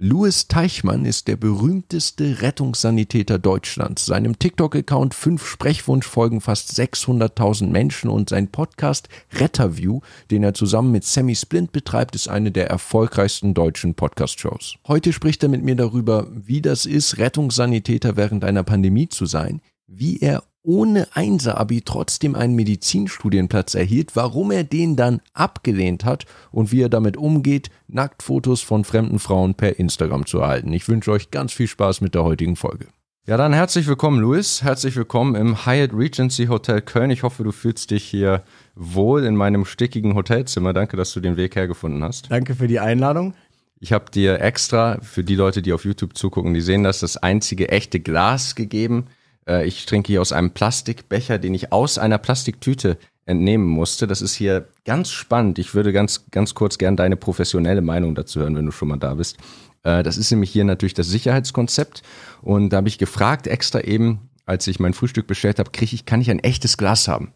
[0.00, 4.06] Louis Teichmann ist der berühmteste Rettungssanitäter Deutschlands.
[4.06, 9.98] Seinem TikTok-Account 5 Sprechwunsch folgen fast 600.000 Menschen und sein Podcast Retterview,
[10.30, 14.76] den er zusammen mit Sammy Splint betreibt, ist eine der erfolgreichsten deutschen Podcast-Shows.
[14.86, 19.60] Heute spricht er mit mir darüber, wie das ist, Rettungssanitäter während einer Pandemie zu sein,
[19.88, 26.72] wie er ohne Einser-Abi trotzdem einen Medizinstudienplatz erhielt, warum er den dann abgelehnt hat und
[26.72, 30.72] wie er damit umgeht, Nacktfotos von fremden Frauen per Instagram zu erhalten.
[30.72, 32.88] Ich wünsche euch ganz viel Spaß mit der heutigen Folge.
[33.26, 34.62] Ja, dann herzlich willkommen, Luis.
[34.62, 37.10] Herzlich willkommen im Hyatt Regency Hotel Köln.
[37.10, 38.42] Ich hoffe, du fühlst dich hier
[38.74, 40.72] wohl in meinem stickigen Hotelzimmer.
[40.72, 42.30] Danke, dass du den Weg hergefunden hast.
[42.30, 43.34] Danke für die Einladung.
[43.80, 47.18] Ich habe dir extra für die Leute, die auf YouTube zugucken, die sehen das, das
[47.18, 49.08] einzige echte Glas gegeben
[49.48, 54.06] äh, ich trinke hier aus einem Plastikbecher, den ich aus einer Plastiktüte entnehmen musste.
[54.06, 55.58] Das ist hier ganz spannend.
[55.58, 58.96] Ich würde ganz, ganz kurz gern deine professionelle Meinung dazu hören, wenn du schon mal
[58.96, 59.36] da bist.
[59.82, 62.02] Äh, das ist nämlich hier natürlich das Sicherheitskonzept.
[62.42, 66.06] Und da habe ich gefragt, extra eben, als ich mein Frühstück bestellt habe, kriege ich,
[66.06, 67.32] kann ich ein echtes Glas haben?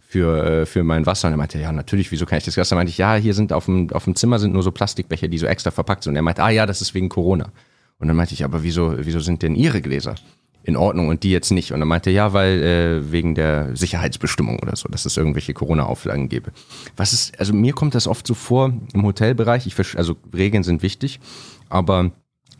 [0.00, 1.28] Für, äh, für mein Wasser.
[1.28, 2.68] Und er meinte, ja, natürlich, wieso kann ich das Glas?
[2.68, 5.26] Da meinte ich, ja, hier sind auf dem, auf dem Zimmer sind nur so Plastikbecher,
[5.26, 6.12] die so extra verpackt sind.
[6.12, 7.50] Und er meinte, ah ja, das ist wegen Corona.
[7.98, 10.16] Und dann meinte ich, aber wieso, wieso sind denn Ihre Gläser?
[10.64, 11.72] In Ordnung und die jetzt nicht.
[11.72, 16.28] Und er meinte, ja, weil äh, wegen der Sicherheitsbestimmung oder so, dass es irgendwelche Corona-Auflagen
[16.28, 16.52] gäbe.
[16.96, 20.82] Was ist, also mir kommt das oft so vor im Hotelbereich, ich, also Regeln sind
[20.82, 21.20] wichtig,
[21.68, 22.12] aber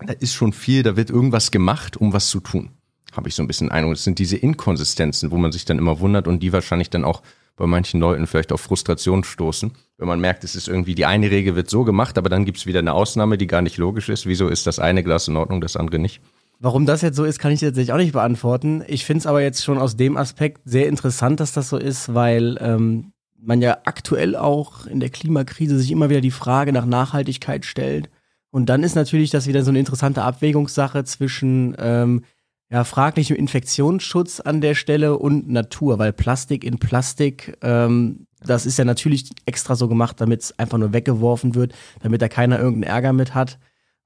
[0.05, 2.71] da ist schon viel, da wird irgendwas gemacht, um was zu tun.
[3.13, 3.95] Habe ich so ein bisschen Eindruck.
[3.95, 7.23] Es sind diese Inkonsistenzen, wo man sich dann immer wundert und die wahrscheinlich dann auch
[7.57, 11.31] bei manchen Leuten vielleicht auf Frustration stoßen, wenn man merkt, es ist irgendwie die eine
[11.31, 14.09] Regel wird so gemacht, aber dann gibt es wieder eine Ausnahme, die gar nicht logisch
[14.09, 14.27] ist.
[14.27, 16.23] Wieso ist das eine Glas in Ordnung, das andere nicht?
[16.63, 18.85] Warum das jetzt so ist, kann ich jetzt auch nicht beantworten.
[18.87, 22.15] Ich finde es aber jetzt schon aus dem Aspekt sehr interessant, dass das so ist,
[22.15, 26.87] weil ähm, man ja aktuell auch in der Klimakrise sich immer wieder die Frage nach
[26.87, 28.11] Nachhaltigkeit stellt.
[28.51, 32.23] Und dann ist natürlich das wieder so eine interessante Abwägungssache zwischen ähm,
[32.71, 38.79] ja, fraglichem Infektionsschutz an der Stelle und Natur, weil Plastik in Plastik, ähm, das ist
[38.79, 42.95] ja natürlich extra so gemacht, damit es einfach nur weggeworfen wird, damit da keiner irgendeinen
[42.95, 43.59] Ärger mit hat.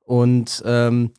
[0.07, 1.11] Und ähm,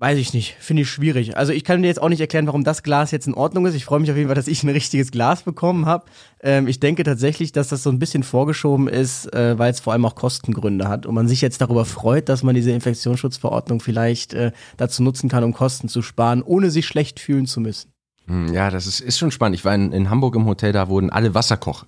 [0.00, 1.36] Weiß ich nicht, finde ich schwierig.
[1.36, 3.74] Also ich kann dir jetzt auch nicht erklären, warum das Glas jetzt in Ordnung ist.
[3.74, 6.04] Ich freue mich auf jeden Fall, dass ich ein richtiges Glas bekommen habe.
[6.40, 9.92] Ähm, ich denke tatsächlich, dass das so ein bisschen vorgeschoben ist, äh, weil es vor
[9.92, 14.34] allem auch Kostengründe hat und man sich jetzt darüber freut, dass man diese Infektionsschutzverordnung vielleicht
[14.34, 17.90] äh, dazu nutzen kann, um Kosten zu sparen, ohne sich schlecht fühlen zu müssen.
[18.28, 19.56] Hm, ja, das ist, ist schon spannend.
[19.56, 21.86] Ich war in, in Hamburg im Hotel, da wurden alle Wasserkocher,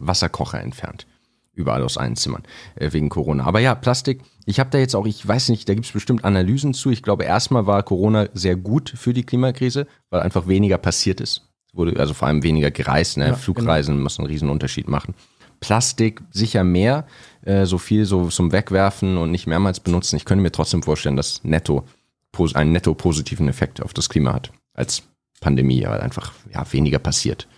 [0.00, 1.06] Wasserkocher entfernt
[1.56, 2.42] überall aus allen Zimmern
[2.76, 3.44] äh, wegen Corona.
[3.44, 6.24] Aber ja, Plastik, ich habe da jetzt auch, ich weiß nicht, da gibt es bestimmt
[6.24, 6.90] Analysen zu.
[6.90, 11.42] Ich glaube, erstmal war Corona sehr gut für die Klimakrise, weil einfach weniger passiert ist.
[11.72, 13.28] Wurde also vor allem weniger gereist, ne?
[13.28, 14.04] Ja, Flugreisen genau.
[14.04, 15.14] muss einen riesen Unterschied machen.
[15.60, 17.06] Plastik sicher mehr,
[17.42, 20.16] äh, so viel so zum Wegwerfen und nicht mehrmals benutzen.
[20.16, 21.84] Ich könnte mir trotzdem vorstellen, dass netto
[22.54, 25.04] einen netto positiven Effekt auf das Klima hat als
[25.40, 27.48] Pandemie, weil einfach ja, weniger passiert.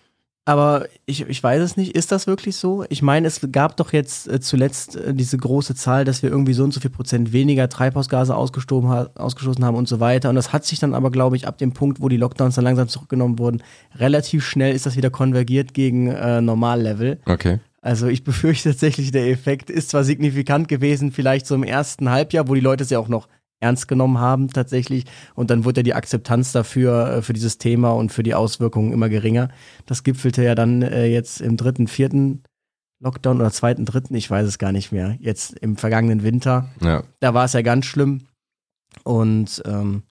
[0.48, 2.82] Aber ich, ich weiß es nicht, ist das wirklich so?
[2.88, 6.54] Ich meine, es gab doch jetzt äh, zuletzt äh, diese große Zahl, dass wir irgendwie
[6.54, 10.30] so und so viel Prozent weniger Treibhausgase ausgestoßen, ha ausgestoßen haben und so weiter.
[10.30, 12.64] Und das hat sich dann aber, glaube ich, ab dem Punkt, wo die Lockdowns dann
[12.64, 13.62] langsam zurückgenommen wurden,
[13.96, 17.18] relativ schnell ist das wieder konvergiert gegen äh, Normallevel.
[17.26, 17.58] Okay.
[17.82, 22.48] Also ich befürchte tatsächlich, der Effekt ist zwar signifikant gewesen, vielleicht so im ersten Halbjahr,
[22.48, 23.28] wo die Leute es ja auch noch
[23.60, 25.04] ernst genommen haben tatsächlich.
[25.34, 28.92] Und dann wurde ja die Akzeptanz dafür, äh, für dieses Thema und für die Auswirkungen
[28.92, 29.48] immer geringer.
[29.86, 32.42] Das gipfelte ja dann äh, jetzt im dritten, vierten
[33.00, 36.68] Lockdown oder zweiten, dritten, ich weiß es gar nicht mehr, jetzt im vergangenen Winter.
[36.80, 37.04] Ja.
[37.20, 38.26] Da war es ja ganz schlimm.
[39.04, 40.02] Und ähm,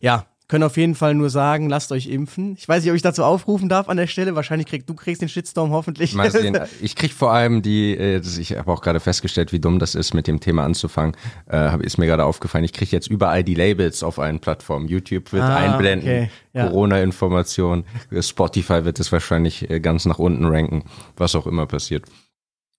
[0.00, 2.56] ja, können auf jeden Fall nur sagen, lasst euch impfen.
[2.58, 4.34] Ich weiß nicht, ob ich dazu aufrufen darf an der Stelle.
[4.34, 6.12] Wahrscheinlich kriegst du kriegst den Shitstorm hoffentlich.
[6.14, 6.58] Mal sehen.
[6.80, 10.12] Ich krieg vor allem die, äh, ich habe auch gerade festgestellt, wie dumm das ist,
[10.12, 11.16] mit dem Thema anzufangen.
[11.48, 12.64] Äh, ist mir gerade aufgefallen.
[12.64, 14.88] Ich kriege jetzt überall die Labels auf allen Plattformen.
[14.88, 16.30] YouTube wird ah, einblenden, okay.
[16.52, 16.66] ja.
[16.66, 17.84] Corona-Information,
[18.20, 20.82] Spotify wird es wahrscheinlich äh, ganz nach unten ranken,
[21.16, 22.06] was auch immer passiert.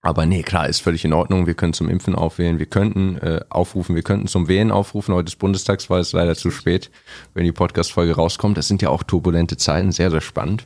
[0.04, 1.46] Aber nee, klar, ist völlig in Ordnung.
[1.46, 2.58] Wir können zum Impfen aufwählen.
[2.58, 5.14] Wir könnten äh, aufrufen, wir könnten zum Wählen aufrufen.
[5.14, 6.90] Heute ist Bundestagswahl, ist leider zu spät,
[7.36, 8.58] wenn die Podcast-Folge rauskommt.
[8.58, 10.66] Das sind ja auch turbulente Zeiten, sehr, sehr spannend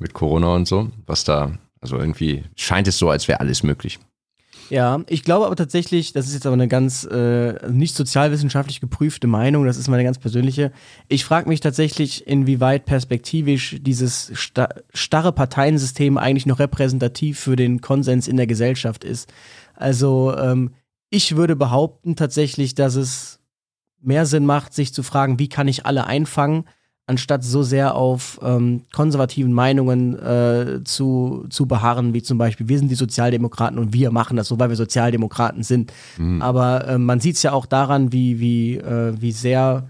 [0.00, 0.90] mit Corona und so.
[1.06, 4.00] Was da, also irgendwie scheint es so, als wäre alles möglich.
[4.70, 9.26] Ja, ich glaube aber tatsächlich, das ist jetzt aber eine ganz äh, nicht sozialwissenschaftlich geprüfte
[9.26, 10.72] Meinung, das ist meine ganz persönliche.
[11.08, 17.80] Ich frage mich tatsächlich, inwieweit perspektivisch dieses sta starre Parteiensystem eigentlich noch repräsentativ für den
[17.80, 19.32] Konsens in der Gesellschaft ist.
[19.74, 20.70] Also ähm,
[21.10, 23.40] ich würde behaupten tatsächlich, dass es
[24.00, 26.64] mehr Sinn macht, sich zu fragen, wie kann ich alle einfangen,
[27.06, 32.78] anstatt so sehr auf ähm, konservativen Meinungen äh, zu, zu beharren, wie zum Beispiel, wir
[32.78, 35.92] sind die Sozialdemokraten und wir machen das so, weil wir Sozialdemokraten sind.
[36.18, 36.40] Mhm.
[36.40, 39.88] Aber äh, man sieht es ja auch daran, wie, wie, äh, wie sehr,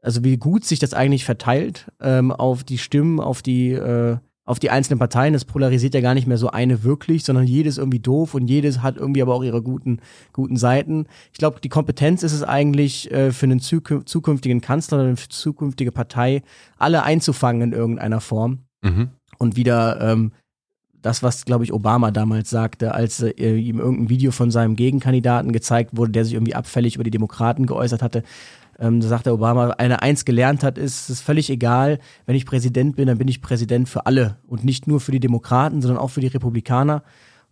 [0.00, 4.58] also wie gut sich das eigentlich verteilt ähm, auf die Stimmen, auf die äh, auf
[4.58, 5.34] die einzelnen Parteien.
[5.34, 8.82] Es polarisiert ja gar nicht mehr so eine wirklich, sondern jedes irgendwie doof und jedes
[8.82, 10.00] hat irgendwie aber auch ihre guten,
[10.32, 11.06] guten Seiten.
[11.32, 15.92] Ich glaube, die Kompetenz ist es eigentlich äh, für einen zukünftigen Kanzler oder eine zukünftige
[15.92, 16.42] Partei,
[16.76, 18.60] alle einzufangen in irgendeiner Form.
[18.82, 19.10] Mhm.
[19.38, 20.32] Und wieder ähm,
[21.02, 25.52] das, was, glaube ich, Obama damals sagte, als äh, ihm irgendein Video von seinem Gegenkandidaten
[25.52, 28.22] gezeigt wurde, der sich irgendwie abfällig über die Demokraten geäußert hatte
[28.82, 32.44] ähm, da sagt der Obama, eine eins gelernt hat, ist es völlig egal, wenn ich
[32.44, 36.00] Präsident bin, dann bin ich Präsident für alle und nicht nur für die Demokraten, sondern
[36.00, 37.04] auch für die Republikaner.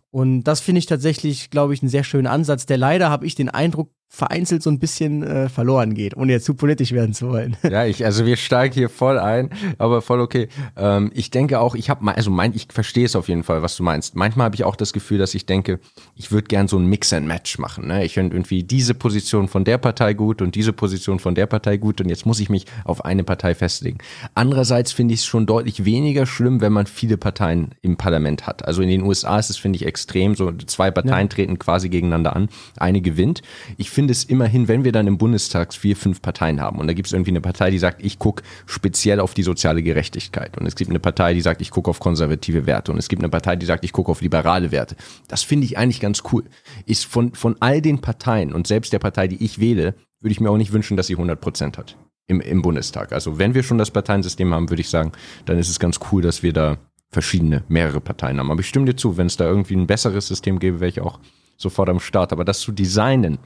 [0.09, 3.35] Und das finde ich tatsächlich, glaube ich, einen sehr schönen Ansatz, der leider, habe ich
[3.35, 7.29] den Eindruck, vereinzelt so ein bisschen äh, verloren geht, ohne jetzt zu politisch werden zu
[7.29, 7.55] wollen.
[7.63, 10.49] Ja, ich, also wir steigen hier voll ein, aber voll okay.
[10.75, 13.77] Ähm, ich denke auch, ich habe, also mein, ich verstehe es auf jeden Fall, was
[13.77, 14.15] du meinst.
[14.15, 15.79] Manchmal habe ich auch das Gefühl, dass ich denke,
[16.15, 17.87] ich würde gern so ein Mix and Match machen.
[17.87, 18.03] Ne?
[18.03, 21.77] Ich finde irgendwie diese Position von der Partei gut und diese Position von der Partei
[21.77, 23.99] gut und jetzt muss ich mich auf eine Partei festlegen.
[24.35, 28.65] Andererseits finde ich es schon deutlich weniger schlimm, wenn man viele Parteien im Parlament hat.
[28.65, 30.35] Also in den USA ist es, finde ich, extrem.
[30.35, 31.33] So zwei Parteien ja.
[31.33, 33.41] treten quasi gegeneinander an, eine gewinnt.
[33.77, 36.87] Ich finde finde es immerhin, wenn wir dann im Bundestag vier, fünf Parteien haben und
[36.87, 40.57] da gibt es irgendwie eine Partei, die sagt, ich gucke speziell auf die soziale Gerechtigkeit
[40.57, 43.21] und es gibt eine Partei, die sagt, ich gucke auf konservative Werte und es gibt
[43.21, 44.95] eine Partei, die sagt, ich gucke auf liberale Werte.
[45.27, 46.45] Das finde ich eigentlich ganz cool.
[46.87, 50.39] Ist von, von all den Parteien und selbst der Partei, die ich wähle, würde ich
[50.39, 51.95] mir auch nicht wünschen, dass sie 100 Prozent hat
[52.25, 53.11] im, im Bundestag.
[53.11, 55.11] Also wenn wir schon das Parteiensystem haben, würde ich sagen,
[55.45, 56.79] dann ist es ganz cool, dass wir da
[57.11, 58.49] verschiedene, mehrere Parteien haben.
[58.49, 61.01] Aber ich stimme dir zu, wenn es da irgendwie ein besseres System gäbe, wäre ich
[61.01, 61.19] auch
[61.55, 62.33] sofort am Start.
[62.33, 63.37] Aber das zu designen,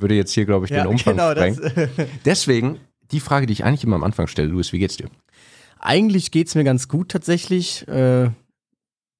[0.00, 1.90] würde jetzt hier, glaube ich, ja, den Umfang genau, sprengen.
[2.24, 2.78] Deswegen
[3.10, 5.08] die Frage, die ich eigentlich immer am Anfang stelle, Luis, wie geht's dir?
[5.78, 7.86] Eigentlich geht's mir ganz gut tatsächlich.
[7.88, 8.30] Äh,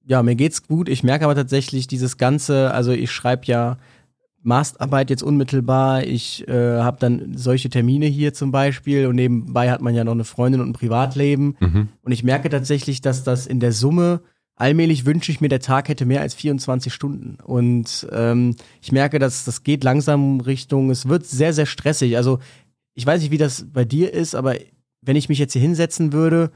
[0.07, 0.89] ja, mir geht's gut.
[0.89, 3.79] Ich merke aber tatsächlich dieses Ganze, also ich schreibe ja
[4.43, 6.05] Masterarbeit jetzt unmittelbar.
[6.05, 10.13] Ich äh, habe dann solche Termine hier zum Beispiel und nebenbei hat man ja noch
[10.13, 11.57] eine Freundin und ein Privatleben.
[11.59, 11.89] Mhm.
[12.03, 14.21] Und ich merke tatsächlich, dass das in der Summe
[14.57, 17.39] allmählich wünsche ich mir, der Tag hätte mehr als 24 Stunden.
[17.43, 22.17] Und ähm, ich merke, dass das geht langsam Richtung, es wird sehr, sehr stressig.
[22.17, 22.41] Also
[22.95, 24.57] ich weiß nicht, wie das bei dir ist, aber
[25.03, 26.51] wenn ich mich jetzt hier hinsetzen würde,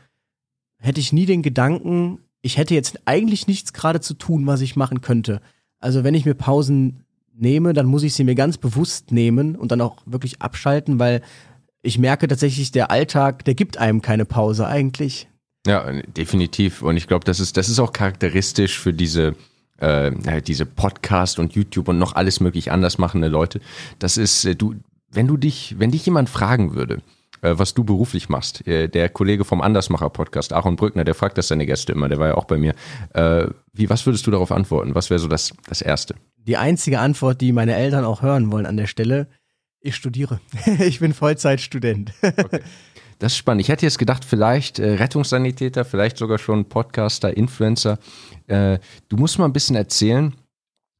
[0.79, 4.75] hätte ich nie den Gedanken, ich hätte jetzt eigentlich nichts gerade zu tun, was ich
[4.75, 5.43] machen könnte.
[5.79, 7.05] Also wenn ich mir Pausen
[7.35, 11.23] nehme, dann muss ich sie mir ganz bewusst nehmen und dann auch wirklich abschalten, weil
[11.83, 15.30] ich merke tatsächlich, der Alltag, der gibt einem keine Pause eigentlich.
[15.67, 16.83] Ja, definitiv.
[16.83, 19.35] Und ich glaube, das ist, das ist auch charakteristisch für diese,
[19.79, 23.61] äh, diese Podcast und YouTube und noch alles möglich anders machende Leute.
[23.99, 24.75] Das ist, äh, du,
[25.11, 27.03] wenn du dich, wenn dich jemand fragen würde,
[27.43, 31.49] äh, was du beruflich machst, äh, der Kollege vom Andersmacher-Podcast, Aaron Brückner, der fragt das
[31.49, 32.75] seine Gäste immer, der war ja auch bei mir.
[33.13, 34.95] Äh, wie, was würdest du darauf antworten?
[34.95, 36.15] Was wäre so das, das Erste?
[36.39, 39.29] Die einzige Antwort, die meine Eltern auch hören wollen an der Stelle,
[39.81, 40.41] ich studiere.
[40.79, 42.13] ich bin Vollzeitstudent.
[42.23, 42.61] okay.
[43.21, 43.61] Das ist spannend.
[43.61, 47.99] Ich hätte jetzt gedacht, vielleicht äh, Rettungssanitäter, vielleicht sogar schon Podcaster, Influencer.
[48.47, 48.79] Äh,
[49.11, 50.35] du musst mal ein bisschen erzählen,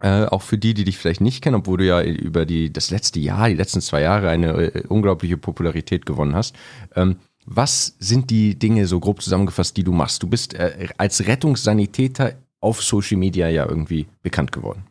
[0.03, 2.91] äh, auch für die, die dich vielleicht nicht kennen, obwohl du ja über die, das
[2.91, 6.55] letzte Jahr, die letzten zwei Jahre eine äh, unglaubliche Popularität gewonnen hast.
[6.95, 10.23] Ähm, was sind die Dinge so grob zusammengefasst, die du machst?
[10.23, 14.85] Du bist äh, als Rettungssanitäter auf Social Media ja irgendwie bekannt geworden.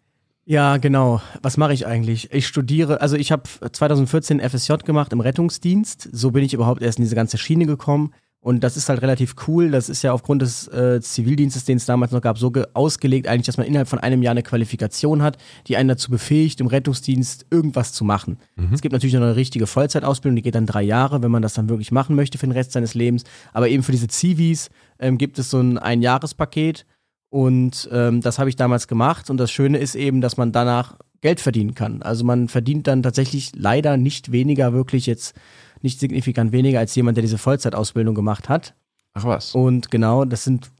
[0.50, 1.22] Ja, genau.
[1.44, 2.34] Was mache ich eigentlich?
[2.34, 6.10] Ich studiere, also ich habe 2014 FSJ gemacht im Rettungsdienst.
[6.12, 8.15] So bin ich überhaupt erst in diese ganze Schiene gekommen.
[8.39, 9.70] Und das ist halt relativ cool.
[9.70, 13.46] Das ist ja aufgrund des äh, Zivildienstes, den es damals noch gab, so ausgelegt eigentlich,
[13.46, 15.38] dass man innerhalb von einem Jahr eine Qualifikation hat,
[15.68, 18.39] die einen dazu befähigt, im Rettungsdienst irgendwas zu machen.
[18.56, 18.74] Mhm.
[18.74, 21.53] Es gibt natürlich noch eine richtige Vollzeitausbildung, die geht dann drei Jahre, wenn man das
[21.53, 23.24] dann wirklich machen möchte für den Rest seines Lebens.
[23.53, 26.88] Aber eben für diese Zivis ähm, gibt es so ein Einjahrespaket.
[27.29, 29.29] Und ähm, das habe ich damals gemacht.
[29.29, 32.01] Und das Schöne ist eben, dass man danach Geld verdienen kann.
[32.01, 35.36] Also man verdient dann tatsächlich leider nicht weniger, wirklich jetzt
[35.81, 38.74] nicht signifikant weniger als jemand, der diese Vollzeitausbildung gemacht hat.
[39.13, 39.53] Ach was.
[39.53, 40.71] Und genau, das sind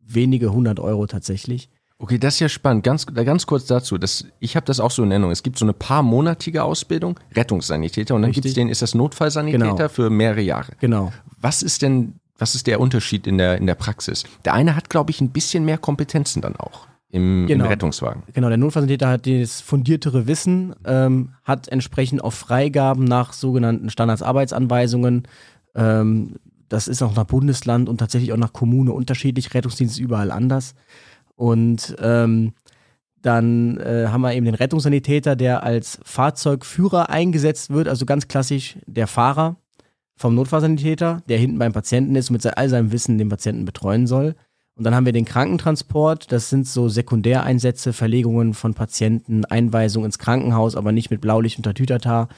[0.00, 1.68] wenige hundert Euro tatsächlich.
[1.98, 2.84] Okay, das ist ja spannend.
[2.84, 3.98] Ganz, ganz kurz dazu.
[3.98, 5.32] Das, ich habe das auch so in Erinnerung.
[5.32, 8.94] Es gibt so eine paar monatige Ausbildung, Rettungssanitäter, und dann gibt es den, ist das
[8.94, 9.88] Notfallsanitäter genau.
[9.88, 10.72] für mehrere Jahre.
[10.78, 11.12] Genau.
[11.40, 14.24] Was ist denn was ist der Unterschied in der, in der Praxis?
[14.44, 17.64] Der eine hat, glaube ich, ein bisschen mehr Kompetenzen dann auch im, genau.
[17.64, 18.22] im Rettungswagen.
[18.32, 25.26] Genau, der Notfallsanitäter hat das fundiertere Wissen, ähm, hat entsprechend auch Freigaben nach sogenannten Standardsarbeitsanweisungen.
[25.74, 26.36] Ähm,
[26.68, 29.54] das ist auch nach Bundesland und tatsächlich auch nach Kommune unterschiedlich.
[29.54, 30.74] Rettungsdienst ist überall anders.
[31.34, 32.52] Und ähm,
[33.22, 38.78] dann äh, haben wir eben den Rettungssanitäter, der als Fahrzeugführer eingesetzt wird, also ganz klassisch
[38.86, 39.56] der Fahrer
[40.18, 44.06] vom Notfallsanitäter, der hinten beim Patienten ist und mit all seinem Wissen den Patienten betreuen
[44.06, 44.34] soll.
[44.76, 46.30] Und dann haben wir den Krankentransport.
[46.30, 51.64] Das sind so Sekundäreinsätze, Verlegungen von Patienten, Einweisung ins Krankenhaus, aber nicht mit Blaulicht und
[51.64, 52.28] Tatütata,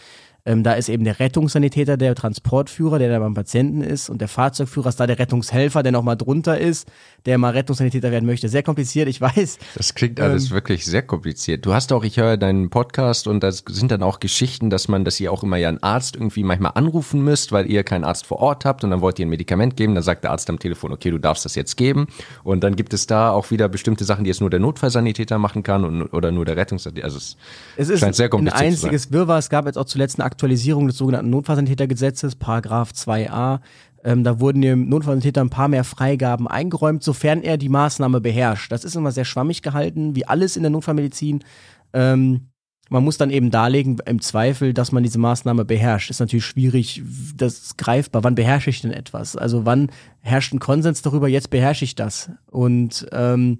[0.45, 4.29] ähm, da ist eben der Rettungssanitäter der Transportführer, der da beim Patienten ist und der
[4.29, 6.89] Fahrzeugführer ist da der Rettungshelfer, der nochmal drunter ist,
[7.27, 8.49] der mal Rettungssanitäter werden möchte.
[8.49, 9.59] Sehr kompliziert, ich weiß.
[9.75, 11.67] Das klingt alles ähm, wirklich sehr kompliziert.
[11.67, 15.05] Du hast auch, ich höre deinen Podcast und da sind dann auch Geschichten, dass man,
[15.05, 18.27] dass ihr auch immer ja einen Arzt irgendwie manchmal anrufen müsst, weil ihr keinen Arzt
[18.27, 20.59] vor Ort habt und dann wollt ihr ein Medikament geben, dann sagt der Arzt am
[20.59, 22.07] Telefon, okay, du darfst das jetzt geben
[22.45, 25.63] und dann gibt es da auch wieder bestimmte Sachen, die jetzt nur der Notfallsanitäter machen
[25.63, 27.05] kann und, oder nur der Rettungssanitäter.
[27.05, 27.37] Also es,
[27.77, 29.39] es ist scheint sehr kompliziert ein einziges Wirrwarr.
[29.39, 33.61] Es gab jetzt auch zuletzt eine Aktualisierung des sogenannten Notfallsanitätergesetzes, Paragraph 2a.
[34.03, 38.73] Ähm, da wurden dem Notfallsanitäter ein paar mehr Freigaben eingeräumt, sofern er die Maßnahme beherrscht.
[38.73, 41.45] Das ist immer sehr schwammig gehalten, wie alles in der Notfallmedizin.
[41.93, 42.49] Ähm,
[42.89, 46.11] man muss dann eben darlegen, im Zweifel, dass man diese Maßnahme beherrscht.
[46.11, 47.03] Ist natürlich schwierig,
[47.37, 48.25] das ist greifbar.
[48.25, 49.37] Wann beherrsche ich denn etwas?
[49.37, 52.31] Also wann herrscht ein Konsens darüber, jetzt beherrsche ich das?
[52.51, 53.59] Und ähm,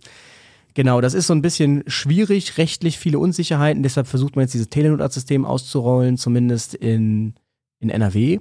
[0.81, 4.71] Genau, das ist so ein bisschen schwierig, rechtlich viele Unsicherheiten, deshalb versucht man jetzt dieses
[4.71, 7.35] Telenotarztsystem auszurollen, zumindest in,
[7.81, 8.39] in NRW.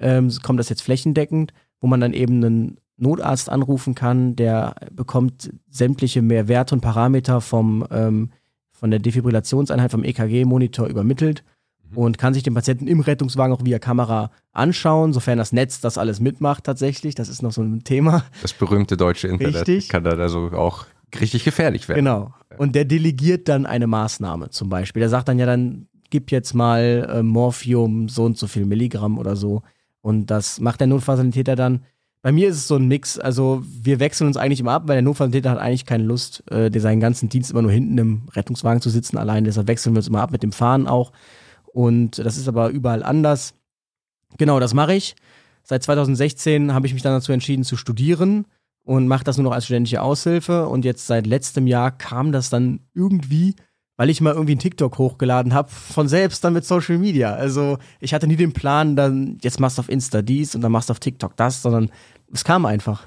[0.00, 5.50] Ähm, kommt das jetzt flächendeckend, wo man dann eben einen Notarzt anrufen kann, der bekommt
[5.68, 8.30] sämtliche mehr Werte und Parameter vom, ähm,
[8.72, 11.44] von der Defibrillationseinheit vom EKG-Monitor übermittelt
[11.90, 11.98] mhm.
[11.98, 15.98] und kann sich den Patienten im Rettungswagen auch via Kamera anschauen, sofern das Netz das
[15.98, 17.14] alles mitmacht tatsächlich.
[17.14, 18.24] Das ist noch so ein Thema.
[18.40, 19.90] Das berühmte deutsche Internet Richtig.
[19.90, 20.86] kann da also auch
[21.20, 22.04] richtig gefährlich werden.
[22.04, 22.34] Genau.
[22.56, 25.00] Und der delegiert dann eine Maßnahme zum Beispiel.
[25.00, 29.18] Der sagt dann ja dann, gib jetzt mal äh, Morphium so und so viel Milligramm
[29.18, 29.62] oder so.
[30.00, 31.84] Und das macht der Notfallsanitäter dann.
[32.22, 33.18] Bei mir ist es so ein Mix.
[33.18, 36.70] Also wir wechseln uns eigentlich immer ab, weil der Notfallsanitäter hat eigentlich keine Lust, äh,
[36.78, 39.44] seinen ganzen Dienst immer nur hinten im Rettungswagen zu sitzen allein.
[39.44, 41.12] Deshalb wechseln wir uns immer ab mit dem Fahren auch.
[41.66, 43.54] Und das ist aber überall anders.
[44.38, 45.16] Genau, das mache ich.
[45.64, 48.46] Seit 2016 habe ich mich dann dazu entschieden zu studieren
[48.84, 50.68] und mache das nur noch als studentische Aushilfe.
[50.68, 53.56] Und jetzt seit letztem Jahr kam das dann irgendwie,
[53.96, 57.34] weil ich mal irgendwie einen TikTok hochgeladen habe, von selbst dann mit Social Media.
[57.34, 60.72] Also ich hatte nie den Plan, dann jetzt machst du auf Insta dies und dann
[60.72, 61.90] machst du auf TikTok das, sondern
[62.32, 63.04] es kam einfach.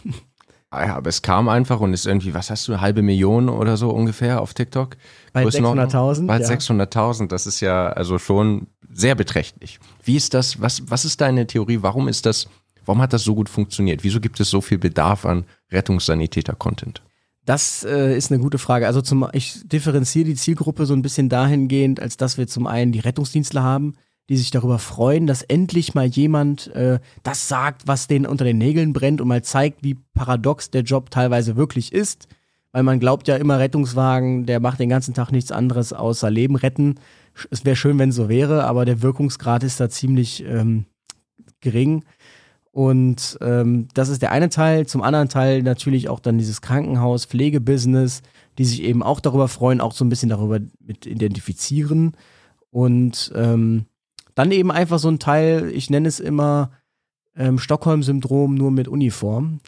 [0.70, 3.48] Ah ja, aber es kam einfach und ist irgendwie, was hast du, eine halbe Million
[3.48, 4.98] oder so ungefähr auf TikTok?
[5.32, 6.28] Bei 600.000.
[6.28, 6.48] Bei ja.
[6.48, 9.80] 600.000, das ist ja also schon sehr beträchtlich.
[10.04, 12.50] Wie ist das, was, was ist deine Theorie, warum ist das
[12.88, 14.04] Warum hat das so gut funktioniert?
[14.04, 17.02] Wieso gibt es so viel Bedarf an Rettungssanitäter-Content?
[17.46, 18.88] Das äh, ist eine gute Frage.
[18.88, 22.94] Also zum, ich differenziere die Zielgruppe so ein bisschen dahingehend, als dass wir zum einen
[22.94, 23.96] die Rettungsdienstler haben,
[24.30, 28.58] die sich darüber freuen, dass endlich mal jemand äh, das sagt, was denen unter den
[28.58, 32.28] Nägeln brennt und mal zeigt, wie paradox der Job teilweise wirklich ist.
[32.72, 36.56] Weil man glaubt ja immer, Rettungswagen, der macht den ganzen Tag nichts anderes außer Leben
[36.56, 36.96] retten.
[37.50, 40.86] Es wäre schön, wenn es so wäre, aber der Wirkungsgrad ist da ziemlich ähm,
[41.62, 42.04] gering.
[42.78, 44.86] Und ähm, das ist der eine Teil.
[44.86, 48.22] Zum anderen Teil natürlich auch dann dieses Krankenhaus, Pflegebusiness,
[48.60, 52.16] die sich eben auch darüber freuen, auch so ein bisschen darüber mit identifizieren.
[52.70, 53.86] Und ähm,
[54.36, 56.70] dann eben einfach so ein Teil, ich nenne es immer
[57.36, 59.60] ähm, Stockholm-Syndrom nur mit Uniform,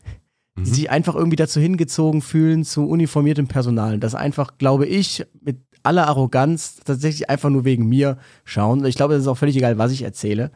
[0.55, 0.63] mhm.
[0.65, 3.97] die sich einfach irgendwie dazu hingezogen fühlen zu uniformiertem Personal.
[3.97, 8.85] Das einfach, glaube ich, mit aller Arroganz tatsächlich einfach nur wegen mir schauen.
[8.85, 10.51] Ich glaube, das ist auch völlig egal, was ich erzähle.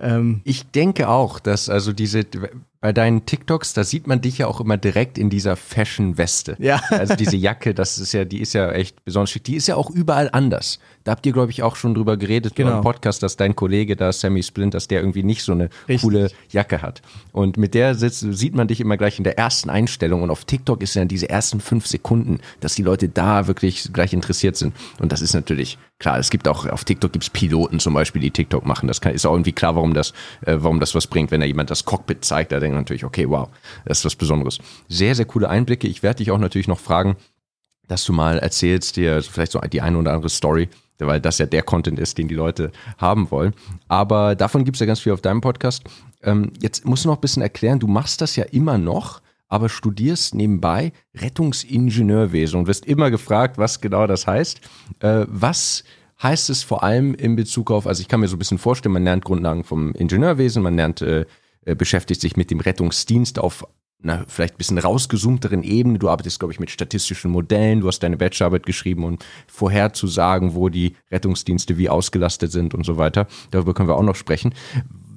[0.00, 2.24] Ähm, ich denke auch, dass also diese,
[2.80, 6.56] bei deinen TikToks, da sieht man dich ja auch immer direkt in dieser Fashion-Weste.
[6.58, 6.80] Ja.
[6.88, 9.44] Also diese Jacke, das ist ja, die ist ja echt besonders schick.
[9.44, 10.78] Die ist ja auch überall anders.
[11.04, 12.78] Da habt ihr, glaube ich, auch schon drüber geredet genau.
[12.78, 16.02] im Podcast, dass dein Kollege da, Sammy Splint, dass der irgendwie nicht so eine Richtig.
[16.02, 17.02] coole Jacke hat.
[17.32, 20.22] Und mit der sitzt, sieht man dich immer gleich in der ersten Einstellung.
[20.22, 24.12] Und auf TikTok ist ja diese ersten fünf Sekunden, dass die Leute da wirklich gleich
[24.12, 24.74] interessiert sind.
[24.98, 26.18] Und das ist natürlich klar.
[26.18, 28.88] Es gibt auch, auf TikTok gibt es Piloten zum Beispiel, die TikTok machen.
[28.88, 30.12] Das kann, ist auch irgendwie klar, warum das,
[30.44, 32.52] äh, warum das was bringt, wenn da jemand das Cockpit zeigt.
[32.52, 33.48] Da denkt natürlich, okay, wow,
[33.84, 34.58] das ist was Besonderes.
[34.88, 35.88] Sehr, sehr coole Einblicke.
[35.88, 37.16] Ich werde dich auch natürlich noch fragen,
[37.88, 41.46] dass du mal erzählst dir vielleicht so die eine oder andere Story, weil das ja
[41.46, 43.54] der Content ist, den die Leute haben wollen.
[43.88, 45.82] Aber davon gibt es ja ganz viel auf deinem Podcast.
[46.22, 49.68] Ähm, jetzt musst du noch ein bisschen erklären, du machst das ja immer noch, aber
[49.68, 54.60] studierst nebenbei Rettungsingenieurwesen und wirst immer gefragt, was genau das heißt.
[55.00, 55.84] Äh, was
[56.22, 58.92] heißt es vor allem in Bezug auf, also ich kann mir so ein bisschen vorstellen,
[58.92, 61.24] man lernt Grundlagen vom Ingenieurwesen, man lernt äh,
[61.64, 63.66] beschäftigt sich mit dem Rettungsdienst auf
[64.02, 65.98] einer vielleicht ein bisschen rausgezoomteren Ebene.
[65.98, 70.68] Du arbeitest, glaube ich, mit statistischen Modellen, du hast deine Bachelorarbeit geschrieben und vorherzusagen, wo
[70.68, 73.26] die Rettungsdienste wie ausgelastet sind und so weiter.
[73.50, 74.54] Darüber können wir auch noch sprechen.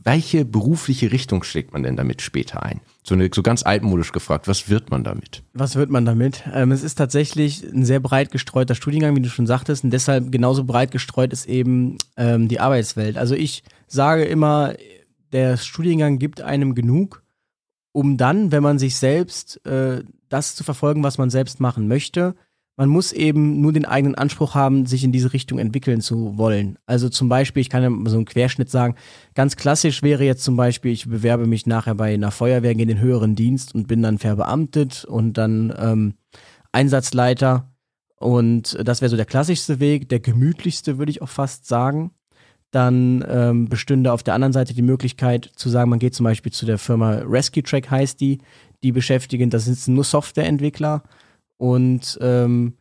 [0.05, 2.81] Welche berufliche Richtung schlägt man denn damit später ein?
[3.03, 5.43] So, eine, so ganz altmodisch gefragt, was wird man damit?
[5.53, 6.43] Was wird man damit?
[6.53, 10.29] Ähm, es ist tatsächlich ein sehr breit gestreuter Studiengang, wie du schon sagtest, und deshalb
[10.29, 13.17] genauso breit gestreut ist eben ähm, die Arbeitswelt.
[13.17, 14.73] Also ich sage immer,
[15.33, 17.23] der Studiengang gibt einem genug,
[17.91, 22.35] um dann, wenn man sich selbst äh, das zu verfolgen, was man selbst machen möchte,
[22.75, 26.79] man muss eben nur den eigenen Anspruch haben, sich in diese Richtung entwickeln zu wollen.
[26.87, 28.95] Also zum Beispiel, ich kann ja so einen Querschnitt sagen,
[29.35, 32.87] ganz klassisch wäre jetzt zum Beispiel, ich bewerbe mich nachher bei einer Feuerwehr, gehe in
[32.87, 36.13] den höheren Dienst und bin dann verbeamtet und dann ähm,
[36.71, 37.71] Einsatzleiter.
[38.17, 42.11] Und das wäre so der klassischste Weg, der gemütlichste, würde ich auch fast sagen.
[42.73, 46.51] Dann ähm, bestünde auf der anderen Seite die Möglichkeit zu sagen, man geht zum Beispiel
[46.51, 48.39] zu der Firma Rescue Track heißt die,
[48.81, 51.03] die beschäftigen, das sind nur Softwareentwickler
[51.57, 52.73] und ähm,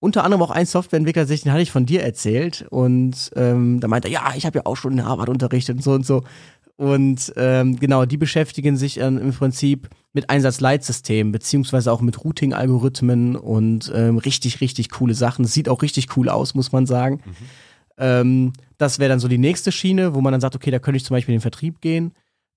[0.00, 2.66] unter anderem auch ein Softwareentwickler, den hatte ich von dir erzählt.
[2.70, 5.82] Und ähm, da meinte er, ja, ich habe ja auch schon in Harvard unterrichtet und
[5.82, 6.22] so und so.
[6.76, 13.90] Und ähm, genau, die beschäftigen sich im Prinzip mit Einsatzleitsystemen, beziehungsweise auch mit Routing-Algorithmen und
[13.92, 15.44] ähm, richtig, richtig coole Sachen.
[15.44, 17.20] Sieht auch richtig cool aus, muss man sagen.
[17.24, 17.34] Mhm.
[17.98, 20.96] Ähm, das wäre dann so die nächste Schiene, wo man dann sagt, okay, da könnte
[20.96, 22.12] ich zum Beispiel in den Vertrieb gehen.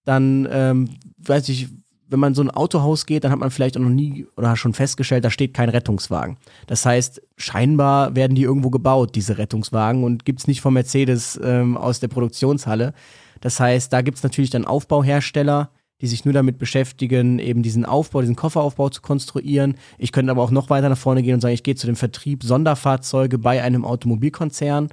[0.05, 1.69] Dann, ähm, weiß ich,
[2.11, 4.73] wenn man so ein Autohaus geht, dann hat man vielleicht auch noch nie oder schon
[4.73, 6.37] festgestellt, da steht kein Rettungswagen.
[6.67, 11.77] Das heißt, scheinbar werden die irgendwo gebaut, diese Rettungswagen, und gibt's nicht von Mercedes ähm,
[11.77, 12.93] aus der Produktionshalle.
[13.39, 15.71] Das heißt, da gibt's natürlich dann Aufbauhersteller,
[16.01, 19.75] die sich nur damit beschäftigen, eben diesen Aufbau, diesen Kofferaufbau zu konstruieren.
[19.97, 21.95] Ich könnte aber auch noch weiter nach vorne gehen und sagen, ich gehe zu dem
[21.95, 24.89] Vertrieb Sonderfahrzeuge bei einem Automobilkonzern.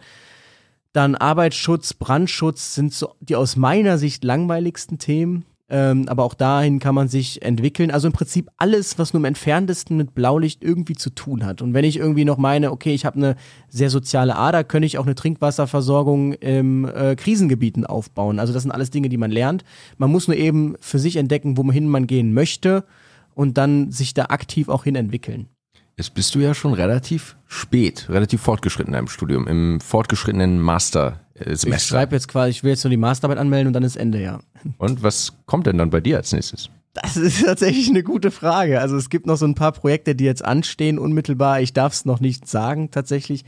[0.99, 5.45] Dann Arbeitsschutz, Brandschutz sind so die aus meiner Sicht langweiligsten Themen.
[5.69, 7.93] Ähm, aber auch dahin kann man sich entwickeln.
[7.93, 11.63] Also im Prinzip alles, was nur im entferntesten mit Blaulicht irgendwie zu tun hat.
[11.63, 13.37] Und wenn ich irgendwie noch meine, okay, ich habe eine
[13.69, 18.41] sehr soziale Ader, könnte ich auch eine Trinkwasserversorgung im äh, Krisengebieten aufbauen.
[18.41, 19.63] Also das sind alles Dinge, die man lernt.
[19.99, 22.83] Man muss nur eben für sich entdecken, wohin man gehen möchte
[23.37, 25.47] und dann sich da aktiv auch hin entwickeln.
[25.99, 31.19] Jetzt bist du ja schon relativ spät, relativ fortgeschritten in deinem Studium, im fortgeschrittenen Master
[31.35, 31.71] Semester.
[31.75, 34.23] Ich schreibe jetzt quasi, ich will jetzt nur die Masterarbeit anmelden und dann ist Ende,
[34.23, 34.39] ja.
[34.79, 36.71] Und was kommt denn dann bei dir als nächstes?
[36.95, 38.81] Das ist tatsächlich eine gute Frage.
[38.81, 41.61] Also es gibt noch so ein paar Projekte, die jetzt anstehen, unmittelbar.
[41.61, 43.45] Ich darf es noch nicht sagen, tatsächlich.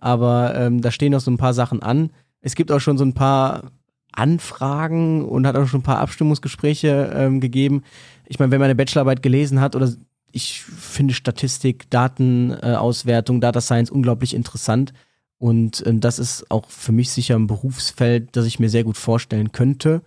[0.00, 2.12] Aber ähm, da stehen noch so ein paar Sachen an.
[2.40, 3.72] Es gibt auch schon so ein paar
[4.12, 7.82] Anfragen und hat auch schon ein paar Abstimmungsgespräche ähm, gegeben.
[8.26, 9.92] Ich meine, wenn man eine Bachelorarbeit gelesen hat oder
[10.32, 14.92] ich finde Statistik, Datenauswertung, Data Science unglaublich interessant.
[15.38, 18.96] Und äh, das ist auch für mich sicher ein Berufsfeld, das ich mir sehr gut
[18.96, 20.02] vorstellen könnte.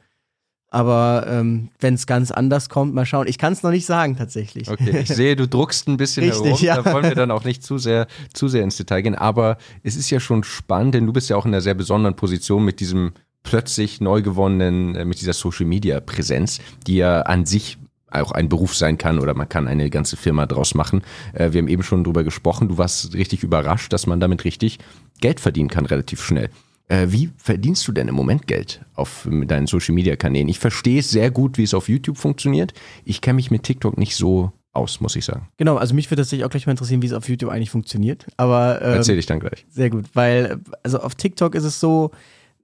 [0.73, 3.27] Aber ähm, wenn es ganz anders kommt, mal schauen.
[3.27, 4.69] Ich kann es noch nicht sagen tatsächlich.
[4.69, 6.59] Okay, ich sehe, du druckst ein bisschen Richtig, herum.
[6.63, 6.81] Ja.
[6.81, 9.13] Da wollen wir dann auch nicht zu sehr, zu sehr ins Detail gehen.
[9.13, 12.15] Aber es ist ja schon spannend, denn du bist ja auch in einer sehr besonderen
[12.15, 13.12] Position mit diesem
[13.43, 17.77] plötzlich neu gewonnenen, äh, mit dieser Social Media Präsenz, die ja an sich
[18.13, 21.02] auch ein Beruf sein kann oder man kann eine ganze Firma draus machen.
[21.34, 22.67] Äh, wir haben eben schon drüber gesprochen.
[22.67, 24.80] Du warst richtig überrascht, dass man damit richtig
[25.19, 26.49] Geld verdienen kann, relativ schnell.
[26.88, 30.49] Äh, wie verdienst du denn im Moment Geld auf deinen Social Media Kanälen?
[30.49, 32.73] Ich verstehe es sehr gut, wie es auf YouTube funktioniert.
[33.06, 35.47] Ich kenne mich mit TikTok nicht so aus, muss ich sagen.
[35.58, 38.26] Genau, also mich würde tatsächlich auch gleich mal interessieren, wie es auf YouTube eigentlich funktioniert.
[38.38, 39.65] Aber ähm, erzähle ich dann gleich.
[39.69, 42.12] Sehr gut, weil also auf TikTok ist es so,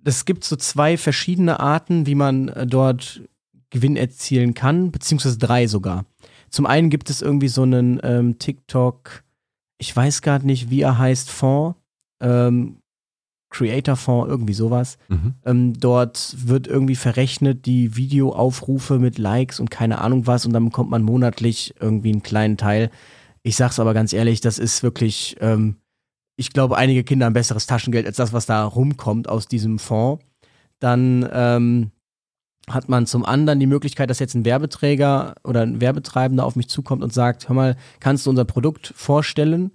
[0.03, 3.21] es gibt so zwei verschiedene Arten, wie man äh, dort
[3.69, 6.05] Gewinn erzielen kann, beziehungsweise drei sogar.
[6.49, 9.23] Zum einen gibt es irgendwie so einen ähm, TikTok,
[9.77, 11.77] ich weiß gar nicht, wie er heißt, Fonds,
[12.21, 12.79] ähm,
[13.49, 14.97] Creator-Fonds, irgendwie sowas.
[15.07, 15.33] Mhm.
[15.45, 20.65] Ähm, dort wird irgendwie verrechnet die Videoaufrufe mit Likes und keine Ahnung was und dann
[20.65, 22.91] bekommt man monatlich irgendwie einen kleinen Teil.
[23.41, 25.77] Ich sag's aber ganz ehrlich, das ist wirklich, ähm,
[26.35, 30.23] ich glaube, einige Kinder haben besseres Taschengeld als das, was da rumkommt aus diesem Fonds.
[30.79, 31.91] Dann ähm,
[32.73, 36.69] hat man zum anderen die Möglichkeit, dass jetzt ein Werbeträger oder ein Werbetreibender auf mich
[36.69, 39.71] zukommt und sagt, hör mal, kannst du unser Produkt vorstellen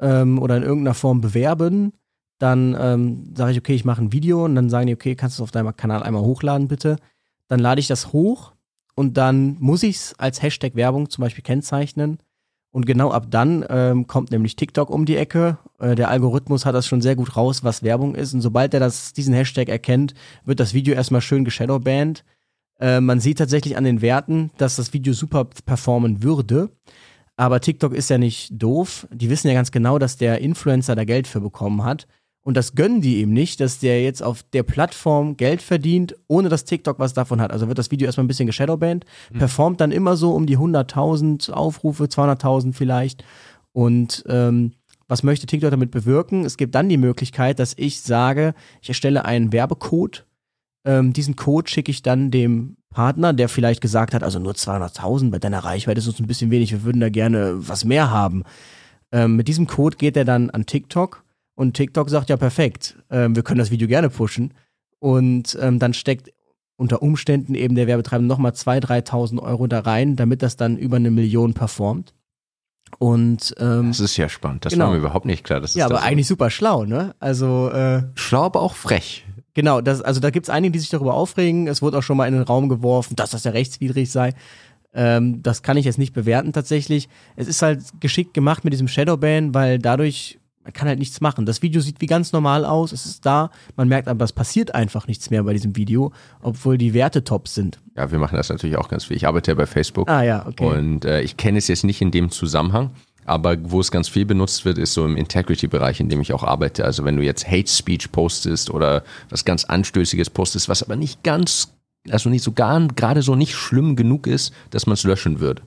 [0.00, 1.92] ähm, oder in irgendeiner Form bewerben?
[2.38, 5.38] Dann ähm, sage ich, okay, ich mache ein Video und dann sagen die, okay, kannst
[5.38, 6.96] du es auf deinem Kanal einmal hochladen, bitte.
[7.48, 8.52] Dann lade ich das hoch
[8.94, 12.18] und dann muss ich es als Hashtag Werbung zum Beispiel kennzeichnen.
[12.72, 15.58] Und genau ab dann ähm, kommt nämlich TikTok um die Ecke.
[15.80, 18.32] Äh, der Algorithmus hat das schon sehr gut raus, was Werbung ist.
[18.32, 22.24] Und sobald er das, diesen Hashtag erkennt, wird das Video erstmal schön geshadowbanned.
[22.78, 26.70] Äh, man sieht tatsächlich an den Werten, dass das Video super performen würde.
[27.36, 29.08] Aber TikTok ist ja nicht doof.
[29.12, 32.06] Die wissen ja ganz genau, dass der Influencer da Geld für bekommen hat.
[32.42, 36.48] Und das gönnen die ihm nicht, dass der jetzt auf der Plattform Geld verdient, ohne
[36.48, 37.52] dass TikTok was davon hat.
[37.52, 39.38] Also wird das Video erstmal ein bisschen geshadowbanned, mhm.
[39.38, 43.24] performt dann immer so um die 100.000 Aufrufe, 200.000 vielleicht.
[43.72, 44.72] Und ähm,
[45.06, 46.44] was möchte TikTok damit bewirken?
[46.44, 50.24] Es gibt dann die Möglichkeit, dass ich sage, ich erstelle einen Werbecode.
[50.84, 55.30] Ähm, diesen Code schicke ich dann dem Partner, der vielleicht gesagt hat, also nur 200.000
[55.30, 58.44] bei deiner Reichweite ist uns ein bisschen wenig, wir würden da gerne was mehr haben.
[59.12, 61.22] Ähm, mit diesem Code geht er dann an TikTok
[61.60, 64.54] und TikTok sagt ja perfekt, ähm, wir können das Video gerne pushen.
[64.98, 66.32] Und ähm, dann steckt
[66.76, 70.96] unter Umständen eben der Werbetreibende nochmal 2.000, 3.000 Euro da rein, damit das dann über
[70.96, 72.14] eine Million performt.
[72.98, 74.64] Und ähm, das ist ja spannend.
[74.64, 74.86] Das genau.
[74.86, 75.60] war mir überhaupt nicht klar.
[75.60, 77.14] Das ja, aber das eigentlich super schlau, ne?
[77.20, 79.26] Also äh, schlau, aber auch frech.
[79.52, 81.66] Genau, das, also da gibt es einige, die sich darüber aufregen.
[81.66, 84.32] Es wurde auch schon mal in den Raum geworfen, dass das ja rechtswidrig sei.
[84.94, 87.10] Ähm, das kann ich jetzt nicht bewerten tatsächlich.
[87.36, 91.46] Es ist halt geschickt gemacht mit diesem Shadowban, weil dadurch man kann halt nichts machen.
[91.46, 94.74] Das Video sieht wie ganz normal aus, es ist da, man merkt aber, es passiert
[94.74, 97.80] einfach nichts mehr bei diesem Video, obwohl die Werte top sind.
[97.96, 99.16] Ja, wir machen das natürlich auch ganz viel.
[99.16, 100.08] Ich arbeite ja bei Facebook.
[100.08, 100.64] Ah ja, okay.
[100.64, 102.90] Und äh, ich kenne es jetzt nicht in dem Zusammenhang.
[103.26, 106.42] Aber wo es ganz viel benutzt wird, ist so im Integrity-Bereich, in dem ich auch
[106.42, 106.84] arbeite.
[106.84, 111.22] Also wenn du jetzt Hate Speech postest oder was ganz Anstößiges postest, was aber nicht
[111.22, 111.72] ganz,
[112.08, 115.62] also nicht so gar, gerade so nicht schlimm genug ist, dass man es löschen würde.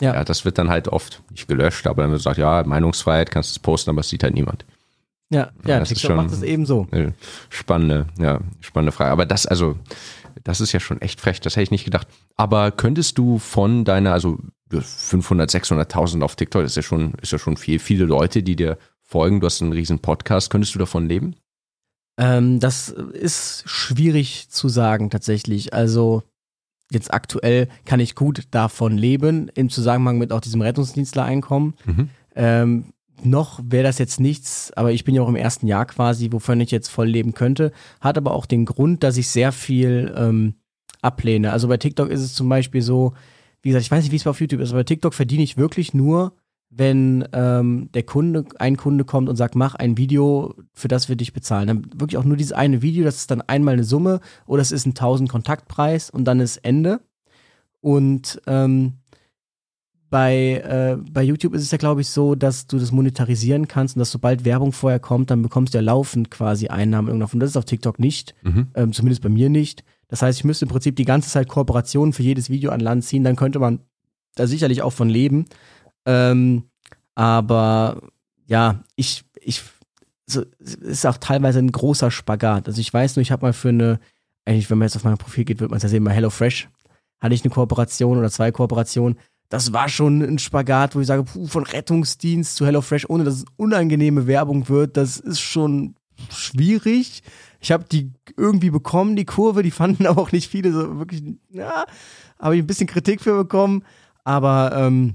[0.00, 0.14] Ja.
[0.14, 0.24] ja.
[0.24, 3.52] das wird dann halt oft nicht gelöscht, aber dann wird gesagt, ja, Meinungsfreiheit, kannst du
[3.52, 4.64] es posten, aber es sieht halt niemand.
[5.30, 6.86] Ja, ja, ja das TikTok macht es eben so.
[7.50, 9.10] Spannende, ja, spannende Frage.
[9.10, 9.76] Aber das, also,
[10.44, 12.08] das ist ja schon echt frech, das hätte ich nicht gedacht.
[12.36, 14.38] Aber könntest du von deiner, also
[14.70, 18.56] 500, 600.000 auf TikTok, das ist ja schon, ist ja schon viel, viele Leute, die
[18.56, 21.36] dir folgen, du hast einen riesen Podcast, könntest du davon leben?
[22.18, 25.72] Ähm, das ist schwierig zu sagen tatsächlich.
[25.72, 26.24] Also
[26.90, 31.74] jetzt aktuell kann ich gut davon leben, im Zusammenhang mit auch diesem Rettungsdienstler-Einkommen.
[31.84, 32.08] Mhm.
[32.34, 32.84] Ähm,
[33.22, 36.60] noch wäre das jetzt nichts, aber ich bin ja auch im ersten Jahr quasi, wovon
[36.60, 37.72] ich jetzt voll leben könnte.
[38.00, 40.54] Hat aber auch den Grund, dass ich sehr viel ähm,
[41.02, 41.52] ablehne.
[41.52, 43.14] Also bei TikTok ist es zum Beispiel so,
[43.62, 45.56] wie gesagt, ich weiß nicht, wie es auf YouTube ist, aber bei TikTok verdiene ich
[45.56, 46.32] wirklich nur,
[46.70, 51.16] wenn ähm, der Kunde, ein Kunde kommt und sagt, mach ein Video, für das wir
[51.16, 51.66] dich bezahlen.
[51.66, 54.72] Dann wirklich auch nur dieses eine Video, das ist dann einmal eine Summe oder es
[54.72, 57.00] ist ein 1000 Kontaktpreis und dann ist Ende.
[57.80, 58.94] Und ähm,
[60.10, 63.96] bei, äh, bei YouTube ist es ja, glaube ich, so, dass du das monetarisieren kannst
[63.96, 67.30] und dass sobald Werbung vorher kommt, dann bekommst du ja laufend quasi Einnahmen irgendwann.
[67.34, 68.68] Und das ist auf TikTok nicht, mhm.
[68.74, 69.84] ähm, zumindest bei mir nicht.
[70.08, 73.04] Das heißt, ich müsste im Prinzip die ganze Zeit Kooperationen für jedes Video an Land
[73.04, 73.80] ziehen, dann könnte man
[74.34, 75.46] da sicherlich auch von leben.
[76.06, 76.64] Ähm,
[77.14, 78.02] aber
[78.46, 79.62] ja, ich, ich,
[80.26, 82.68] so, ist auch teilweise ein großer Spagat.
[82.68, 84.00] Also ich weiß nur, ich habe mal für eine,
[84.44, 86.68] eigentlich, wenn man jetzt auf mein Profil geht, wird man es ja sehen, bei HelloFresh
[87.20, 91.24] hatte ich eine Kooperation oder zwei Kooperationen das war schon ein Spagat, wo ich sage,
[91.24, 95.94] puh, von Rettungsdienst zu HelloFresh, ohne dass es unangenehme Werbung wird, das ist schon
[96.30, 97.22] schwierig.
[97.60, 101.22] Ich habe die irgendwie bekommen, die Kurve, die fanden aber auch nicht viele so wirklich,
[101.50, 101.86] ja,
[102.38, 103.84] habe ich ein bisschen Kritik für bekommen,
[104.24, 105.14] aber ähm,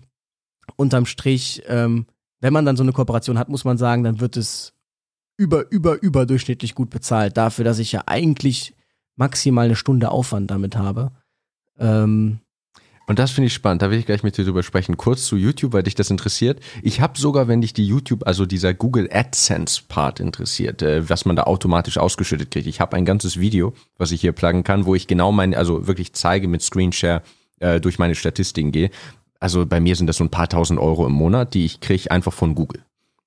[0.75, 2.05] unterm Strich, ähm,
[2.39, 4.73] wenn man dann so eine Kooperation hat, muss man sagen, dann wird es
[5.37, 8.75] über, über, überdurchschnittlich gut bezahlt, dafür, dass ich ja eigentlich
[9.15, 11.11] maximal eine Stunde Aufwand damit habe.
[11.79, 12.39] Ähm,
[13.05, 14.95] und das finde ich spannend, da will ich gleich mit dir drüber sprechen.
[14.95, 16.61] Kurz zu YouTube, weil dich das interessiert.
[16.83, 21.35] Ich habe sogar, wenn dich die YouTube, also dieser Google AdSense-Part interessiert, äh, was man
[21.35, 22.67] da automatisch ausgeschüttet kriegt.
[22.67, 25.85] Ich habe ein ganzes Video, was ich hier pluggen kann, wo ich genau meine, also
[25.85, 27.23] wirklich zeige mit Screenshare
[27.59, 28.89] äh, durch meine Statistiken gehe.
[29.43, 32.09] Also bei mir sind das so ein paar tausend Euro im Monat, die ich kriege
[32.09, 32.81] einfach von Google,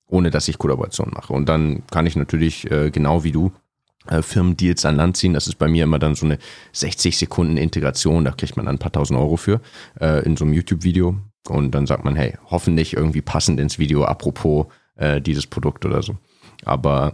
[0.07, 1.31] ohne dass ich Kollaboration mache.
[1.31, 3.51] Und dann kann ich natürlich, äh, genau wie du,
[4.07, 5.33] äh, Firmendeals an Land ziehen.
[5.33, 6.39] Das ist bei mir immer dann so eine
[6.71, 8.25] 60 Sekunden Integration.
[8.25, 9.61] Da kriegt man dann ein paar tausend Euro für
[10.01, 11.17] äh, in so einem YouTube-Video.
[11.49, 16.01] Und dann sagt man, hey, hoffentlich irgendwie passend ins Video, apropos äh, dieses Produkt oder
[16.01, 16.17] so.
[16.65, 17.11] Aber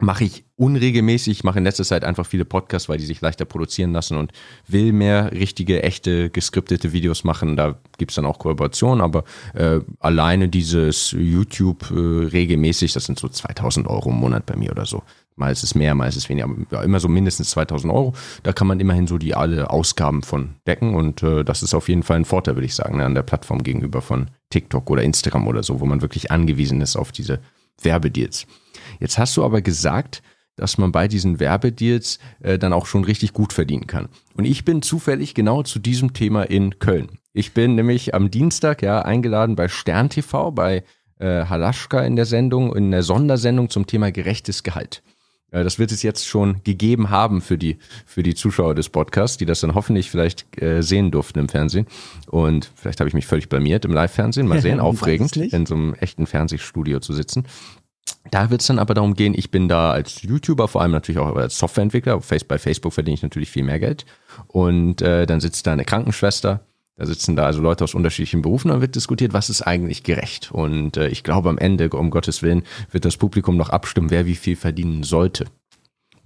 [0.00, 3.92] mache ich unregelmäßig, mache in letzter Zeit einfach viele Podcasts, weil die sich leichter produzieren
[3.92, 4.32] lassen und
[4.66, 7.56] will mehr richtige, echte, geskriptete Videos machen.
[7.56, 13.28] Da gibt's dann auch Kollaborationen, aber äh, alleine dieses YouTube äh, regelmäßig, das sind so
[13.28, 15.02] 2000 Euro im Monat bei mir oder so.
[15.36, 18.12] Mal ist es mehr, mal ist es weniger, aber immer so mindestens 2000 Euro.
[18.42, 21.88] Da kann man immerhin so die alle Ausgaben von decken und äh, das ist auf
[21.88, 25.02] jeden Fall ein Vorteil, würde ich sagen, ne, an der Plattform gegenüber von TikTok oder
[25.02, 27.38] Instagram oder so, wo man wirklich angewiesen ist auf diese
[27.80, 28.46] Werbedeals.
[29.00, 30.22] Jetzt hast du aber gesagt,
[30.56, 34.08] dass man bei diesen Werbedeals äh, dann auch schon richtig gut verdienen kann.
[34.34, 37.18] Und ich bin zufällig genau zu diesem Thema in Köln.
[37.32, 40.82] Ich bin nämlich am Dienstag ja eingeladen bei Stern TV, bei
[41.20, 45.02] äh, Halaschka in der Sendung, in der Sondersendung zum Thema gerechtes Gehalt.
[45.50, 49.36] Äh, das wird es jetzt schon gegeben haben für die, für die Zuschauer des Podcasts,
[49.36, 51.86] die das dann hoffentlich vielleicht äh, sehen durften im Fernsehen.
[52.26, 54.46] Und vielleicht habe ich mich völlig blamiert im Live-Fernsehen.
[54.46, 57.46] Mal sehen, aufregend, in so einem echten Fernsehstudio zu sitzen.
[58.30, 61.18] Da wird es dann aber darum gehen, ich bin da als YouTuber, vor allem natürlich
[61.18, 62.20] auch als Softwareentwickler.
[62.48, 64.06] Bei Facebook verdiene ich natürlich viel mehr Geld.
[64.46, 66.60] Und äh, dann sitzt da eine Krankenschwester,
[66.98, 70.50] da sitzen da also Leute aus unterschiedlichen Berufen und wird diskutiert, was ist eigentlich gerecht.
[70.50, 74.26] Und äh, ich glaube, am Ende, um Gottes Willen, wird das Publikum noch abstimmen, wer
[74.26, 75.46] wie viel verdienen sollte.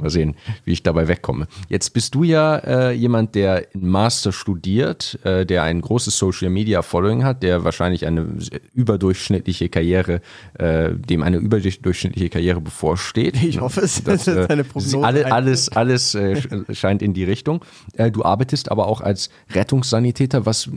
[0.02, 0.34] Mal sehen,
[0.64, 1.46] wie ich dabei wegkomme.
[1.68, 6.50] Jetzt bist du ja äh, jemand, der in Master studiert, äh, der ein großes Social
[6.50, 8.26] Media Following hat, der wahrscheinlich eine
[8.74, 10.20] überdurchschnittliche Karriere,
[10.58, 13.42] äh, dem eine überdurchschnittliche Karriere bevorsteht.
[13.42, 14.02] Ich hoffe es.
[14.02, 14.98] Das, äh, eine Prognose.
[15.04, 17.64] alle, alles, alles äh, sch- scheint in die Richtung.
[17.94, 20.68] Äh, du arbeitest aber auch als Rettungssanitäter, was,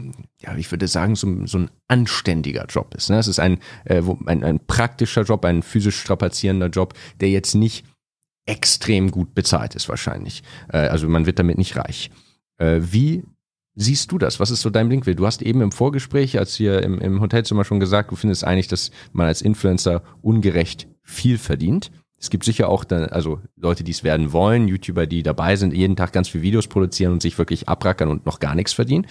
[0.42, 3.10] ja, ich würde sagen, so, so ein anständiger Job ist.
[3.10, 3.18] Ne?
[3.18, 7.86] Es ist ein, äh, ein, ein praktischer Job, ein physisch strapazierender Job, der jetzt nicht
[8.46, 10.44] extrem gut bezahlt ist wahrscheinlich.
[10.72, 12.12] Äh, also man wird damit nicht reich.
[12.58, 13.24] Äh, wie
[13.76, 14.40] siehst du das?
[14.40, 15.20] Was ist so dein Blinkwert?
[15.20, 18.68] Du hast eben im Vorgespräch, als wir im, im Hotelzimmer schon gesagt, du findest eigentlich,
[18.68, 21.92] dass man als Influencer ungerecht viel verdient.
[22.18, 25.74] Es gibt sicher auch dann, also Leute, die es werden wollen, YouTuber, die dabei sind,
[25.74, 29.06] jeden Tag ganz viele Videos produzieren und sich wirklich abrackern und noch gar nichts verdienen.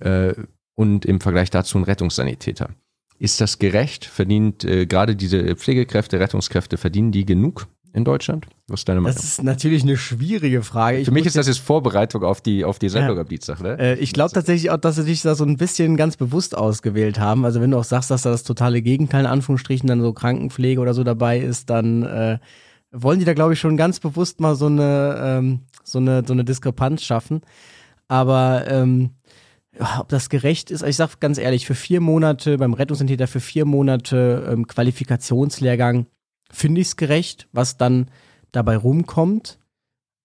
[0.00, 0.34] Äh,
[0.74, 2.70] und im Vergleich dazu ein Rettungssanitäter.
[3.18, 4.06] Ist das gerecht?
[4.06, 8.46] Verdient äh, gerade diese Pflegekräfte, Rettungskräfte, verdienen die genug in Deutschland?
[8.68, 9.16] Was ist deine Meinung?
[9.16, 10.98] Das ist natürlich eine schwierige Frage.
[10.98, 13.78] Ich Für mich ist das jetzt Vorbereitung auf die, auf die Sendung am Dienstag, ne?
[13.78, 17.18] Äh, ich glaube tatsächlich auch, dass sie dich da so ein bisschen ganz bewusst ausgewählt
[17.18, 17.44] haben.
[17.44, 20.80] Also wenn du auch sagst, dass da das totale Gegenteil in Anführungsstrichen dann so Krankenpflege
[20.80, 22.38] oder so dabei ist, dann äh,
[22.92, 26.32] wollen die da glaube ich schon ganz bewusst mal so eine ähm, so eine so
[26.32, 27.40] eine Diskrepanz schaffen.
[28.08, 29.10] Aber ähm,
[29.78, 33.40] ja, ob das gerecht ist, ich sag ganz ehrlich, für vier Monate beim Rettungssanitäter für
[33.40, 36.06] vier Monate ähm, Qualifikationslehrgang
[36.50, 38.10] finde ich es gerecht, was dann
[38.52, 39.58] dabei rumkommt.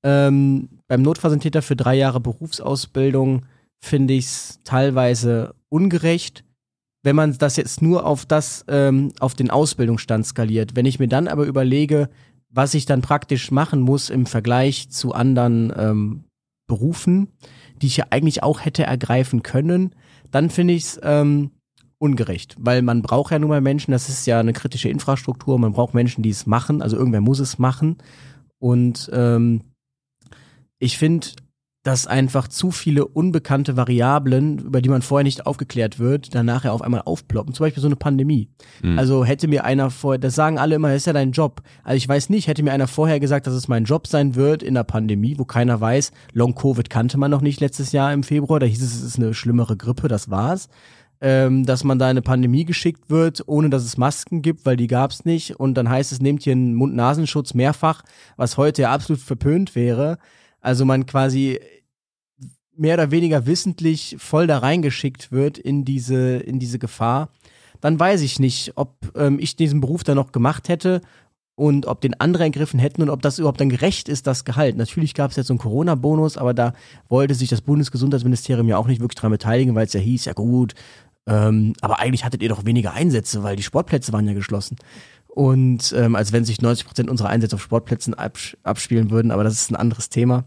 [0.03, 3.45] Ähm, beim Notfallsanitäter für drei Jahre Berufsausbildung
[3.79, 6.43] finde ich es teilweise ungerecht,
[7.03, 10.75] wenn man das jetzt nur auf das, ähm, auf den Ausbildungsstand skaliert.
[10.75, 12.09] Wenn ich mir dann aber überlege,
[12.49, 16.23] was ich dann praktisch machen muss im Vergleich zu anderen ähm,
[16.67, 17.27] Berufen,
[17.81, 19.93] die ich ja eigentlich auch hätte ergreifen können,
[20.31, 21.51] dann finde ich es ähm,
[21.97, 25.73] ungerecht, weil man braucht ja nun mal Menschen, das ist ja eine kritische Infrastruktur, man
[25.73, 27.97] braucht Menschen, die es machen, also irgendwer muss es machen
[28.59, 29.61] und ähm,
[30.79, 31.27] ich finde,
[31.85, 36.73] dass einfach zu viele unbekannte Variablen, über die man vorher nicht aufgeklärt wird, dann nachher
[36.73, 37.53] auf einmal aufploppen.
[37.53, 38.49] Zum Beispiel so eine Pandemie.
[38.81, 38.97] Hm.
[38.97, 41.61] Also hätte mir einer vorher, das sagen alle immer, das ist ja dein Job.
[41.83, 44.63] Also ich weiß nicht, hätte mir einer vorher gesagt, dass es mein Job sein wird
[44.63, 48.59] in der Pandemie, wo keiner weiß, Long-Covid kannte man noch nicht letztes Jahr im Februar,
[48.59, 50.69] da hieß es, es ist eine schlimmere Grippe, das war's.
[51.27, 54.77] Ähm, dass man da in eine Pandemie geschickt wird, ohne dass es Masken gibt, weil
[54.77, 55.59] die gab's nicht.
[55.59, 58.03] Und dann heißt es, nehmt hier einen Mund-Nasenschutz mehrfach,
[58.37, 60.19] was heute ja absolut verpönt wäre.
[60.61, 61.59] Also man quasi
[62.75, 67.29] mehr oder weniger wissentlich voll da reingeschickt wird in diese, in diese Gefahr,
[67.81, 71.01] dann weiß ich nicht, ob ähm, ich diesen Beruf dann noch gemacht hätte
[71.55, 74.75] und ob den andere ergriffen hätten und ob das überhaupt dann gerecht ist, das Gehalt.
[74.75, 76.73] Natürlich gab es jetzt so einen Corona-Bonus, aber da
[77.07, 80.33] wollte sich das Bundesgesundheitsministerium ja auch nicht wirklich dran beteiligen, weil es ja hieß, ja
[80.33, 80.73] gut,
[81.27, 84.77] ähm, aber eigentlich hattet ihr doch weniger Einsätze, weil die Sportplätze waren ja geschlossen.
[85.27, 89.43] Und ähm, als wenn sich 90 Prozent unserer Einsätze auf Sportplätzen abs abspielen würden, aber
[89.43, 90.45] das ist ein anderes Thema.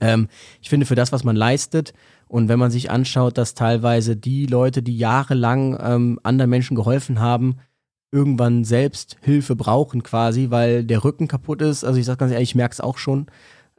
[0.00, 0.28] Ähm,
[0.60, 1.92] ich finde, für das, was man leistet,
[2.32, 7.20] und wenn man sich anschaut, dass teilweise die Leute, die jahrelang ähm, anderen Menschen geholfen
[7.20, 7.58] haben,
[8.10, 11.84] irgendwann selbst Hilfe brauchen quasi, weil der Rücken kaputt ist.
[11.84, 13.26] Also ich sag ganz ehrlich, ich merke es auch schon.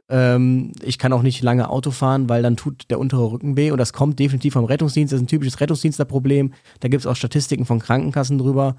[0.08, 3.70] Ähm, ich kann auch nicht lange Auto fahren, weil dann tut der untere Rücken weh
[3.70, 5.12] und das kommt definitiv vom Rettungsdienst.
[5.12, 6.52] Das ist ein typisches Rettungsdienstlerproblem.
[6.80, 8.76] Da gibt es auch Statistiken von Krankenkassen drüber,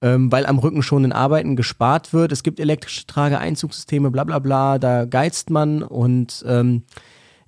[0.00, 2.30] ähm, weil am Rücken schon in Arbeiten gespart wird.
[2.30, 6.84] Es gibt elektrische Trageeinzugssysteme, bla bla bla, da geizt man und ähm,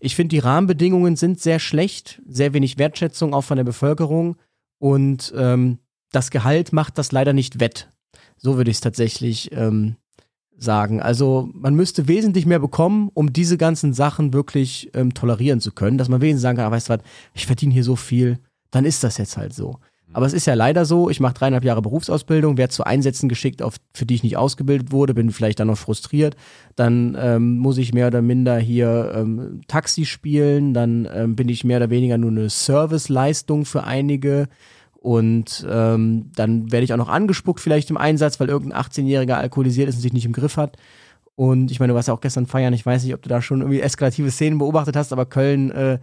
[0.01, 4.37] ich finde, die Rahmenbedingungen sind sehr schlecht, sehr wenig Wertschätzung auch von der Bevölkerung
[4.79, 5.79] und ähm,
[6.11, 7.93] das Gehalt macht das leider nicht wett.
[8.37, 9.97] So würde ich es tatsächlich ähm,
[10.62, 11.01] sagen.
[11.01, 15.99] Also man müsste wesentlich mehr bekommen, um diese ganzen Sachen wirklich ähm, tolerieren zu können,
[15.99, 17.01] dass man wesentlich sagen kann, ah, weißt du was,
[17.35, 18.38] ich verdiene hier so viel,
[18.70, 19.79] dann ist das jetzt halt so.
[20.12, 23.62] Aber es ist ja leider so, ich mache dreieinhalb Jahre Berufsausbildung, werde zu Einsätzen geschickt,
[23.62, 26.35] auf, für die ich nicht ausgebildet wurde, bin vielleicht dann noch frustriert.
[26.75, 31.62] Dann ähm, muss ich mehr oder minder hier ähm, Taxi spielen, dann ähm, bin ich
[31.62, 34.49] mehr oder weniger nur eine Serviceleistung für einige.
[35.01, 39.89] Und ähm, dann werde ich auch noch angespuckt vielleicht im Einsatz, weil irgendein 18-Jähriger alkoholisiert
[39.89, 40.77] ist und sich nicht im Griff hat.
[41.37, 43.41] Und ich meine, du warst ja auch gestern feiern, ich weiß nicht, ob du da
[43.41, 46.01] schon irgendwie eskalative Szenen beobachtet hast, aber Köln äh,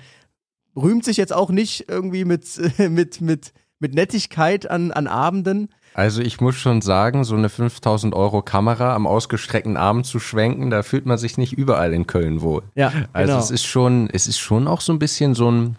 [0.76, 2.48] rühmt sich jetzt auch nicht irgendwie mit,
[2.90, 5.70] mit, mit, mit Nettigkeit an, an Abenden.
[5.94, 10.72] Also ich muss schon sagen, so eine 5000 Euro Kamera am ausgestreckten Arm zu schwenken,
[10.72, 12.64] da fühlt man sich nicht überall in Köln wohl.
[12.74, 13.44] Ja, Also genau.
[13.44, 15.78] es ist schon, es ist schon auch so ein bisschen so ein,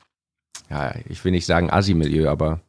[0.70, 2.60] ja, ich will nicht sagen Assi-Milieu, aber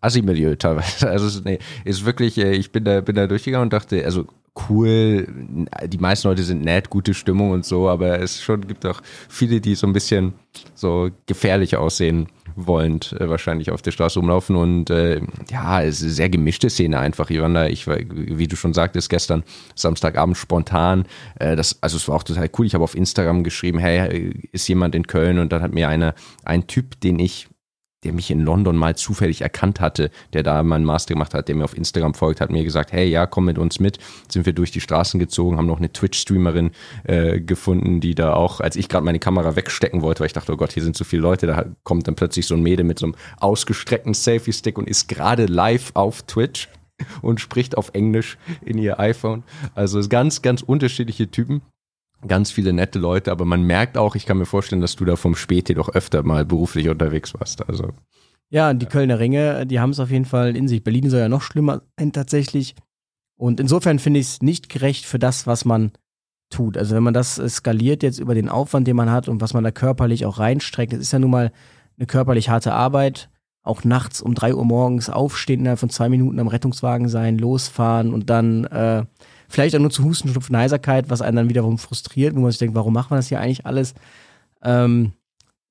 [0.00, 1.10] Assi-Milieu teilweise.
[1.16, 4.26] Also nee, ist wirklich, äh, ich bin da, bin da durchgegangen und dachte, also
[4.68, 5.26] cool.
[5.86, 9.60] Die meisten Leute sind nett, gute Stimmung und so, aber es schon gibt auch viele,
[9.60, 10.34] die so ein bisschen
[10.74, 16.02] so gefährlich aussehen wollend äh, wahrscheinlich auf der Straße rumlaufen und äh, ja, es ist
[16.02, 17.28] eine sehr gemischte Szene einfach.
[17.28, 21.06] Da, ich war, wie du schon sagtest, gestern Samstagabend spontan.
[21.38, 22.66] Äh, das, also es war auch total cool.
[22.66, 26.14] Ich habe auf Instagram geschrieben, hey, ist jemand in Köln und dann hat mir einer,
[26.44, 27.48] ein Typ, den ich
[28.04, 31.54] der mich in London mal zufällig erkannt hatte, der da meinen Master gemacht hat, der
[31.54, 33.98] mir auf Instagram folgt, hat mir gesagt, hey, ja, komm mit uns mit.
[34.28, 36.70] Sind wir durch die Straßen gezogen, haben noch eine Twitch-Streamerin
[37.04, 40.52] äh, gefunden, die da auch, als ich gerade meine Kamera wegstecken wollte, weil ich dachte,
[40.52, 42.98] oh Gott, hier sind zu viele Leute, da kommt dann plötzlich so ein Mädel mit
[42.98, 46.68] so einem ausgestreckten Selfie-Stick und ist gerade live auf Twitch
[47.22, 49.42] und spricht auf Englisch in ihr iPhone.
[49.74, 51.62] Also ganz, ganz unterschiedliche Typen
[52.26, 55.16] ganz viele nette Leute, aber man merkt auch, ich kann mir vorstellen, dass du da
[55.16, 57.68] vom Späti doch öfter mal beruflich unterwegs warst.
[57.68, 57.90] Also.
[58.48, 60.82] Ja, die Kölner Ringe, die haben es auf jeden Fall in sich.
[60.82, 62.74] Berlin soll ja noch schlimmer sein tatsächlich.
[63.36, 65.92] Und insofern finde ich es nicht gerecht für das, was man
[66.48, 66.76] tut.
[66.78, 69.64] Also wenn man das skaliert jetzt über den Aufwand, den man hat und was man
[69.64, 71.52] da körperlich auch reinstreckt, das ist ja nun mal
[71.98, 73.30] eine körperlich harte Arbeit.
[73.62, 78.14] Auch nachts um drei Uhr morgens aufstehen, innerhalb von zwei Minuten am Rettungswagen sein, losfahren
[78.14, 79.04] und dann äh,
[79.48, 82.58] Vielleicht auch nur zu Husten, Schnupfen, Heiserkeit, was einen dann wiederum frustriert, wo man sich
[82.58, 83.94] denkt, warum macht man das hier eigentlich alles?
[84.62, 85.12] Ähm,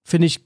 [0.04, 0.46] Finde ich,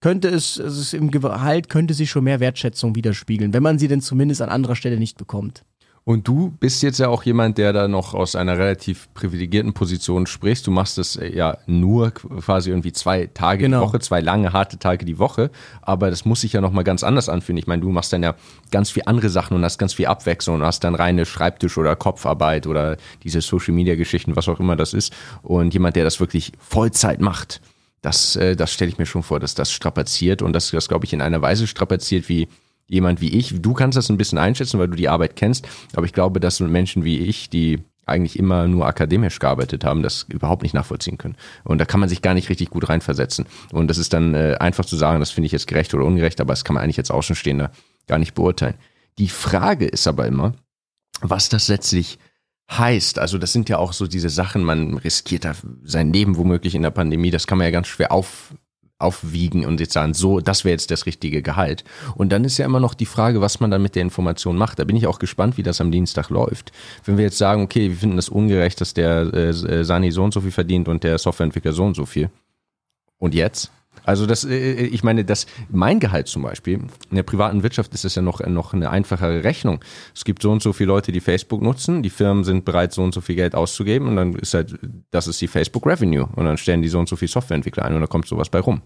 [0.00, 4.00] könnte es, es im Gehalt könnte sich schon mehr Wertschätzung widerspiegeln, wenn man sie denn
[4.00, 5.64] zumindest an anderer Stelle nicht bekommt.
[6.04, 10.26] Und du bist jetzt ja auch jemand, der da noch aus einer relativ privilegierten Position
[10.26, 10.66] sprichst.
[10.66, 13.80] Du machst das äh, ja nur quasi irgendwie zwei Tage genau.
[13.80, 15.50] die Woche, zwei lange, harte Tage die Woche.
[15.82, 17.58] Aber das muss sich ja nochmal ganz anders anfühlen.
[17.58, 18.34] Ich meine, du machst dann ja
[18.70, 21.94] ganz viel andere Sachen und hast ganz viel Abwechslung und hast dann reine Schreibtisch- oder
[21.96, 25.12] Kopfarbeit oder diese Social-Media-Geschichten, was auch immer das ist.
[25.42, 27.60] Und jemand, der das wirklich Vollzeit macht,
[28.00, 31.04] das, äh, das stelle ich mir schon vor, dass das strapaziert und das, das glaube
[31.04, 32.48] ich, in einer Weise strapaziert wie
[32.90, 36.04] jemand wie ich, du kannst das ein bisschen einschätzen, weil du die Arbeit kennst, aber
[36.04, 40.64] ich glaube, dass Menschen wie ich, die eigentlich immer nur akademisch gearbeitet haben, das überhaupt
[40.64, 41.36] nicht nachvollziehen können.
[41.62, 43.46] Und da kann man sich gar nicht richtig gut reinversetzen.
[43.70, 46.40] Und das ist dann äh, einfach zu sagen, das finde ich jetzt gerecht oder ungerecht,
[46.40, 47.70] aber das kann man eigentlich als Außenstehender
[48.08, 48.74] gar nicht beurteilen.
[49.18, 50.54] Die Frage ist aber immer,
[51.20, 52.18] was das letztlich
[52.70, 53.20] heißt.
[53.20, 56.82] Also das sind ja auch so diese Sachen, man riskiert da sein Leben womöglich in
[56.82, 58.54] der Pandemie, das kann man ja ganz schwer auf,
[59.00, 61.84] aufwiegen und jetzt sagen, so, das wäre jetzt das richtige Gehalt.
[62.14, 64.78] Und dann ist ja immer noch die Frage, was man dann mit der Information macht.
[64.78, 66.72] Da bin ich auch gespannt, wie das am Dienstag läuft.
[67.04, 70.32] Wenn wir jetzt sagen, okay, wir finden das ungerecht, dass der äh, Sani so und
[70.32, 72.30] so viel verdient und der Softwareentwickler so und so viel.
[73.18, 73.70] Und jetzt?
[74.04, 77.92] Also das, äh, äh, ich meine, das, mein Gehalt zum Beispiel, in der privaten Wirtschaft
[77.94, 79.80] ist das ja noch, noch eine einfachere Rechnung.
[80.14, 83.02] Es gibt so und so viele Leute, die Facebook nutzen, die Firmen sind bereit, so
[83.02, 84.78] und so viel Geld auszugeben und dann ist halt,
[85.10, 87.94] das ist die Facebook Revenue und dann stellen die so und so viel Softwareentwickler ein
[87.94, 88.82] und da kommt sowas bei rum.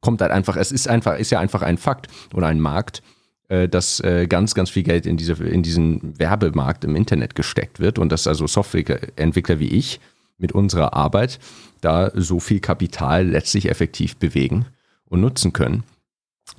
[0.00, 3.02] Kommt halt einfach, es ist einfach, ist ja einfach ein Fakt oder ein Markt,
[3.48, 7.98] äh, dass ganz, ganz viel Geld in, diese, in diesen Werbemarkt im Internet gesteckt wird
[7.98, 10.00] und dass also Softwareentwickler wie ich
[10.38, 11.38] mit unserer Arbeit
[11.80, 14.66] da so viel Kapital letztlich effektiv bewegen
[15.04, 15.84] und nutzen können,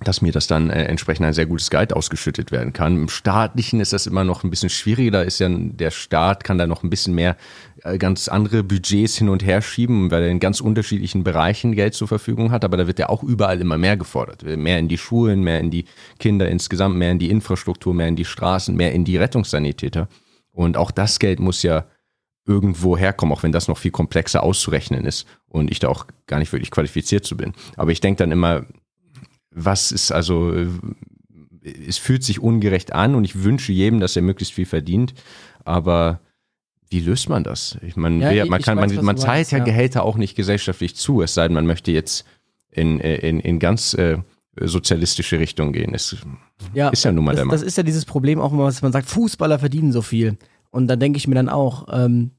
[0.04, 2.96] dass mir das dann äh, entsprechend ein sehr gutes Gehalt ausgeschüttet werden kann.
[2.96, 5.12] Im staatlichen ist das immer noch ein bisschen schwieriger.
[5.12, 7.36] Da ist ja der Staat kann da noch ein bisschen mehr
[7.84, 11.96] äh, ganz andere Budgets hin und her schieben, weil er in ganz unterschiedlichen Bereichen Geld
[11.96, 12.64] zur Verfügung hat.
[12.64, 14.44] Aber da wird ja auch überall immer mehr gefordert.
[14.44, 15.86] Mehr in die Schulen, mehr in die
[16.20, 20.08] Kinder insgesamt, mehr in die Infrastruktur, mehr in die Straßen, mehr in die Rettungssanitäter.
[20.52, 21.86] Und auch das Geld muss ja
[22.50, 26.40] irgendwo herkommen, auch wenn das noch viel komplexer auszurechnen ist und ich da auch gar
[26.40, 27.54] nicht wirklich qualifiziert zu bin.
[27.78, 28.66] Aber ich denke dann immer,
[29.52, 30.52] was ist also,
[31.62, 35.14] es fühlt sich ungerecht an und ich wünsche jedem, dass er möglichst viel verdient,
[35.64, 36.22] aber
[36.90, 37.78] wie löst man das?
[37.84, 40.96] Ich meine, ja, man, kann, weiß, man, man zahlt ja, ja Gehälter auch nicht gesellschaftlich
[40.96, 42.26] zu, es sei denn, man möchte jetzt
[42.72, 44.18] in, in, in ganz äh,
[44.60, 45.94] sozialistische Richtung gehen.
[45.94, 46.18] Es
[46.74, 47.52] ja, ist ja nun mal das, der Mann.
[47.52, 50.38] Das ist ja dieses Problem auch immer, was man sagt, Fußballer verdienen so viel.
[50.72, 52.32] Und dann denke ich mir dann auch, ähm,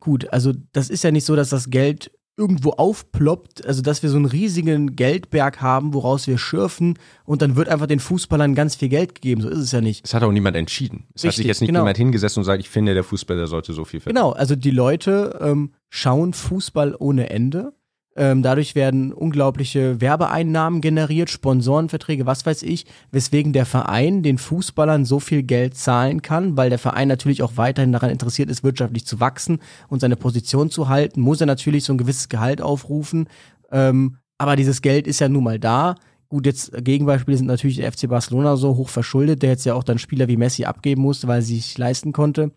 [0.00, 4.10] gut, also das ist ja nicht so, dass das Geld irgendwo aufploppt, also dass wir
[4.10, 8.76] so einen riesigen Geldberg haben, woraus wir schürfen und dann wird einfach den Fußballern ganz
[8.76, 9.42] viel Geld gegeben.
[9.42, 10.06] So ist es ja nicht.
[10.06, 11.08] Es hat auch niemand entschieden.
[11.14, 11.80] Es Richtig, hat sich jetzt nicht genau.
[11.80, 14.22] jemand hingesessen und sagt, ich finde, der Fußballer sollte so viel verdienen.
[14.22, 17.72] Genau, also die Leute ähm, schauen Fußball ohne Ende
[18.18, 25.04] ähm, dadurch werden unglaubliche Werbeeinnahmen generiert, Sponsorenverträge, was weiß ich, weswegen der Verein den Fußballern
[25.04, 29.06] so viel Geld zahlen kann, weil der Verein natürlich auch weiterhin daran interessiert ist, wirtschaftlich
[29.06, 33.28] zu wachsen und seine Position zu halten, muss er natürlich so ein gewisses Gehalt aufrufen.
[33.70, 35.94] Ähm, aber dieses Geld ist ja nun mal da.
[36.28, 39.84] Gut, jetzt Gegenbeispiele sind natürlich der FC Barcelona so hoch verschuldet, der jetzt ja auch
[39.84, 42.50] dann Spieler wie Messi abgeben musste, weil er sich leisten konnte.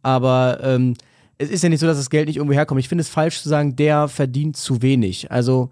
[0.00, 0.94] Aber ähm,
[1.38, 2.80] es ist ja nicht so, dass das Geld nicht irgendwo herkommt.
[2.80, 5.30] Ich finde es falsch zu sagen, der verdient zu wenig.
[5.30, 5.70] Also,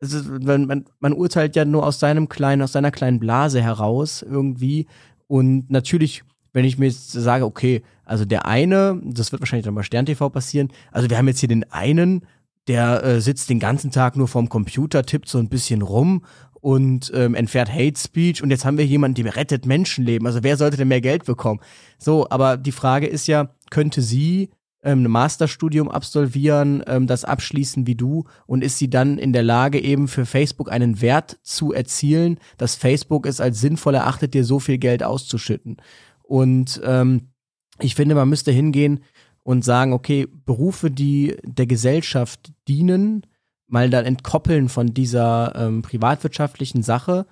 [0.00, 4.86] ist, man, man, urteilt ja nur aus seinem kleinen, aus seiner kleinen Blase heraus irgendwie.
[5.28, 9.74] Und natürlich wenn ich mir jetzt sage, okay, also der eine, das wird wahrscheinlich dann
[9.74, 12.26] bei Stern TV passieren, also wir haben jetzt hier den einen,
[12.68, 16.24] der äh, sitzt den ganzen Tag nur vorm Computer, tippt so ein bisschen rum
[16.62, 20.26] und ähm, entfährt Hate Speech und jetzt haben wir jemanden, der rettet Menschenleben.
[20.26, 21.60] Also wer sollte denn mehr Geld bekommen?
[21.98, 24.50] So, aber die Frage ist ja, könnte sie
[24.84, 29.42] ähm, ein Masterstudium absolvieren, ähm, das abschließen wie du und ist sie dann in der
[29.42, 34.44] Lage, eben für Facebook einen Wert zu erzielen, dass Facebook es als sinnvoll erachtet, dir
[34.44, 35.78] so viel Geld auszuschütten.
[36.22, 37.32] Und ähm,
[37.80, 39.00] ich finde, man müsste hingehen
[39.42, 43.26] und sagen, okay, Berufe, die der Gesellschaft dienen,
[43.72, 47.26] mal dann entkoppeln von dieser ähm, privatwirtschaftlichen Sache.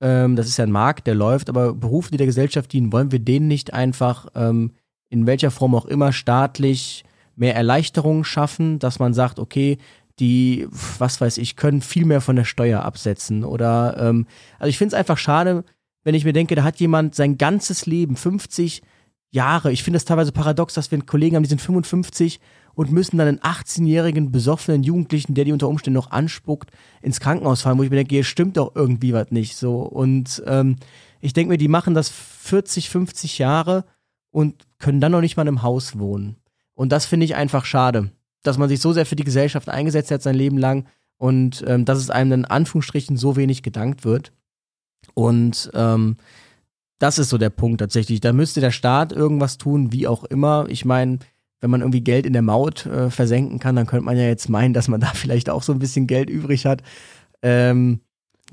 [0.00, 3.12] Ähm, das ist ja ein Markt, der läuft, aber Berufe, die der Gesellschaft dienen, wollen
[3.12, 4.72] wir denen nicht einfach ähm,
[5.08, 7.04] in welcher Form auch immer staatlich
[7.36, 9.78] mehr Erleichterungen schaffen, dass man sagt, okay,
[10.18, 10.68] die,
[10.98, 13.44] was weiß ich, können viel mehr von der Steuer absetzen.
[13.44, 14.26] Oder ähm,
[14.58, 15.64] also ich finde es einfach schade,
[16.04, 18.82] wenn ich mir denke, da hat jemand sein ganzes Leben, 50
[19.30, 22.40] Jahre, ich finde es teilweise paradox, dass wir einen Kollegen haben, die sind 55
[22.74, 26.70] und müssen dann einen 18-jährigen besoffenen Jugendlichen, der die unter Umständen noch anspuckt,
[27.02, 29.80] ins Krankenhaus fahren, wo ich mir denke, hier stimmt doch irgendwie was nicht so.
[29.82, 30.76] Und ähm,
[31.20, 33.84] ich denke mir, die machen das 40, 50 Jahre
[34.30, 36.36] und können dann noch nicht mal im Haus wohnen.
[36.74, 38.10] Und das finde ich einfach schade,
[38.42, 41.84] dass man sich so sehr für die Gesellschaft eingesetzt hat sein Leben lang und ähm,
[41.84, 44.32] dass es einem in Anführungsstrichen so wenig gedankt wird.
[45.14, 46.16] Und ähm,
[46.98, 48.20] das ist so der Punkt tatsächlich.
[48.20, 50.66] Da müsste der Staat irgendwas tun, wie auch immer.
[50.68, 51.18] Ich meine,
[51.64, 54.50] wenn man irgendwie Geld in der Maut äh, versenken kann, dann könnte man ja jetzt
[54.50, 56.82] meinen, dass man da vielleicht auch so ein bisschen Geld übrig hat.
[57.40, 58.00] Ähm,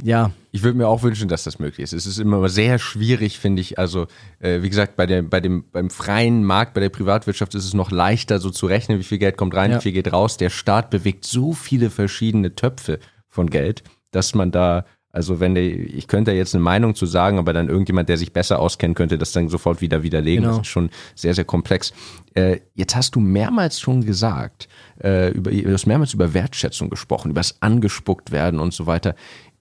[0.01, 0.31] ja.
[0.53, 1.91] Ich würde mir auch wünschen, dass das möglich ist.
[1.91, 3.77] Es ist immer sehr schwierig, finde ich.
[3.77, 4.07] Also,
[4.39, 7.73] äh, wie gesagt, bei der, bei dem, beim freien Markt, bei der Privatwirtschaft ist es
[7.73, 9.77] noch leichter, so zu rechnen, wie viel Geld kommt rein, ja.
[9.77, 10.37] wie viel geht raus.
[10.37, 15.63] Der Staat bewegt so viele verschiedene Töpfe von Geld, dass man da also wenn der,
[15.63, 19.17] ich könnte jetzt eine Meinung zu sagen, aber dann irgendjemand, der sich besser auskennt, könnte
[19.17, 20.43] das dann sofort wieder widerlegen.
[20.43, 20.57] Genau.
[20.57, 21.93] Das ist schon sehr, sehr komplex.
[22.33, 24.69] Äh, jetzt hast du mehrmals schon gesagt,
[25.03, 29.15] äh, über, du hast mehrmals über Wertschätzung gesprochen, über das angespuckt werden und so weiter.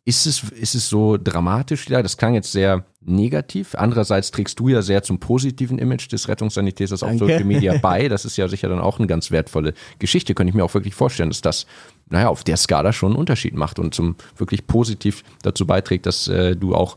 [0.04, 1.88] Ist es, ist es so dramatisch?
[1.88, 3.74] Ja, das klang jetzt sehr negativ.
[3.74, 8.08] Andererseits trägst du ja sehr zum positiven Image des Rettungssanitäters auf Social Media bei.
[8.08, 10.34] Das ist ja sicher dann auch eine ganz wertvolle Geschichte.
[10.34, 11.66] Könnte ich mir auch wirklich vorstellen, dass das,
[12.10, 16.28] naja, auf der Skala schon einen Unterschied macht und zum wirklich positiv dazu beiträgt, dass
[16.28, 16.96] äh, du auch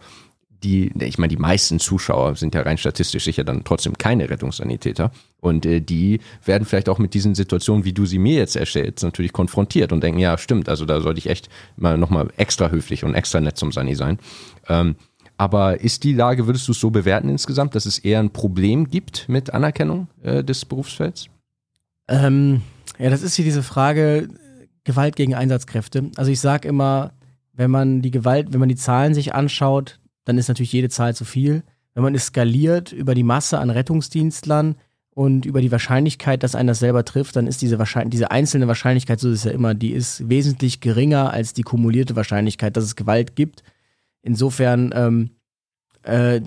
[0.63, 5.11] die, ich meine, die meisten Zuschauer sind ja rein statistisch sicher dann trotzdem keine Rettungssanitäter.
[5.39, 9.03] Und äh, die werden vielleicht auch mit diesen Situationen, wie du sie mir jetzt erstellst,
[9.03, 13.03] natürlich konfrontiert und denken, ja, stimmt, also da sollte ich echt mal nochmal extra höflich
[13.03, 14.19] und extra nett zum Sani sein.
[14.69, 14.95] Ähm,
[15.37, 18.89] aber ist die Lage, würdest du es so bewerten insgesamt, dass es eher ein Problem
[18.89, 21.27] gibt mit Anerkennung äh, des Berufsfelds?
[22.07, 22.61] Ähm,
[22.99, 24.29] ja, das ist hier diese Frage
[24.83, 26.11] Gewalt gegen Einsatzkräfte.
[26.15, 27.13] Also ich sage immer,
[27.53, 31.15] wenn man die Gewalt, wenn man die Zahlen sich anschaut, dann ist natürlich jede Zahl
[31.15, 31.63] zu viel.
[31.93, 34.75] Wenn man es skaliert über die Masse an Rettungsdienstlern
[35.11, 38.67] und über die Wahrscheinlichkeit, dass einer das selber trifft, dann ist diese, Wahrscheinlich diese einzelne
[38.67, 42.83] Wahrscheinlichkeit, so ist es ja immer, die ist wesentlich geringer als die kumulierte Wahrscheinlichkeit, dass
[42.83, 43.63] es Gewalt gibt.
[44.23, 45.29] Insofern, ähm,
[46.01, 46.41] äh,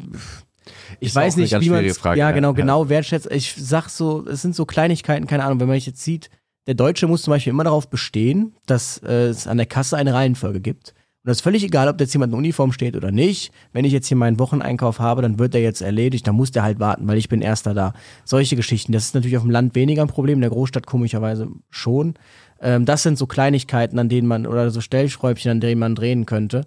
[0.98, 1.84] ich weiß nicht, wie man
[2.16, 3.30] ja genau genau wertschätzt.
[3.30, 5.60] Ich sag so, es sind so Kleinigkeiten, keine Ahnung.
[5.60, 6.28] Wenn man jetzt sieht,
[6.66, 10.14] der Deutsche muss zum Beispiel immer darauf bestehen, dass äh, es an der Kasse eine
[10.14, 10.94] Reihenfolge gibt.
[11.26, 13.52] Und das ist völlig egal, ob jetzt jemand in Uniform steht oder nicht.
[13.72, 16.62] Wenn ich jetzt hier meinen Wocheneinkauf habe, dann wird der jetzt erledigt, dann muss der
[16.62, 17.94] halt warten, weil ich bin Erster da.
[18.24, 18.92] Solche Geschichten.
[18.92, 22.14] Das ist natürlich auf dem Land weniger ein Problem, in der Großstadt komischerweise schon.
[22.60, 26.26] Ähm, das sind so Kleinigkeiten, an denen man, oder so Stellschräubchen, an denen man drehen
[26.26, 26.66] könnte.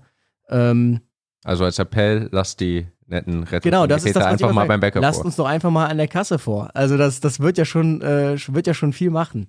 [0.50, 1.00] Ähm,
[1.44, 5.00] also als Appell, lasst die netten Rettungssanitäter genau, das ist das, einfach mal beim Bäcker
[5.00, 5.26] Lasst vor.
[5.26, 6.70] uns doch einfach mal an der Kasse vor.
[6.74, 9.48] Also das, das wird ja schon, äh, wird ja schon viel machen.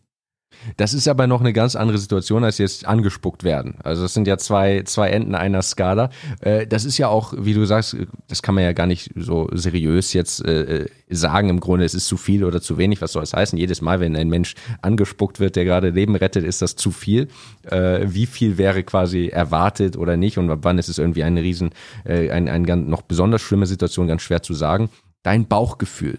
[0.76, 3.76] Das ist aber noch eine ganz andere Situation, als jetzt angespuckt werden.
[3.82, 6.11] Also das sind ja zwei, zwei Enden einer Skala.
[6.40, 7.96] Äh, das ist ja auch, wie du sagst,
[8.28, 11.48] das kann man ja gar nicht so seriös jetzt äh, sagen.
[11.48, 13.01] Im Grunde, es ist zu viel oder zu wenig.
[13.01, 13.59] Was soll es heißen?
[13.59, 17.28] Jedes Mal, wenn ein Mensch angespuckt wird, der gerade Leben rettet, ist das zu viel.
[17.64, 20.38] Äh, wie viel wäre quasi erwartet oder nicht?
[20.38, 21.70] Und wann ist es irgendwie eine riesen,
[22.05, 24.90] eine, eine noch besonders schlimme Situation, ganz schwer zu sagen.
[25.22, 26.18] Dein Bauchgefühl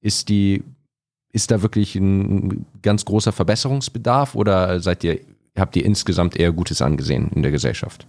[0.00, 0.64] ist die
[1.32, 5.20] ist da wirklich ein ganz großer Verbesserungsbedarf oder seid ihr,
[5.56, 8.06] habt ihr insgesamt eher Gutes angesehen in der Gesellschaft?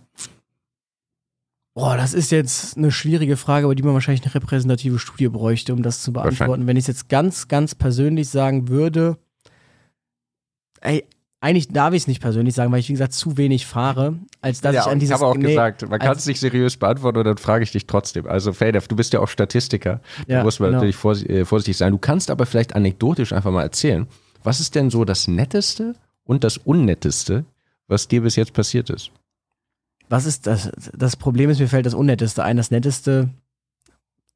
[1.74, 5.74] Boah, das ist jetzt eine schwierige Frage, über die man wahrscheinlich eine repräsentative Studie bräuchte,
[5.74, 6.68] um das zu beantworten.
[6.68, 9.18] Wenn ich es jetzt ganz, ganz persönlich sagen würde,
[10.82, 11.06] ey,
[11.42, 14.62] eigentlich darf ich es nicht persönlich sagen, weil ich, wie gesagt, zu wenig fahre, als
[14.62, 15.16] dass ja, ich an dieses...
[15.16, 17.72] Ich habe auch nee, gesagt, man kann es nicht seriös beantworten und dann frage ich
[17.72, 18.28] dich trotzdem.
[18.28, 20.84] Also Fadef, du bist ja auch Statistiker, ja, da muss man genau.
[20.84, 21.92] natürlich äh, vorsichtig sein.
[21.92, 24.08] Du kannst aber vielleicht anekdotisch einfach mal erzählen,
[24.44, 27.46] was ist denn so das Netteste und das Unnetteste,
[27.88, 29.12] was dir bis jetzt passiert ist?
[30.10, 30.72] Was ist das?
[30.96, 32.58] Das Problem ist, mir fällt das Unnetteste ein.
[32.58, 33.30] Das Netteste,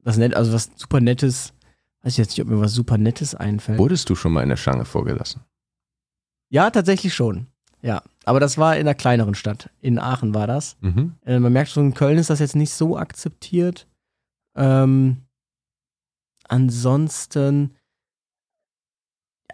[0.02, 1.52] das Nett, also was super Nettes,
[2.02, 3.78] weiß ich jetzt nicht, ob mir was super Nettes einfällt.
[3.78, 5.42] Wurdest du schon mal in der Schlange vorgelassen?
[6.48, 7.46] Ja, tatsächlich schon.
[7.82, 9.70] Ja, aber das war in einer kleineren Stadt.
[9.80, 10.76] In Aachen war das.
[10.80, 11.14] Mhm.
[11.24, 13.86] Äh, man merkt schon, in Köln ist das jetzt nicht so akzeptiert.
[14.56, 15.18] Ähm,
[16.48, 17.76] ansonsten,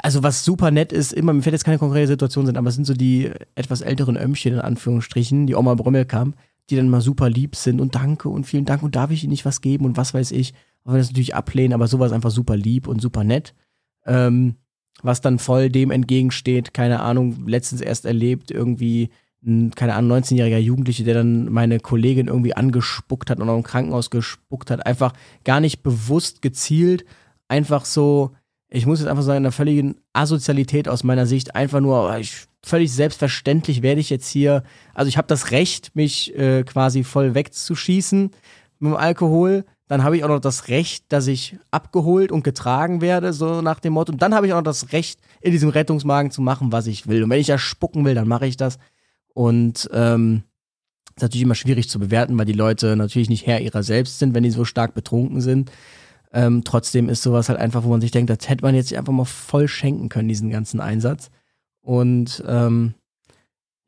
[0.01, 2.75] also was super nett ist, immer, mir fällt jetzt keine konkrete Situation sind, aber es
[2.75, 6.37] sind so die etwas älteren Ömmchen in Anführungsstrichen, die Oma Brömmelkamp,
[6.71, 9.33] die dann mal super lieb sind und danke und vielen Dank und darf ich Ihnen
[9.33, 10.55] nicht was geben und was weiß ich.
[10.85, 13.55] Auch wenn das natürlich ablehnen, aber sowas einfach super lieb und super nett.
[14.07, 14.57] Ähm,
[15.03, 19.11] was dann voll dem entgegensteht, keine Ahnung, letztens erst erlebt, irgendwie
[19.45, 23.63] ein, keine Ahnung, 19-jähriger Jugendliche, der dann meine Kollegin irgendwie angespuckt hat und auch im
[23.63, 25.13] Krankenhaus gespuckt hat, einfach
[25.45, 27.05] gar nicht bewusst gezielt,
[27.49, 28.33] einfach so,
[28.69, 32.47] ich muss jetzt einfach sagen, in einer völligen Asozialität aus meiner Sicht, einfach nur, ich,
[32.65, 34.63] völlig selbstverständlich werde ich jetzt hier,
[34.95, 38.31] also ich habe das Recht, mich äh, quasi voll wegzuschießen
[38.79, 43.03] mit dem Alkohol, dann habe ich auch noch das Recht, dass ich abgeholt und getragen
[43.03, 44.11] werde, so nach dem Motto.
[44.11, 47.09] Und dann habe ich auch noch das Recht, in diesem Rettungswagen zu machen, was ich
[47.09, 47.23] will.
[47.23, 48.79] Und wenn ich ja spucken will, dann mache ich das.
[49.35, 50.45] Und ähm,
[51.15, 54.35] ist natürlich immer schwierig zu bewerten, weil die Leute natürlich nicht Herr ihrer selbst sind,
[54.35, 55.71] wenn die so stark betrunken sind.
[56.33, 59.13] Ähm, trotzdem ist sowas halt einfach, wo man sich denkt, das hätte man jetzt einfach
[59.13, 61.31] mal voll schenken können, diesen ganzen Einsatz.
[61.83, 62.95] Und ähm,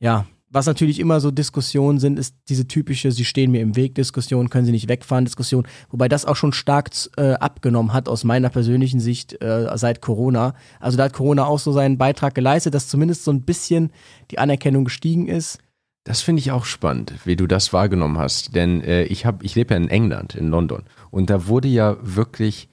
[0.01, 3.97] ja, was natürlich immer so Diskussionen sind, ist diese typische, sie stehen mir im Weg
[3.97, 8.23] Diskussion, können sie nicht wegfahren Diskussion, wobei das auch schon stark äh, abgenommen hat aus
[8.23, 10.55] meiner persönlichen Sicht äh, seit Corona.
[10.79, 13.91] Also da hat Corona auch so seinen Beitrag geleistet, dass zumindest so ein bisschen
[14.31, 15.59] die Anerkennung gestiegen ist.
[16.05, 19.75] Das finde ich auch spannend, wie du das wahrgenommen hast, denn äh, ich ich lebe
[19.75, 22.69] ja in England, in London, und da wurde ja wirklich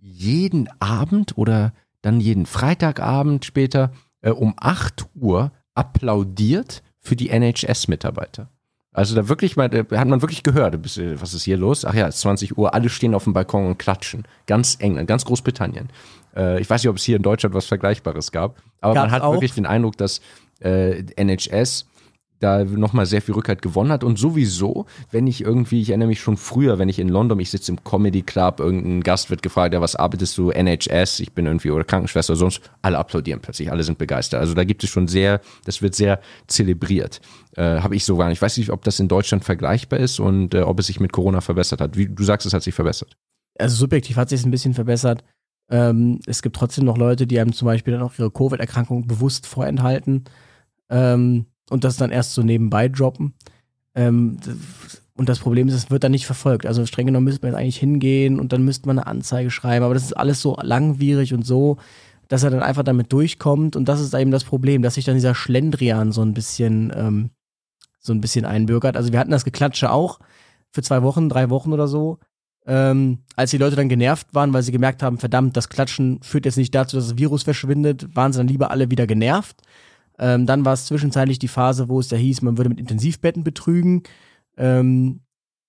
[0.00, 3.92] jeden Abend oder dann jeden Freitagabend später
[4.22, 8.48] äh, um 8 Uhr applaudiert für die NHS-Mitarbeiter.
[8.94, 11.84] Also da wirklich mal, da hat man wirklich gehört, was ist hier los?
[11.84, 14.24] Ach ja, es ist 20 Uhr, alle stehen auf dem Balkon und klatschen.
[14.46, 15.88] Ganz England, ganz Großbritannien.
[16.36, 19.10] Äh, ich weiß nicht, ob es hier in Deutschland was Vergleichbares gab, aber Gab's man
[19.12, 19.32] hat auch?
[19.32, 20.20] wirklich den Eindruck, dass
[20.60, 21.86] äh, NHS
[22.42, 24.04] da nochmal sehr viel Rückhalt gewonnen hat.
[24.04, 27.50] Und sowieso, wenn ich irgendwie, ich erinnere mich schon früher, wenn ich in London, ich
[27.50, 30.50] sitze im Comedy Club, irgendein Gast wird gefragt, ja, was arbeitest du?
[30.50, 34.40] NHS, ich bin irgendwie oder Krankenschwester, sonst alle applaudieren plötzlich, alle sind begeistert.
[34.40, 37.20] Also da gibt es schon sehr, das wird sehr zelebriert.
[37.56, 38.38] Äh, Habe ich so gar nicht.
[38.38, 41.12] Ich weiß nicht, ob das in Deutschland vergleichbar ist und äh, ob es sich mit
[41.12, 41.96] Corona verbessert hat.
[41.96, 43.16] Wie du sagst, es hat sich verbessert.
[43.58, 45.22] Also subjektiv hat sich es ein bisschen verbessert.
[45.70, 49.46] Ähm, es gibt trotzdem noch Leute, die einem zum Beispiel dann auch ihre Covid-Erkrankung bewusst
[49.46, 50.24] vorenthalten.
[50.90, 53.34] Ähm, und das dann erst so nebenbei droppen.
[53.94, 54.38] Ähm,
[55.14, 56.66] und das Problem ist, es wird dann nicht verfolgt.
[56.66, 59.84] Also streng genommen müsste man jetzt eigentlich hingehen und dann müsste man eine Anzeige schreiben.
[59.84, 61.76] Aber das ist alles so langwierig und so,
[62.28, 63.76] dass er dann einfach damit durchkommt.
[63.76, 67.30] Und das ist eben das Problem, dass sich dann dieser Schlendrian so ein bisschen, ähm,
[68.00, 68.96] so ein bisschen einbürgert.
[68.96, 70.18] Also wir hatten das Geklatsche auch
[70.70, 72.18] für zwei Wochen, drei Wochen oder so.
[72.64, 76.46] Ähm, als die Leute dann genervt waren, weil sie gemerkt haben, verdammt, das Klatschen führt
[76.46, 79.60] jetzt nicht dazu, dass das Virus verschwindet, waren sie dann lieber alle wieder genervt.
[80.22, 83.42] Ähm, dann war es zwischenzeitlich die Phase, wo es da hieß, man würde mit Intensivbetten
[83.42, 84.04] betrügen.
[84.56, 85.22] Ähm,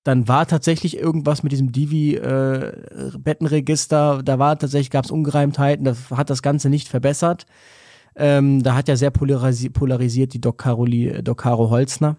[0.04, 4.20] dann war tatsächlich irgendwas mit diesem Divi-Bettenregister.
[4.20, 7.48] Äh, da war tatsächlich, gab es Ungereimtheiten, das hat das Ganze nicht verbessert.
[8.16, 12.18] Ähm, da hat ja sehr polarisi polarisiert die Doc, Caroli, Doc Caro Holzner.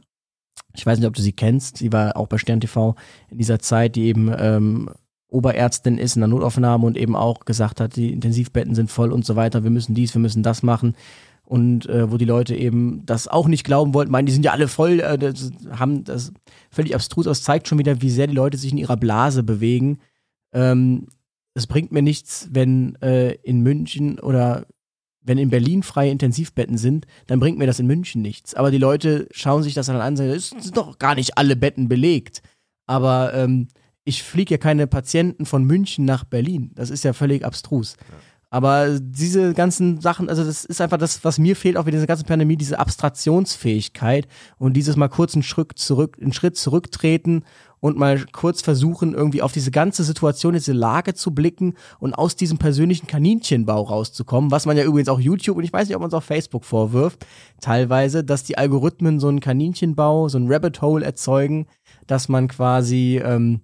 [0.75, 1.77] Ich weiß nicht, ob du sie kennst.
[1.77, 2.97] Sie war auch bei Stern TV
[3.31, 4.91] in dieser Zeit, die eben ähm,
[5.29, 9.25] Oberärztin ist in der Notaufnahme und eben auch gesagt hat, die Intensivbetten sind voll und
[9.25, 9.63] so weiter.
[9.63, 10.97] Wir müssen dies, wir müssen das machen
[11.45, 14.53] und äh, wo die Leute eben das auch nicht glauben wollten, meinen, die sind ja
[14.53, 16.33] alle voll, äh, das, haben das
[16.71, 19.99] völlig abstrus aus, zeigt schon wieder, wie sehr die Leute sich in ihrer Blase bewegen.
[20.53, 21.09] Ähm,
[21.55, 24.67] es bringt mir nichts, wenn äh, in München oder
[25.25, 28.55] wenn in Berlin freie Intensivbetten sind, dann bringt mir das in München nichts.
[28.55, 31.39] Aber die Leute schauen sich das dann an und sagen, es sind doch gar nicht
[31.39, 32.43] alle Betten belegt.
[32.87, 33.69] Aber ähm,
[34.05, 36.73] ich fliege ja keine Patienten von München nach Berlin.
[36.75, 37.97] Das ist ja völlig abstrus.
[37.99, 38.17] Ja.
[38.55, 42.07] Aber diese ganzen Sachen, also das ist einfach das, was mir fehlt, auch mit dieser
[42.07, 44.29] ganzen Pandemie, diese Abstraktionsfähigkeit
[44.59, 47.43] und dieses mal kurz einen Schritt zurück, einen Schritt zurücktreten
[47.81, 52.37] und mal kurz versuchen, irgendwie auf diese ganze Situation, diese Lage zu blicken und aus
[52.37, 56.03] diesem persönlichen Kaninchenbau rauszukommen, was man ja übrigens auch YouTube und ich weiß nicht, ob
[56.03, 57.27] man es auch Facebook vorwirft,
[57.61, 61.67] teilweise, dass die Algorithmen so einen Kaninchenbau, so ein Rabbit Hole erzeugen,
[62.07, 63.63] dass man quasi ähm,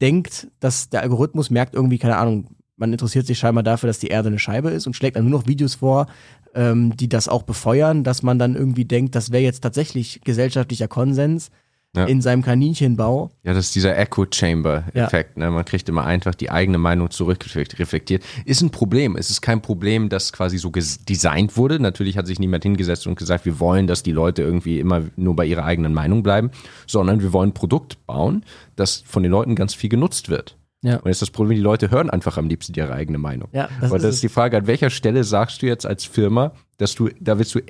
[0.00, 4.08] denkt, dass der Algorithmus merkt irgendwie, keine Ahnung, man interessiert sich scheinbar dafür, dass die
[4.08, 6.06] Erde eine Scheibe ist und schlägt dann nur noch Videos vor,
[6.54, 10.88] ähm, die das auch befeuern, dass man dann irgendwie denkt, das wäre jetzt tatsächlich gesellschaftlicher
[10.88, 11.50] Konsens.
[11.96, 12.04] Ja.
[12.04, 13.30] in seinem Kaninchenbau.
[13.44, 15.38] Ja, das ist dieser Echo Chamber Effekt.
[15.38, 15.46] Ja.
[15.46, 15.50] Ne?
[15.50, 18.22] Man kriegt immer einfach die eigene Meinung zurückreflektiert.
[18.44, 19.16] Ist ein Problem.
[19.16, 21.80] Es ist kein Problem, das quasi so designt wurde.
[21.80, 25.34] Natürlich hat sich niemand hingesetzt und gesagt, wir wollen, dass die Leute irgendwie immer nur
[25.34, 26.50] bei ihrer eigenen Meinung bleiben,
[26.86, 28.44] sondern wir wollen ein Produkt bauen,
[28.76, 30.58] das von den Leuten ganz viel genutzt wird.
[30.82, 30.96] Ja.
[30.96, 33.48] Und jetzt das Problem, die Leute hören einfach am liebsten ihre eigene Meinung.
[33.52, 36.04] Ja, das Und das ist, ist die Frage, an welcher Stelle sagst du jetzt als
[36.04, 37.60] Firma, dass du, da willst du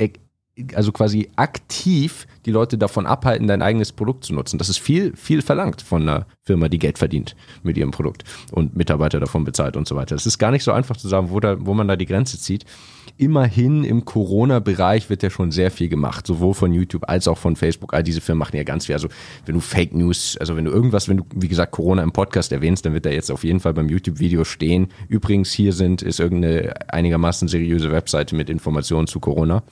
[0.75, 4.59] also quasi aktiv die Leute davon abhalten, dein eigenes Produkt zu nutzen.
[4.59, 8.77] Das ist viel, viel verlangt von einer Firma, die Geld verdient mit ihrem Produkt und
[8.77, 10.15] Mitarbeiter davon bezahlt und so weiter.
[10.15, 12.39] Es ist gar nicht so einfach zu sagen, wo, da, wo man da die Grenze
[12.39, 12.65] zieht.
[13.17, 17.57] Immerhin im Corona-Bereich wird ja schon sehr viel gemacht, sowohl von YouTube als auch von
[17.57, 17.93] Facebook.
[17.93, 18.95] All diese Firmen machen ja ganz viel.
[18.95, 19.09] Also
[19.45, 22.53] wenn du Fake News, also wenn du irgendwas, wenn du, wie gesagt, Corona im Podcast
[22.53, 24.89] erwähnst, dann wird da jetzt auf jeden Fall beim YouTube-Video stehen.
[25.09, 29.65] Übrigens, hier sind, ist irgendeine einigermaßen seriöse Webseite mit Informationen zu Corona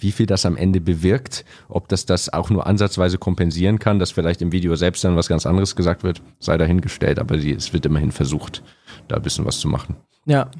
[0.00, 4.10] wie viel das am Ende bewirkt, ob das das auch nur ansatzweise kompensieren kann, dass
[4.10, 7.86] vielleicht im Video selbst dann was ganz anderes gesagt wird, sei dahingestellt, aber es wird
[7.86, 8.62] immerhin versucht,
[9.08, 9.96] da ein bisschen was zu machen.
[10.26, 10.50] Ja.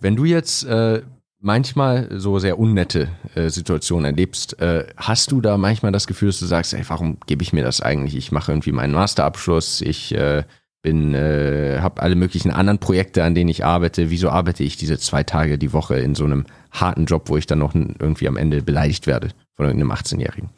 [0.00, 1.02] Wenn du jetzt äh,
[1.40, 6.40] manchmal so sehr unnette äh, Situationen erlebst, äh, hast du da manchmal das Gefühl, dass
[6.40, 8.16] du sagst, ey, warum gebe ich mir das eigentlich?
[8.16, 10.44] Ich mache irgendwie meinen Masterabschluss, ich äh,
[10.84, 14.10] bin, äh, habe alle möglichen anderen Projekte, an denen ich arbeite.
[14.10, 17.46] Wieso arbeite ich diese zwei Tage die Woche in so einem harten Job, wo ich
[17.46, 20.50] dann noch irgendwie am Ende beleidigt werde von irgendeinem 18-Jährigen?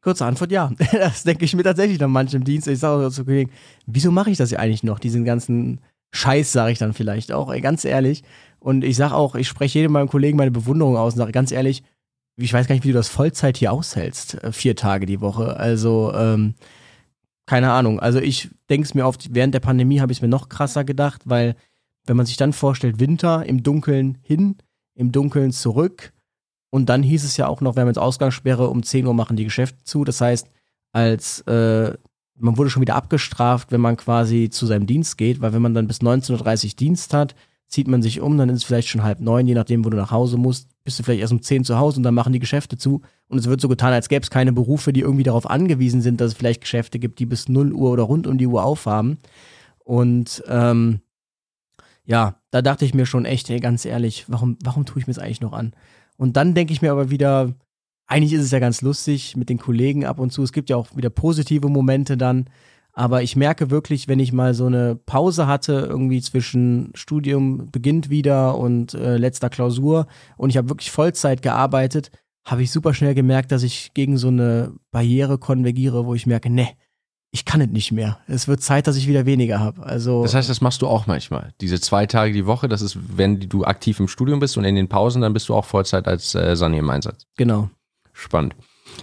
[0.00, 0.70] Kurze Antwort, ja.
[0.92, 2.68] Das denke ich mir tatsächlich dann manchmal im Dienst.
[2.68, 3.50] Ich sage zu Kollegen,
[3.84, 5.00] wieso mache ich das ja eigentlich noch?
[5.00, 5.80] Diesen ganzen
[6.12, 8.22] Scheiß, sage ich dann vielleicht auch, ey, ganz ehrlich.
[8.60, 11.50] Und ich sage auch, ich spreche jedem meinem Kollegen meine Bewunderung aus und sage ganz
[11.50, 11.82] ehrlich,
[12.36, 15.56] ich weiß gar nicht, wie du das Vollzeit hier aushältst, äh, vier Tage die Woche.
[15.56, 16.54] Also, ähm,
[17.52, 18.00] keine Ahnung.
[18.00, 20.84] Also ich denke es mir oft, während der Pandemie habe ich es mir noch krasser
[20.84, 21.54] gedacht, weil
[22.06, 24.56] wenn man sich dann vorstellt, Winter im Dunkeln hin,
[24.94, 26.14] im Dunkeln zurück
[26.70, 29.36] und dann hieß es ja auch noch, wir haben jetzt Ausgangssperre, um 10 Uhr machen
[29.36, 30.02] die Geschäfte zu.
[30.02, 30.48] Das heißt,
[30.92, 31.92] als äh,
[32.38, 35.74] man wurde schon wieder abgestraft, wenn man quasi zu seinem Dienst geht, weil wenn man
[35.74, 37.34] dann bis 19.30 Uhr Dienst hat,
[37.72, 39.96] zieht man sich um, dann ist es vielleicht schon halb neun, je nachdem, wo du
[39.96, 42.38] nach Hause musst, bist du vielleicht erst um zehn zu Hause und dann machen die
[42.38, 43.00] Geschäfte zu.
[43.28, 46.20] Und es wird so getan, als gäbe es keine Berufe, die irgendwie darauf angewiesen sind,
[46.20, 49.18] dass es vielleicht Geschäfte gibt, die bis 0 Uhr oder rund um die Uhr aufhaben.
[49.78, 51.00] Und ähm,
[52.04, 55.14] ja, da dachte ich mir schon echt, ey, ganz ehrlich, warum, warum tue ich mir
[55.14, 55.72] das eigentlich noch an?
[56.18, 57.54] Und dann denke ich mir aber wieder,
[58.06, 60.42] eigentlich ist es ja ganz lustig mit den Kollegen ab und zu.
[60.42, 62.50] Es gibt ja auch wieder positive Momente dann.
[62.94, 68.10] Aber ich merke wirklich, wenn ich mal so eine Pause hatte, irgendwie zwischen Studium beginnt
[68.10, 72.10] wieder und äh, letzter Klausur und ich habe wirklich Vollzeit gearbeitet,
[72.44, 76.50] habe ich super schnell gemerkt, dass ich gegen so eine Barriere konvergiere, wo ich merke,
[76.50, 76.68] ne,
[77.30, 78.18] ich kann es nicht mehr.
[78.26, 79.82] Es wird Zeit, dass ich wieder weniger habe.
[79.82, 81.54] Also das heißt, das machst du auch manchmal.
[81.62, 84.74] Diese zwei Tage die Woche, das ist, wenn du aktiv im Studium bist und in
[84.74, 87.26] den Pausen, dann bist du auch Vollzeit als äh, Sani im Einsatz.
[87.38, 87.70] Genau.
[88.12, 88.54] Spannend.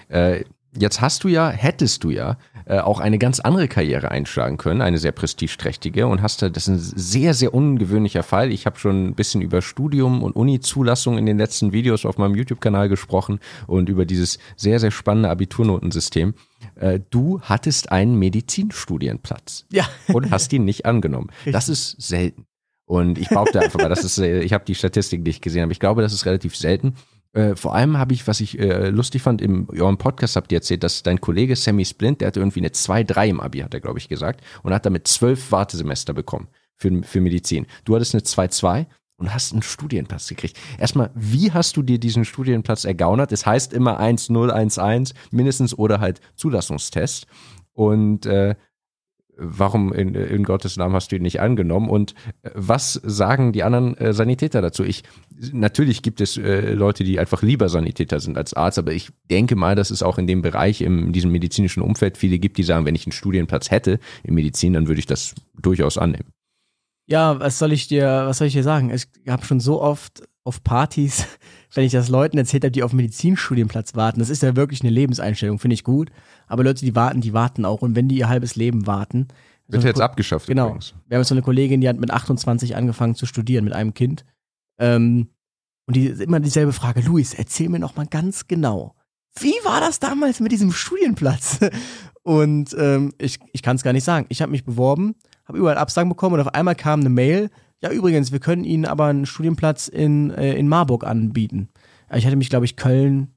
[0.10, 0.44] Äh,
[0.78, 4.82] jetzt hast du ja, hättest du ja äh, auch eine ganz andere Karriere einschlagen können,
[4.82, 8.52] eine sehr prestigeträchtige und hast da, das ist ein sehr, sehr ungewöhnlicher Fall.
[8.52, 12.36] Ich habe schon ein bisschen über Studium und Uni-Zulassung in den letzten Videos auf meinem
[12.36, 16.34] YouTube-Kanal gesprochen und über dieses sehr, sehr spannende Abiturnotensystem.
[16.76, 19.88] Äh, du hattest einen Medizinstudienplatz ja.
[20.14, 21.30] und hast ihn nicht angenommen.
[21.46, 22.46] Das ist selten.
[22.86, 25.80] Und ich behaupte einfach mal, das ist, ich habe die Statistik nicht gesehen, aber ich
[25.80, 26.96] glaube, das ist relativ selten.
[27.34, 30.58] Äh, vor allem habe ich, was ich äh, lustig fand, im eurem Podcast habt ihr
[30.58, 33.82] erzählt, dass dein Kollege Sammy Splint, der hatte irgendwie eine 2-3 im Abi, hat er,
[33.82, 37.68] glaube ich, gesagt, und hat damit zwölf Wartesemester bekommen für, für Medizin.
[37.86, 40.58] Du hattest eine 2-2 und hast einen Studienplatz gekriegt.
[40.80, 43.32] Erstmal, wie hast du dir diesen Studienplatz ergaunert?
[43.32, 47.28] Es heißt immer 1-0-1-1 mindestens oder halt Zulassungstest.
[47.74, 48.56] Und äh,
[49.40, 51.90] warum in, in Gottes Namen hast du ihn nicht angenommen?
[51.90, 54.84] Und äh, was sagen die anderen äh, Sanitäter dazu?
[54.84, 55.04] Ich,
[55.52, 59.56] natürlich gibt es äh, Leute, die einfach lieber Sanitäter sind als Arzt, aber ich denke
[59.56, 62.86] mal, dass es auch in dem Bereich, in diesem medizinischen Umfeld viele gibt, die sagen,
[62.86, 66.30] wenn ich einen Studienplatz hätte in Medizin, dann würde ich das durchaus annehmen.
[67.08, 68.92] Ja, was soll ich dir, was soll ich dir sagen?
[68.92, 71.26] Ich habe schon so oft auf Partys,
[71.74, 74.92] wenn ich das Leuten erzählt habe, die auf Medizinstudienplatz warten, das ist ja wirklich eine
[74.92, 76.12] Lebenseinstellung, finde ich gut.
[76.50, 77.82] Aber Leute, die warten, die warten auch.
[77.82, 79.28] Und wenn die ihr halbes Leben warten.
[79.68, 80.48] Wird so jetzt abgeschafft.
[80.48, 80.68] Genau.
[80.68, 80.94] Übrigens.
[81.08, 83.94] Wir haben jetzt so eine Kollegin, die hat mit 28 angefangen zu studieren mit einem
[83.94, 84.26] Kind.
[84.80, 85.30] Ähm,
[85.88, 87.02] und die ist immer dieselbe Frage.
[87.02, 88.96] Luis, erzähl mir noch mal ganz genau.
[89.40, 91.60] Wie war das damals mit diesem Studienplatz?
[92.24, 94.26] Und ähm, ich, ich kann es gar nicht sagen.
[94.30, 97.50] Ich habe mich beworben, habe überall Absagen bekommen und auf einmal kam eine Mail,
[97.82, 101.70] ja, übrigens, wir können Ihnen aber einen Studienplatz in, äh, in Marburg anbieten.
[102.14, 103.34] Ich hatte mich, glaube ich, Köln,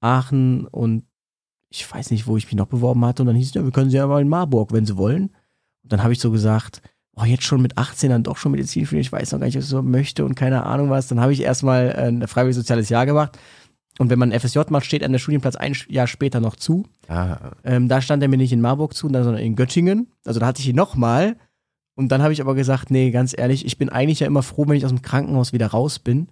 [0.00, 1.04] Aachen und
[1.74, 3.22] ich weiß nicht, wo ich mich noch beworben hatte.
[3.22, 5.30] Und dann hieß es, ja, wir können Sie aber in Marburg, wenn Sie wollen.
[5.82, 6.82] Und dann habe ich so gesagt,
[7.16, 9.56] oh, jetzt schon mit 18 dann doch schon Medizin studieren, ich weiß noch gar nicht,
[9.56, 11.08] was ich so möchte und keine Ahnung was.
[11.08, 13.38] Dann habe ich erstmal äh, ein freiwilliges soziales Jahr gemacht.
[13.98, 16.84] Und wenn man FSJ macht, steht an der Studienplatz ein Jahr später noch zu.
[17.08, 17.52] Ah.
[17.62, 20.08] Ähm, da stand er mir nicht in Marburg zu, sondern in Göttingen.
[20.24, 21.36] Also da hatte ich ihn nochmal.
[21.96, 24.64] Und dann habe ich aber gesagt, nee, ganz ehrlich, ich bin eigentlich ja immer froh,
[24.66, 26.28] wenn ich aus dem Krankenhaus wieder raus bin.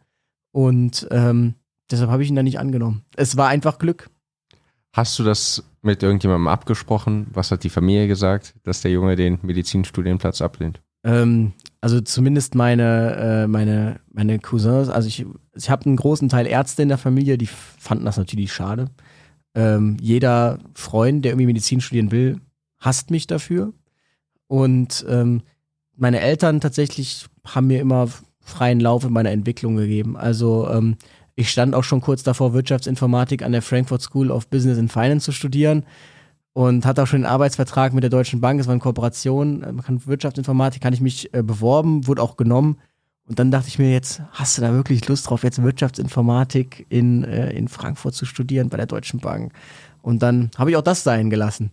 [0.50, 1.54] Und ähm,
[1.90, 3.02] deshalb habe ich ihn dann nicht angenommen.
[3.16, 4.10] Es war einfach Glück.
[4.92, 7.26] Hast du das mit irgendjemandem abgesprochen?
[7.32, 10.80] Was hat die Familie gesagt, dass der Junge den Medizinstudienplatz ablehnt?
[11.04, 16.46] Ähm, also zumindest meine, äh, meine, meine Cousins, also ich, ich habe einen großen Teil
[16.46, 18.90] Ärzte in der Familie, die fanden das natürlich schade.
[19.54, 22.40] Ähm, jeder Freund, der irgendwie Medizin studieren will,
[22.78, 23.72] hasst mich dafür.
[24.46, 25.42] Und ähm,
[25.96, 28.08] meine Eltern tatsächlich haben mir immer
[28.40, 30.16] freien Lauf in meiner Entwicklung gegeben.
[30.16, 30.96] Also ähm,
[31.34, 35.24] ich stand auch schon kurz davor, Wirtschaftsinformatik an der Frankfurt School of Business and Finance
[35.24, 35.84] zu studieren
[36.52, 38.60] und hatte auch schon einen Arbeitsvertrag mit der Deutschen Bank.
[38.60, 39.60] Es war eine Kooperation.
[39.60, 42.78] Man kann Wirtschaftsinformatik, kann ich mich äh, beworben, wurde auch genommen.
[43.26, 47.24] Und dann dachte ich mir jetzt, hast du da wirklich Lust drauf, jetzt Wirtschaftsinformatik in,
[47.24, 49.52] äh, in Frankfurt zu studieren bei der Deutschen Bank?
[50.02, 51.70] Und dann habe ich auch das sein gelassen.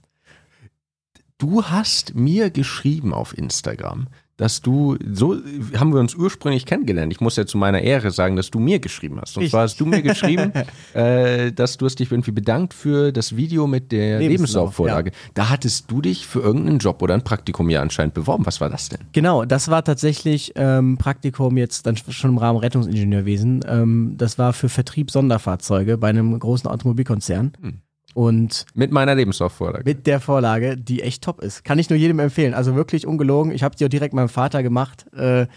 [1.38, 4.08] Du hast mir geschrieben auf Instagram,
[4.40, 5.36] dass du, so
[5.78, 7.12] haben wir uns ursprünglich kennengelernt.
[7.12, 9.36] Ich muss ja zu meiner Ehre sagen, dass du mir geschrieben hast.
[9.38, 9.52] Und ich.
[9.52, 10.54] zwar hast du mir geschrieben,
[10.94, 15.12] äh, dass du hast dich irgendwie bedankt für das Video mit der Lebenslaufvorlage.
[15.12, 15.16] Ja.
[15.34, 18.46] Da hattest du dich für irgendeinen Job oder ein Praktikum ja anscheinend beworben.
[18.46, 19.00] Was war das denn?
[19.12, 23.66] Genau, das war tatsächlich ähm, Praktikum jetzt dann schon im Rahmen Rettungsingenieurwesen.
[23.68, 27.52] Ähm, das war für Vertrieb Sonderfahrzeuge bei einem großen Automobilkonzern.
[27.62, 27.82] Hm.
[28.14, 29.84] Und mit meiner Lebenslaufvorlage.
[29.86, 31.64] Mit der Vorlage, die echt top ist.
[31.64, 32.54] Kann ich nur jedem empfehlen.
[32.54, 33.52] Also wirklich ungelogen.
[33.52, 35.06] Ich habe die auch direkt meinem Vater gemacht.
[35.14, 35.48] Äh,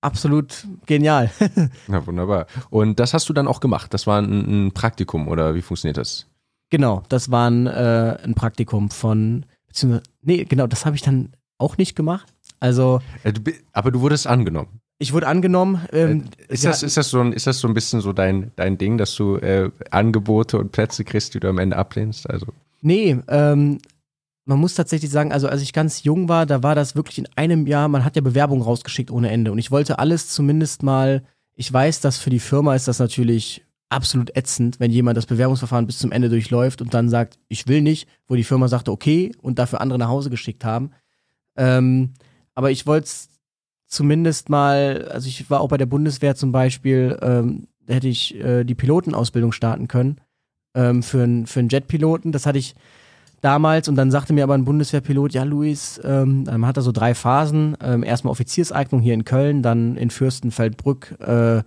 [0.00, 1.30] absolut genial.
[1.88, 2.46] Na wunderbar.
[2.70, 3.94] Und das hast du dann auch gemacht.
[3.94, 6.26] Das war ein, ein Praktikum oder wie funktioniert das?
[6.70, 11.34] Genau, das war ein, äh, ein Praktikum von, beziehungsweise, nee, genau, das habe ich dann
[11.58, 12.32] auch nicht gemacht.
[12.60, 13.00] Also.
[13.24, 13.32] Äh,
[13.72, 14.80] aber du wurdest angenommen.
[14.98, 15.80] Ich wurde angenommen.
[15.92, 18.52] Ähm, äh, ist, das, ist, das so ein, ist das so ein bisschen so dein,
[18.56, 22.28] dein Ding, dass du äh, Angebote und Plätze kriegst, die du am Ende ablehnst?
[22.30, 22.46] Also.
[22.82, 23.78] Nee, ähm,
[24.44, 27.28] man muss tatsächlich sagen, also als ich ganz jung war, da war das wirklich in
[27.36, 29.52] einem Jahr, man hat ja Bewerbungen rausgeschickt ohne Ende.
[29.52, 31.22] Und ich wollte alles zumindest mal,
[31.54, 35.86] ich weiß, dass für die Firma ist das natürlich absolut ätzend, wenn jemand das Bewerbungsverfahren
[35.86, 39.32] bis zum Ende durchläuft und dann sagt, ich will nicht, wo die Firma sagte, okay,
[39.42, 40.90] und dafür andere nach Hause geschickt haben.
[41.56, 42.14] Ähm,
[42.54, 43.28] aber ich wollte es
[43.92, 48.34] zumindest mal, also ich war auch bei der Bundeswehr zum Beispiel, ähm, da hätte ich
[48.36, 50.16] äh, die Pilotenausbildung starten können
[50.74, 52.32] ähm, für, einen für einen Jetpiloten.
[52.32, 52.74] Das hatte ich
[53.42, 56.92] damals und dann sagte mir aber ein Bundeswehrpilot, ja Luis, ähm, man hat da so
[56.92, 57.76] drei Phasen.
[57.82, 61.62] Ähm, erstmal Offizierseignung hier in Köln, dann in Fürstenfeldbrück äh,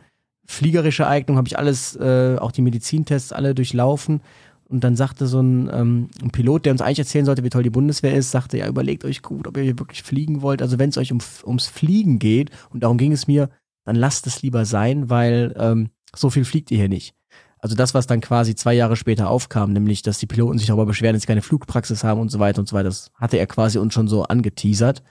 [0.47, 4.21] fliegerische Eignung, habe ich alles, äh, auch die Medizintests alle durchlaufen.
[4.68, 7.63] Und dann sagte so ein, ähm, ein, Pilot, der uns eigentlich erzählen sollte, wie toll
[7.63, 10.61] die Bundeswehr ist, sagte, ja, überlegt euch gut, ob ihr hier wirklich fliegen wollt.
[10.61, 13.49] Also wenn es euch um, ums Fliegen geht, und darum ging es mir,
[13.86, 17.13] dann lasst es lieber sein, weil ähm, so viel fliegt ihr hier nicht.
[17.59, 20.86] Also das, was dann quasi zwei Jahre später aufkam, nämlich, dass die Piloten sich darüber
[20.86, 23.47] beschweren, dass sie keine Flugpraxis haben und so weiter und so weiter, das hatte er
[23.47, 25.03] quasi uns schon so angeteasert.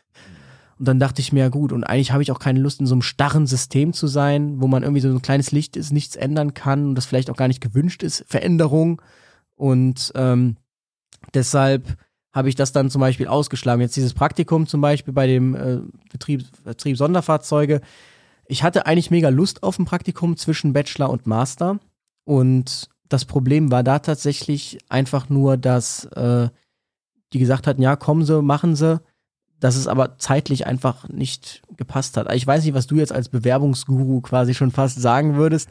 [0.79, 2.87] Und dann dachte ich mir, ja gut, und eigentlich habe ich auch keine Lust, in
[2.87, 6.17] so einem starren System zu sein, wo man irgendwie so ein kleines Licht ist, nichts
[6.17, 9.01] ändern kann und das vielleicht auch gar nicht gewünscht ist, Veränderung.
[9.57, 10.57] Und ähm,
[11.33, 11.97] deshalb
[12.33, 13.81] habe ich das dann zum Beispiel ausgeschlagen.
[13.81, 15.81] Jetzt dieses Praktikum zum Beispiel bei dem äh,
[16.11, 17.81] Betrieb, Betrieb Sonderfahrzeuge.
[18.47, 21.79] Ich hatte eigentlich mega Lust auf ein Praktikum zwischen Bachelor und Master.
[22.25, 26.49] Und das Problem war da tatsächlich einfach nur, dass äh,
[27.33, 29.01] die gesagt hatten, ja, kommen Sie, machen Sie
[29.65, 32.31] dass es aber zeitlich einfach nicht gepasst hat.
[32.35, 35.71] Ich weiß nicht, was du jetzt als Bewerbungsguru quasi schon fast sagen würdest.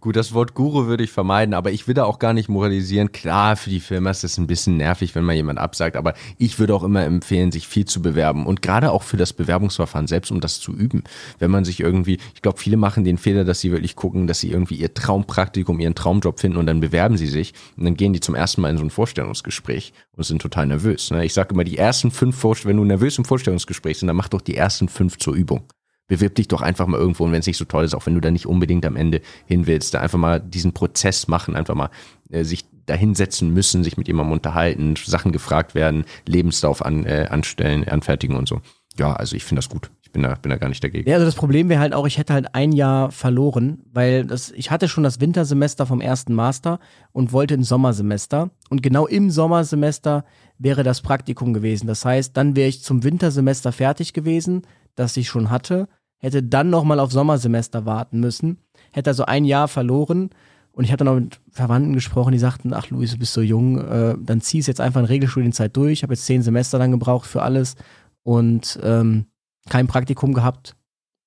[0.00, 3.12] Gut, das Wort Guru würde ich vermeiden, aber ich will da auch gar nicht moralisieren.
[3.12, 6.58] Klar, für die Firma ist es ein bisschen nervig, wenn mal jemand absagt, aber ich
[6.58, 10.30] würde auch immer empfehlen, sich viel zu bewerben und gerade auch für das Bewerbungsverfahren selbst,
[10.30, 11.04] um das zu üben.
[11.38, 14.40] Wenn man sich irgendwie, ich glaube, viele machen den Fehler, dass sie wirklich gucken, dass
[14.40, 18.14] sie irgendwie ihr Traumpraktikum, ihren Traumjob finden und dann bewerben sie sich und dann gehen
[18.14, 21.10] die zum ersten Mal in so ein Vorstellungsgespräch und sind total nervös.
[21.10, 21.26] Ne?
[21.26, 24.28] Ich sage immer, die ersten fünf Vorstellungen, wenn du nervös im Vorstellungsgespräch sind, dann mach
[24.28, 25.64] doch die ersten fünf zur Übung.
[26.06, 28.14] Bewirb dich doch einfach mal irgendwo und wenn es nicht so toll ist, auch wenn
[28.14, 31.74] du da nicht unbedingt am Ende hin willst, da einfach mal diesen Prozess machen, einfach
[31.74, 31.88] mal
[32.30, 37.88] äh, sich dahinsetzen müssen, sich mit jemandem unterhalten, Sachen gefragt werden, Lebenslauf an, äh, anstellen,
[37.88, 38.60] anfertigen und so.
[38.98, 41.06] Ja, also ich finde das gut bin da, bin da gar nicht dagegen.
[41.08, 44.50] Ja, also das Problem wäre halt auch, ich hätte halt ein Jahr verloren, weil das,
[44.52, 46.78] ich hatte schon das Wintersemester vom ersten Master
[47.12, 48.50] und wollte ein Sommersemester.
[48.70, 50.24] Und genau im Sommersemester
[50.58, 51.86] wäre das Praktikum gewesen.
[51.86, 54.62] Das heißt, dann wäre ich zum Wintersemester fertig gewesen,
[54.94, 55.88] das ich schon hatte,
[56.18, 58.58] hätte dann nochmal auf Sommersemester warten müssen,
[58.92, 60.30] hätte also ein Jahr verloren.
[60.72, 63.78] Und ich hatte noch mit Verwandten gesprochen, die sagten, ach Luis, du bist so jung,
[63.78, 65.92] äh, dann zieh es jetzt einfach in Regelstudienzeit durch.
[65.92, 67.76] Ich habe jetzt zehn Semester dann gebraucht für alles.
[68.22, 69.26] Und ähm,
[69.68, 70.76] kein Praktikum gehabt,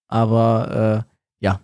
[0.07, 1.61] aber äh, ja,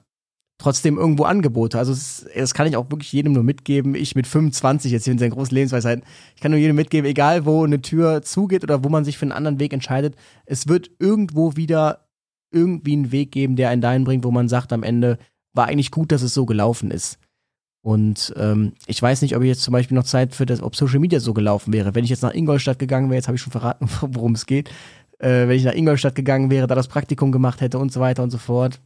[0.64, 1.78] trotzdem irgendwo Angebote.
[1.78, 3.96] Also das, das kann ich auch wirklich jedem nur mitgeben.
[3.96, 6.06] Ich mit 25 jetzt hier in seinen großen Lebensweisheiten,
[6.36, 9.24] ich kann nur jedem mitgeben, egal wo eine Tür zugeht oder wo man sich für
[9.24, 12.08] einen anderen Weg entscheidet, es wird irgendwo wieder
[12.52, 15.18] irgendwie einen Weg geben, der einen dahin bringt, wo man sagt am Ende,
[15.54, 17.20] war eigentlich gut, dass es so gelaufen ist.
[17.82, 20.78] Und ähm, ich weiß nicht, ob ich jetzt zum Beispiel noch Zeit für das, ob
[20.78, 21.94] Social Media so gelaufen wäre.
[21.94, 24.70] Wenn ich jetzt nach Ingolstadt gegangen wäre, jetzt habe ich schon verraten, worum es geht,
[25.20, 28.24] äh, wenn ich nach Ingolstadt gegangen wäre, da das Praktikum gemacht hätte und so weiter
[28.24, 28.80] und so fort,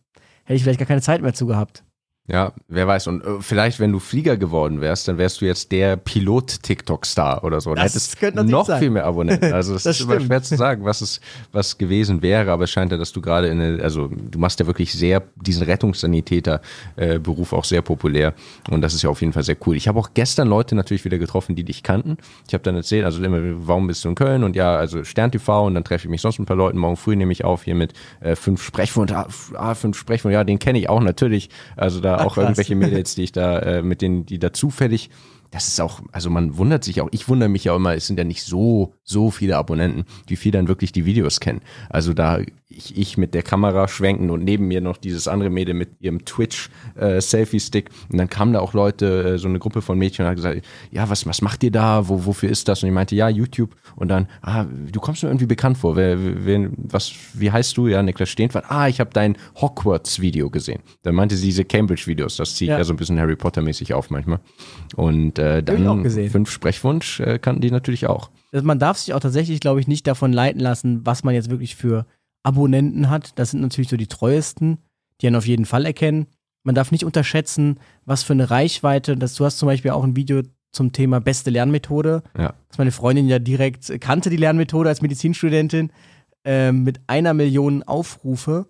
[0.48, 1.84] hätte ich vielleicht gar keine Zeit mehr zu gehabt.
[2.30, 3.08] Ja, wer weiß.
[3.08, 7.62] Und äh, vielleicht, wenn du Flieger geworden wärst, dann wärst du jetzt der Pilot-TikTok-Star oder
[7.62, 7.74] so.
[7.74, 8.80] Dann Das hättest könnte noch sein.
[8.80, 9.54] viel mehr Abonnenten.
[9.58, 11.22] Also es Das ist immer schwer zu sagen, was es
[11.54, 14.60] was gewesen wäre, aber es scheint ja, dass du gerade in eine, also du machst
[14.60, 18.34] ja wirklich sehr diesen Rettungssanitäter-Beruf auch sehr populär
[18.70, 19.76] und das ist ja auf jeden Fall sehr cool.
[19.78, 22.18] Ich habe auch gestern Leute natürlich wieder getroffen, die dich kannten.
[22.48, 24.44] Ich habe dann erzählt, also immer, warum bist du in Köln?
[24.44, 26.78] Und ja, also Stern TV und dann treffe ich mich sonst ein paar Leuten.
[26.78, 30.60] Morgen früh nehme ich auf hier mit äh, fünf Sprechwund, ah, fünf Sprechwund, ja, den
[30.60, 31.50] kenne ich auch natürlich.
[31.78, 35.10] Also da auch irgendwelche Mädels, die ich da, äh, mit denen, die da zufällig
[35.52, 38.18] das ist auch, also man wundert sich auch, ich wundere mich ja immer, es sind
[38.18, 41.62] ja nicht so, so viele Abonnenten, wie viel dann wirklich die Videos kennen.
[41.90, 42.40] Also da
[42.70, 46.26] ich, ich mit der Kamera schwenken und neben mir noch dieses andere Mädel mit ihrem
[46.26, 47.90] Twitch-Selfie-Stick.
[48.12, 50.62] und dann kamen da auch Leute, äh, so eine Gruppe von Mädchen und hat gesagt,
[50.92, 52.10] ja, was, was macht ihr da?
[52.10, 52.84] Wo, wofür ist das?
[52.84, 53.76] Und ich meinte, ja, YouTube.
[53.96, 55.96] Und dann, ah, du kommst mir irgendwie bekannt vor.
[55.96, 57.88] Wer, wer, was, wie heißt du?
[57.88, 58.66] Ja, Niklas Stehnfahrt.
[58.70, 60.82] Ah, ich habe dein Hogwarts-Video gesehen.
[61.04, 62.78] Dann meinte sie diese Cambridge-Videos, das zieht ja.
[62.78, 62.84] Ja.
[62.84, 64.40] so ein bisschen Harry Potter-mäßig auf manchmal.
[64.96, 68.30] Und äh, ich auch dann fünf Sprechwunsch äh, kannten die natürlich auch.
[68.52, 71.50] Also man darf sich auch tatsächlich, glaube ich, nicht davon leiten lassen, was man jetzt
[71.50, 72.06] wirklich für
[72.44, 73.38] Abonnenten hat.
[73.40, 74.78] Das sind natürlich so die treuesten,
[75.22, 76.28] die einen auf jeden Fall erkennen.
[76.64, 80.16] Man darf nicht unterschätzen, was für eine Reichweite, das, du hast zum Beispiel auch ein
[80.16, 82.54] Video zum Thema beste Lernmethode, Ja.
[82.68, 85.92] dass meine Freundin ja direkt kannte die Lernmethode als Medizinstudentin
[86.44, 88.68] ähm, mit einer Million Aufrufe,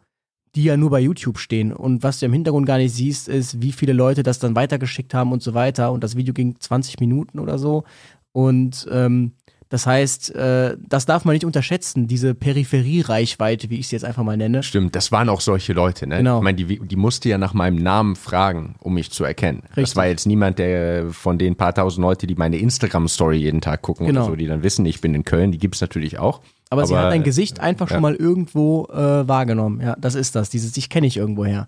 [0.58, 1.72] die ja nur bei YouTube stehen.
[1.72, 5.14] Und was du im Hintergrund gar nicht siehst, ist, wie viele Leute das dann weitergeschickt
[5.14, 5.91] haben und so weiter.
[5.91, 7.84] Und das Video ging 20 Minuten oder so.
[8.32, 9.34] Und ähm,
[9.70, 14.24] das heißt, äh, das darf man nicht unterschätzen, diese Peripherie-Reichweite, wie ich sie jetzt einfach
[14.24, 14.63] mal nenne.
[14.63, 16.18] Stimmt, das waren auch solche Leute, ne?
[16.18, 16.38] Genau.
[16.38, 19.63] Ich meine, die, die musste ja nach meinem Namen fragen, um mich zu erkennen.
[19.70, 19.95] Das Richtig.
[19.97, 24.07] war jetzt niemand, der von den paar tausend Leute, die meine Instagram-Story jeden Tag gucken
[24.07, 24.22] Genau.
[24.22, 26.41] oder so, die dann wissen, ich bin in Köln, die gibt's natürlich auch.
[26.70, 27.95] Aber, sie hat ein Gesicht einfach ja.
[27.95, 29.82] schon mal irgendwo äh, wahrgenommen.
[29.82, 30.49] Ja, das ist das.
[30.49, 31.68] Dieses, ich kenne ich irgendwo her.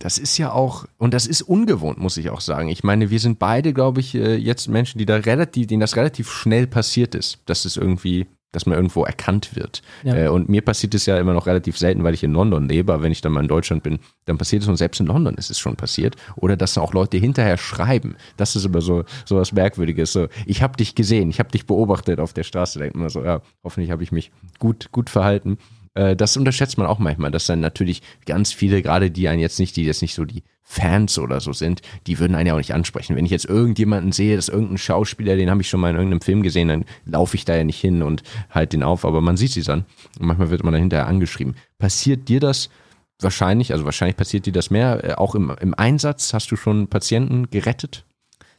[0.00, 2.68] Das ist ja auch, und das ist ungewohnt, muss ich auch sagen.
[2.70, 5.94] Ich meine, wir sind beide, glaube ich, äh, jetzt Menschen, die da relativ, denen das
[5.94, 9.82] relativ schnell passiert ist, dass es irgendwie, dass man irgendwo erkannt wird.
[10.02, 10.16] Ja.
[10.16, 12.94] Äh, Und mir passiert es ja immer noch relativ selten, weil ich in London lebe,
[12.94, 15.34] aber wenn ich dann mal in Deutschland bin, dann passiert es und selbst in London
[15.34, 16.16] ist es schon passiert.
[16.34, 18.16] Oder dass auch Leute hinterher schreiben.
[18.38, 20.14] Das ist immer so, so was Merkwürdiges.
[20.14, 22.78] So, ich habe dich gesehen, ich habe dich beobachtet auf der Straße.
[22.78, 25.58] Denkt man so, ja, hoffentlich habe ich mich gut, gut verhalten.
[25.94, 29.58] Äh, Das unterschätzt man auch manchmal, dass dann natürlich ganz viele, gerade die einen jetzt
[29.58, 32.58] nicht, die jetzt nicht so die Fans oder so sind, die würden einen ja auch
[32.58, 33.16] nicht ansprechen.
[33.16, 36.20] Wenn ich jetzt irgendjemanden sehe, dass irgendein Schauspieler, den habe ich schon mal in irgendeinem
[36.20, 39.36] Film gesehen, dann laufe ich da ja nicht hin und halt den auf, aber man
[39.36, 39.84] sieht sie dann
[40.20, 41.56] und manchmal wird man dann hinterher angeschrieben.
[41.78, 42.70] Passiert dir das
[43.18, 46.32] wahrscheinlich, also wahrscheinlich passiert dir das mehr, äh, auch im, im Einsatz?
[46.32, 48.04] Hast du schon Patienten gerettet?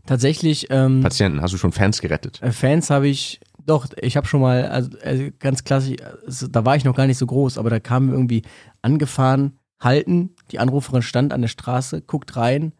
[0.06, 2.42] Tatsächlich, ähm, Patienten, hast du schon Fans gerettet?
[2.42, 6.66] Äh, Fans habe ich, doch, ich habe schon mal, also äh, ganz klassisch, also, da
[6.66, 8.44] war ich noch gar nicht so groß, aber da kamen wir irgendwie
[8.82, 12.74] angefahren, halten, die Anruferin stand an der Straße, guckt rein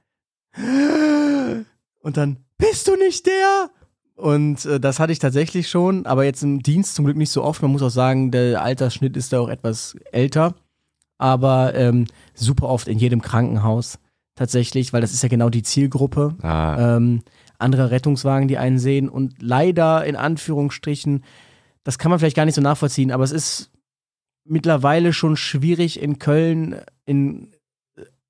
[2.00, 3.70] und dann, bist du nicht der?
[4.16, 7.44] Und äh, das hatte ich tatsächlich schon, aber jetzt im Dienst zum Glück nicht so
[7.44, 7.62] oft.
[7.62, 10.54] Man muss auch sagen, der Altersschnitt ist da auch etwas älter,
[11.18, 12.06] aber ähm,
[12.36, 13.98] super oft in jedem Krankenhaus
[14.36, 17.22] tatsächlich, weil das ist ja genau die Zielgruppe Ah, ähm,
[17.62, 21.24] andere Rettungswagen, die einen sehen und leider in Anführungsstrichen,
[21.84, 23.72] das kann man vielleicht gar nicht so nachvollziehen, aber es ist
[24.44, 27.52] mittlerweile schon schwierig in Köln in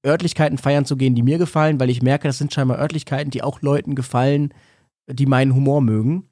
[0.06, 3.44] Örtlichkeiten feiern zu gehen, die mir gefallen, weil ich merke, das sind scheinbar Örtlichkeiten, die
[3.44, 4.54] auch Leuten gefallen,
[5.08, 6.30] die meinen Humor mögen.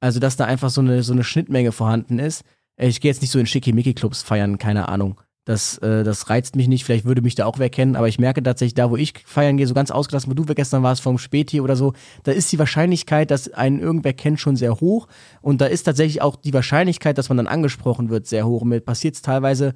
[0.00, 2.44] Also, dass da einfach so eine, so eine Schnittmenge vorhanden ist.
[2.76, 5.20] Äh, Ich gehe jetzt nicht so in Schickimicki-Clubs feiern, keine Ahnung.
[5.46, 8.18] Das, äh, das reizt mich nicht, vielleicht würde mich da auch wer kennen, aber ich
[8.18, 11.18] merke tatsächlich, da wo ich feiern gehe, so ganz ausgelassen, wo du gestern warst vom
[11.18, 11.92] Späti oder so,
[12.24, 15.06] da ist die Wahrscheinlichkeit, dass einen irgendwer kennt, schon sehr hoch.
[15.42, 18.62] Und da ist tatsächlich auch die Wahrscheinlichkeit, dass man dann angesprochen wird, sehr hoch.
[18.62, 19.72] Und mir passiert es teilweise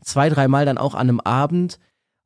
[0.00, 1.78] zwei, dreimal dann auch an einem Abend.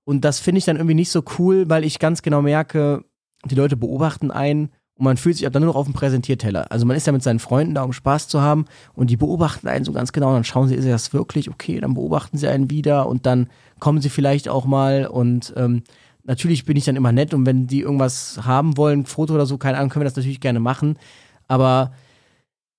[0.04, 3.04] Und das finde ich dann irgendwie nicht so cool, weil ich ganz genau merke,
[3.44, 6.70] die Leute beobachten einen und man fühlt sich dann nur noch auf dem Präsentierteller.
[6.72, 9.68] Also man ist ja mit seinen Freunden da, um Spaß zu haben und die beobachten
[9.68, 11.50] einen so ganz genau und dann schauen sie, ist das wirklich?
[11.50, 15.82] Okay, dann beobachten sie einen wieder und dann kommen sie vielleicht auch mal und ähm,
[16.24, 19.58] natürlich bin ich dann immer nett und wenn die irgendwas haben wollen, Foto oder so,
[19.58, 20.98] keine Ahnung, können wir das natürlich gerne machen.
[21.46, 21.92] Aber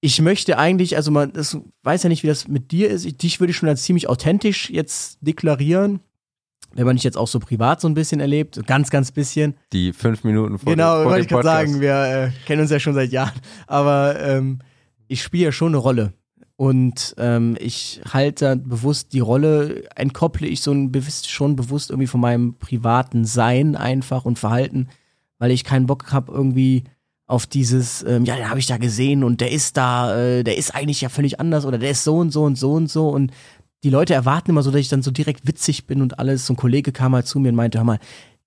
[0.02, 3.06] ich möchte eigentlich, also man das weiß ja nicht, wie das mit dir ist.
[3.06, 6.00] Ich, dich würde ich schon als ziemlich authentisch jetzt deklarieren.
[6.74, 9.56] Wenn man dich jetzt auch so privat so ein bisschen erlebt, ganz, ganz bisschen.
[9.74, 12.94] die fünf Minuten vor, Genau, wollte ich gerade sagen, wir äh, kennen uns ja schon
[12.94, 13.40] seit Jahren.
[13.66, 14.60] Aber ähm,
[15.08, 16.14] ich spiele ja schon eine Rolle.
[16.56, 22.08] Und ähm, ich halte bewusst die Rolle, entkopple ich so ein bewusst, schon bewusst irgendwie
[22.08, 24.88] von meinem privaten Sein einfach und Verhalten,
[25.38, 26.84] weil ich keinen Bock habe irgendwie
[27.28, 30.58] auf dieses, ähm, ja, den habe ich da gesehen und der ist da, äh, der
[30.58, 33.10] ist eigentlich ja völlig anders oder der ist so und so und so und so
[33.10, 33.32] und
[33.88, 36.46] die Leute erwarten immer so, dass ich dann so direkt witzig bin und alles.
[36.46, 38.00] So ein Kollege kam mal zu mir und meinte, hör mal,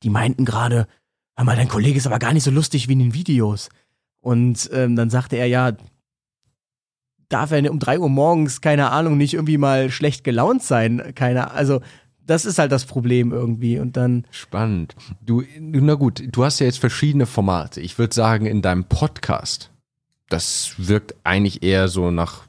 [0.03, 0.86] die meinten gerade,
[1.34, 3.70] hör mal, dein Kollege ist aber gar nicht so lustig wie in den Videos.
[4.20, 5.72] Und ähm, dann sagte er, ja,
[7.30, 11.14] darf er um drei Uhr morgens, keine Ahnung, nicht irgendwie mal schlecht gelaunt sein?
[11.14, 11.80] Keine, also
[12.26, 14.26] das ist halt das Problem irgendwie und dann.
[14.30, 14.95] Spannend.
[15.24, 17.80] Du, na gut, du hast ja jetzt verschiedene Formate.
[17.80, 19.70] Ich würde sagen, in deinem Podcast,
[20.28, 22.45] das wirkt eigentlich eher so nach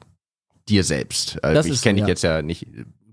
[0.68, 1.42] dir selbst.
[1.42, 2.08] Also ich kenne dich ja.
[2.08, 2.66] jetzt ja nicht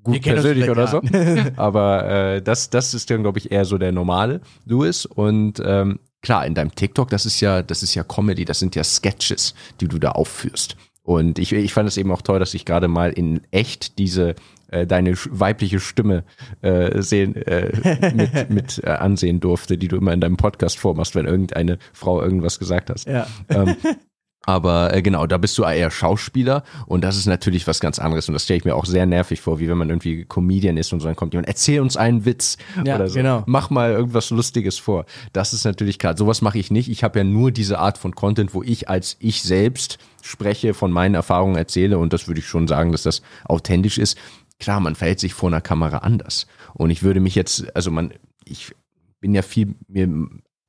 [0.04, 1.02] gut persönlich oder so,
[1.58, 6.00] aber äh, das, das ist dann, glaube ich, eher so der normale Louis und ähm,
[6.22, 9.56] klar, in deinem TikTok, das ist ja, das ist ja Comedy, das sind ja Sketches,
[9.82, 10.76] die du da aufführst.
[11.04, 14.36] Und ich, ich fand es eben auch toll, dass ich gerade mal in echt diese
[14.68, 16.24] äh, deine weibliche Stimme
[16.62, 21.16] äh, sehen, äh, mit, mit äh, ansehen durfte, die du immer in deinem Podcast vormachst,
[21.16, 23.08] wenn irgendeine Frau irgendwas gesagt hast.
[23.08, 23.26] Ja.
[23.50, 23.76] Ähm,
[24.46, 28.28] aber äh, genau, da bist du eher Schauspieler und das ist natürlich was ganz anderes
[28.30, 30.94] und das stelle ich mir auch sehr nervig vor, wie wenn man irgendwie Comedian ist
[30.94, 33.16] und so dann kommt jemand, erzähl uns einen Witz ja, oder so.
[33.16, 33.44] Genau.
[33.48, 35.06] Mach mal irgendwas Lustiges vor.
[35.34, 36.18] Das ist natürlich klar.
[36.18, 36.90] Sowas mache ich nicht.
[36.90, 40.92] Ich habe ja nur diese Art von Content, wo ich als ich selbst spreche, von
[40.92, 44.18] meinen Erfahrungen erzähle und das würde ich schon sagen, dass das authentisch ist.
[44.60, 48.14] Klar, man verhält sich vor einer Kamera anders und ich würde mich jetzt, also man,
[48.46, 48.74] ich
[49.22, 50.08] bin ja viel mir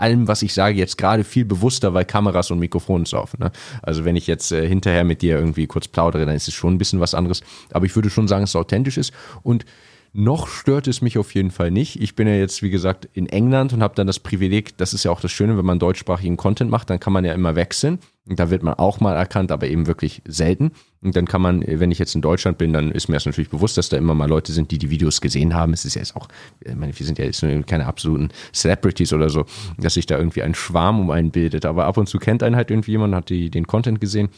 [0.01, 3.39] allem, was ich sage, jetzt gerade viel bewusster, weil Kameras und Mikrofone laufen.
[3.41, 3.53] Ne?
[3.83, 6.75] Also wenn ich jetzt äh, hinterher mit dir irgendwie kurz plaudere, dann ist es schon
[6.75, 7.43] ein bisschen was anderes.
[7.73, 9.13] Aber ich würde schon sagen, es authentisch ist.
[9.43, 9.65] Und
[10.13, 12.01] noch stört es mich auf jeden Fall nicht.
[12.01, 15.05] Ich bin ja jetzt, wie gesagt, in England und habe dann das Privileg, das ist
[15.05, 18.01] ja auch das Schöne, wenn man deutschsprachigen Content macht, dann kann man ja immer wechseln.
[18.37, 20.71] Da wird man auch mal erkannt, aber eben wirklich selten.
[21.03, 23.51] Und dann kann man, wenn ich jetzt in Deutschland bin, dann ist mir das natürlich
[23.51, 25.73] bewusst, dass da immer mal Leute sind, die die Videos gesehen haben.
[25.73, 26.29] Es ist ja jetzt auch,
[26.61, 29.47] ich meine, wir sind ja jetzt keine absoluten Celebrities oder so,
[29.79, 31.65] dass sich da irgendwie ein Schwarm um einen bildet.
[31.65, 34.29] Aber ab und zu kennt einen halt irgendwie jemand, hat die, den Content gesehen.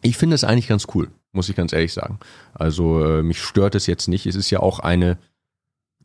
[0.00, 2.18] Ich finde es eigentlich ganz cool muss ich ganz ehrlich sagen.
[2.54, 4.26] Also äh, mich stört es jetzt nicht.
[4.26, 5.18] Es ist ja auch eine,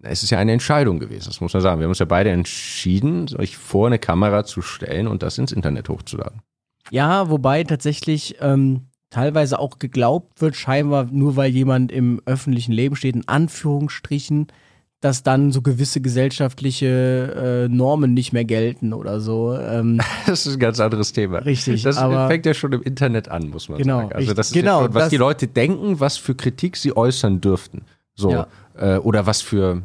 [0.02, 1.80] es ist ja eine Entscheidung gewesen, das muss man sagen.
[1.80, 5.52] Wir haben uns ja beide entschieden, euch vor eine Kamera zu stellen und das ins
[5.52, 6.42] Internet hochzuladen.
[6.92, 12.96] Ja, wobei tatsächlich ähm, teilweise auch geglaubt wird, scheinbar nur weil jemand im öffentlichen Leben
[12.96, 14.48] steht, in Anführungsstrichen,
[15.04, 19.54] dass dann so gewisse gesellschaftliche äh, Normen nicht mehr gelten oder so.
[19.56, 21.40] Ähm, das ist ein ganz anderes Thema.
[21.40, 21.84] Richtig.
[21.84, 24.14] Das aber, fängt ja schon im Internet an, muss man genau, sagen.
[24.14, 27.42] Also das ist genau, schon, was das, die Leute denken, was für Kritik sie äußern
[27.42, 27.82] dürften.
[28.16, 28.32] So.
[28.32, 28.48] Ja.
[28.78, 29.84] Äh, oder was für,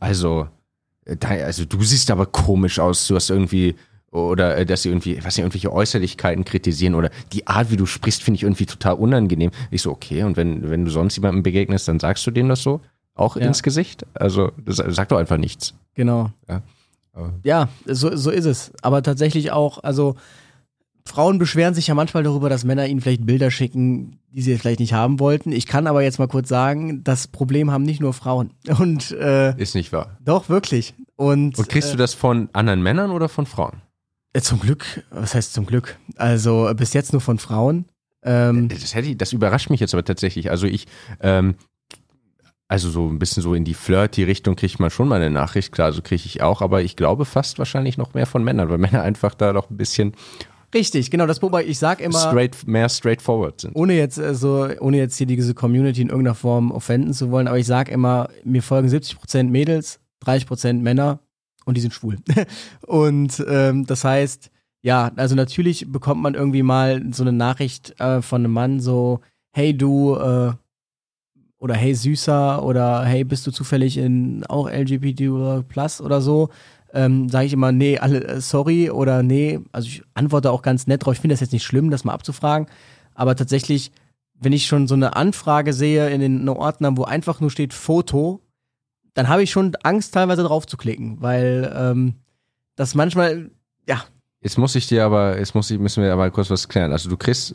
[0.00, 0.48] also,
[1.06, 3.74] äh, also du siehst aber komisch aus, du hast irgendwie
[4.16, 7.86] oder äh, dass sie irgendwie, was sie irgendwelche Äußerlichkeiten kritisieren oder die Art, wie du
[7.86, 9.50] sprichst, finde ich irgendwie total unangenehm.
[9.70, 12.62] Ich so, okay, und wenn, wenn du sonst jemandem begegnest, dann sagst du dem das
[12.62, 12.80] so?
[13.16, 13.46] auch ja.
[13.46, 14.06] ins Gesicht.
[14.14, 15.74] Also sagt doch einfach nichts.
[15.94, 16.30] Genau.
[16.48, 16.62] Ja,
[17.42, 18.72] ja so, so ist es.
[18.82, 20.16] Aber tatsächlich auch, also
[21.04, 24.80] Frauen beschweren sich ja manchmal darüber, dass Männer ihnen vielleicht Bilder schicken, die sie vielleicht
[24.80, 25.52] nicht haben wollten.
[25.52, 28.50] Ich kann aber jetzt mal kurz sagen, das Problem haben nicht nur Frauen.
[28.78, 30.18] Und äh, ist nicht wahr.
[30.24, 30.94] Doch wirklich.
[31.16, 33.80] Und, Und kriegst äh, du das von anderen Männern oder von Frauen?
[34.36, 35.02] Äh, zum Glück.
[35.10, 35.98] Was heißt zum Glück?
[36.16, 37.86] Also bis jetzt nur von Frauen.
[38.22, 40.50] Ähm, das, hätte ich, das überrascht mich jetzt aber tatsächlich.
[40.50, 40.86] Also ich
[41.20, 41.54] ähm,
[42.68, 45.92] also so ein bisschen so in die Flirty-Richtung kriegt man schon mal eine Nachricht, klar,
[45.92, 49.02] so kriege ich auch, aber ich glaube fast wahrscheinlich noch mehr von Männern, weil Männer
[49.02, 50.12] einfach da noch ein bisschen
[50.74, 53.76] Richtig, genau, das wobei ich sag immer straight, mehr straightforward sind.
[53.76, 57.46] Ohne jetzt äh, so, ohne jetzt hier diese Community in irgendeiner Form offenden zu wollen,
[57.48, 61.20] aber ich sag immer, mir folgen 70% Mädels, 30% Männer
[61.66, 62.16] und die sind schwul.
[62.86, 64.50] und ähm, das heißt,
[64.80, 69.20] ja, also natürlich bekommt man irgendwie mal so eine Nachricht äh, von einem Mann so,
[69.52, 70.52] hey du, äh,
[71.58, 76.50] oder hey Süßer oder hey, bist du zufällig in auch LGBT Plus oder so,
[76.92, 79.60] ähm, sage ich immer, nee, alle, äh, sorry oder nee.
[79.72, 81.14] Also ich antworte auch ganz nett drauf.
[81.14, 82.68] Ich finde das jetzt nicht schlimm, das mal abzufragen.
[83.14, 83.90] Aber tatsächlich,
[84.38, 88.40] wenn ich schon so eine Anfrage sehe in den Ordnern, wo einfach nur steht Foto,
[89.16, 92.14] dann habe ich schon Angst, teilweise drauf zu klicken, weil ähm,
[92.76, 93.50] das manchmal,
[93.88, 94.04] ja.
[94.42, 96.92] Jetzt muss ich dir aber, jetzt muss ich, müssen wir aber kurz was klären.
[96.92, 97.54] Also du kriegst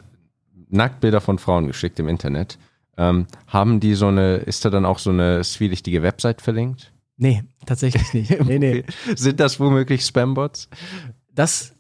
[0.69, 2.57] Nacktbilder von Frauen geschickt im Internet.
[2.97, 6.91] Ähm, haben die so eine, ist da dann auch so eine zwielichtige Website verlinkt?
[7.17, 8.31] Nee, tatsächlich nicht.
[8.45, 8.83] Nee, nee.
[9.15, 10.67] Sind das womöglich Spambots?
[11.31, 11.75] Das,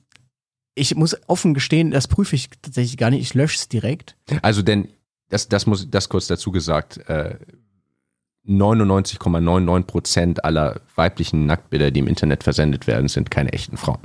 [0.75, 3.21] ich muss offen gestehen, das prüfe ich tatsächlich gar nicht.
[3.21, 4.15] Ich lösche es direkt.
[4.43, 4.89] Also denn,
[5.29, 7.39] das, das muss, das kurz dazu gesagt, äh,
[8.57, 14.01] 99,99 Prozent aller weiblichen Nacktbilder, die im Internet versendet werden, sind keine echten Frauen.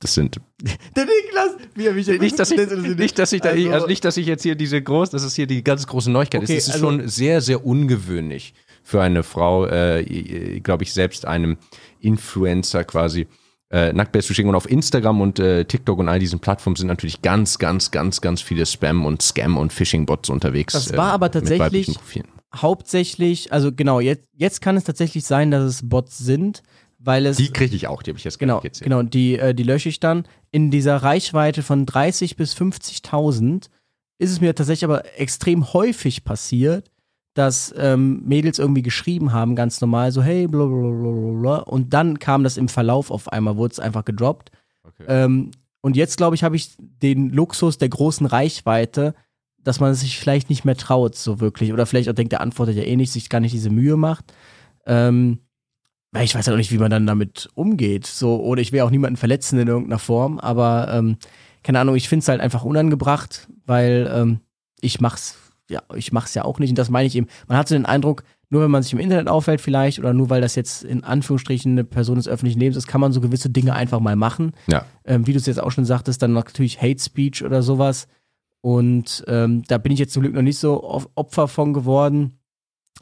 [0.00, 0.40] Das sind.
[0.96, 1.56] Der Niklas!
[1.74, 2.58] Wie er mich nicht, dass ich,
[2.96, 5.36] nicht, dass ich da, also, also, nicht, dass ich jetzt hier diese groß, das ist
[5.36, 6.42] hier die ganz große Neuigkeit.
[6.42, 11.26] Okay, es ist also, schon sehr, sehr ungewöhnlich für eine Frau, äh, glaube ich, selbst
[11.26, 11.58] einem
[12.00, 13.28] Influencer quasi
[13.70, 14.48] äh, Nacktbilder zu schicken.
[14.48, 18.20] Und auf Instagram und äh, TikTok und all diesen Plattformen sind natürlich ganz, ganz, ganz,
[18.20, 20.72] ganz viele Spam- und Scam- und Phishing-Bots unterwegs.
[20.72, 21.98] Das war aber äh, mit tatsächlich.
[22.54, 26.62] Hauptsächlich, also genau, jetzt, jetzt kann es tatsächlich sein, dass es Bots sind,
[26.98, 27.36] weil es.
[27.36, 28.84] Die kriege ich auch, die habe ich jetzt genau, gezählt.
[28.84, 30.24] genau, die, äh, die lösche ich dann.
[30.50, 33.68] In dieser Reichweite von 30 bis 50.000
[34.18, 36.90] ist es mir tatsächlich aber extrem häufig passiert,
[37.34, 41.58] dass ähm, Mädels irgendwie geschrieben haben, ganz normal, so hey, blablabla.
[41.58, 44.50] Und dann kam das im Verlauf auf einmal, wurde es einfach gedroppt.
[44.82, 45.04] Okay.
[45.08, 49.14] Ähm, und jetzt, glaube ich, habe ich den Luxus der großen Reichweite,
[49.64, 51.72] dass man es sich vielleicht nicht mehr traut, so wirklich.
[51.72, 54.32] Oder vielleicht auch denkt, der antwortet ja eh nicht, sich gar nicht diese Mühe macht.
[54.86, 55.40] Ähm,
[56.12, 58.06] weil ich weiß ja auch nicht, wie man dann damit umgeht.
[58.06, 61.16] So, oder ich will auch niemanden verletzen in irgendeiner Form, aber ähm,
[61.62, 64.40] keine Ahnung, ich finde es halt einfach unangebracht, weil ähm,
[64.80, 65.36] ich mach's,
[65.68, 66.70] ja, ich mach's ja auch nicht.
[66.70, 67.28] Und das meine ich eben.
[67.46, 70.30] Man hat so den Eindruck, nur wenn man sich im Internet auffällt, vielleicht, oder nur
[70.30, 73.50] weil das jetzt in Anführungsstrichen eine Person des öffentlichen Lebens ist, kann man so gewisse
[73.50, 74.52] Dinge einfach mal machen.
[74.68, 74.86] Ja.
[75.04, 78.08] Ähm, wie du es jetzt auch schon sagtest, dann natürlich Hate Speech oder sowas.
[78.62, 82.38] Und ähm, da bin ich jetzt zum Glück noch nicht so Op- Opfer von geworden.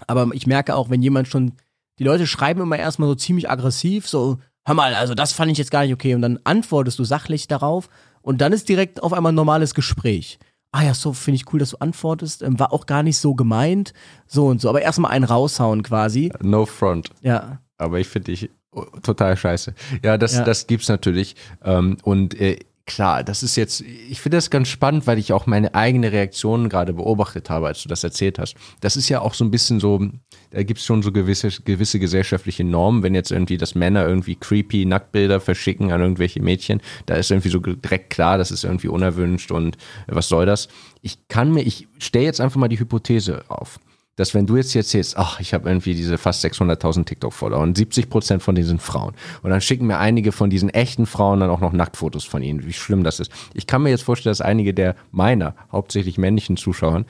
[0.06, 1.52] Aber ich merke auch, wenn jemand schon,
[1.98, 5.58] die Leute schreiben immer erstmal so ziemlich aggressiv, so, hör mal, also das fand ich
[5.58, 6.14] jetzt gar nicht okay.
[6.14, 7.88] Und dann antwortest du sachlich darauf
[8.22, 10.38] und dann ist direkt auf einmal ein normales Gespräch.
[10.70, 12.42] Ah ja, so finde ich cool, dass du antwortest.
[12.42, 13.94] Ähm, war auch gar nicht so gemeint.
[14.26, 14.68] So und so.
[14.68, 16.30] Aber erstmal einen raushauen quasi.
[16.42, 17.10] No front.
[17.22, 17.60] Ja.
[17.78, 18.50] Aber ich finde dich
[19.02, 19.74] total scheiße.
[20.04, 20.44] Ja, das, Ja.
[20.44, 21.36] das gibt's natürlich.
[21.64, 22.58] Ähm, und äh,
[22.88, 26.68] klar, das ist jetzt, ich finde das ganz spannend, weil ich auch meine eigene Reaktion
[26.68, 28.56] gerade beobachtet habe, als du das erzählt hast.
[28.80, 30.00] Das ist ja auch so ein bisschen so,
[30.50, 34.86] da gibt's schon so gewisse, gewisse gesellschaftliche Normen, wenn jetzt irgendwie, dass Männer irgendwie creepy
[34.86, 39.52] Nacktbilder verschicken an irgendwelche Mädchen, da ist irgendwie so direkt klar, das ist irgendwie unerwünscht
[39.52, 40.68] und äh, was soll das?
[41.02, 43.78] Ich kann mir, ich stelle jetzt einfach mal die Hypothese auf
[44.18, 47.76] dass wenn du jetzt hier erzählst, ach, ich habe irgendwie diese fast 600.000 TikTok-Follower und
[47.76, 51.40] 70 Prozent von denen sind Frauen und dann schicken mir einige von diesen echten Frauen
[51.40, 53.30] dann auch noch Nacktfotos von ihnen, wie schlimm das ist.
[53.54, 57.06] Ich kann mir jetzt vorstellen, dass einige der meiner, hauptsächlich männlichen Zuschauern,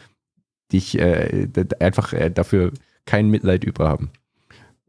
[0.70, 1.48] dich äh,
[1.80, 2.72] einfach äh, dafür
[3.06, 4.10] kein Mitleid über haben.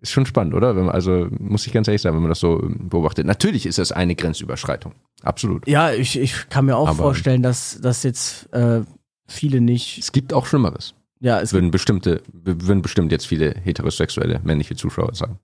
[0.02, 0.74] Ist schon spannend, oder?
[0.74, 3.26] Man, also muss ich ganz ehrlich sagen, wenn man das so ähm, beobachtet.
[3.26, 4.94] Natürlich ist das eine Grenzüberschreitung.
[5.24, 5.68] Absolut.
[5.68, 8.82] Ja, ich, ich kann mir auch Aber- vorstellen, dass, dass jetzt äh,
[9.28, 10.00] viele nicht.
[10.00, 10.96] Es gibt auch Schlimmeres.
[11.20, 15.40] Ja, es Würden bestimmte, würden bestimmt jetzt viele heterosexuelle männliche Zuschauer sagen.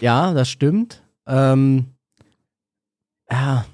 [0.00, 1.02] Ja, das stimmt.
[1.26, 1.86] Ähm,
[3.30, 3.64] ja.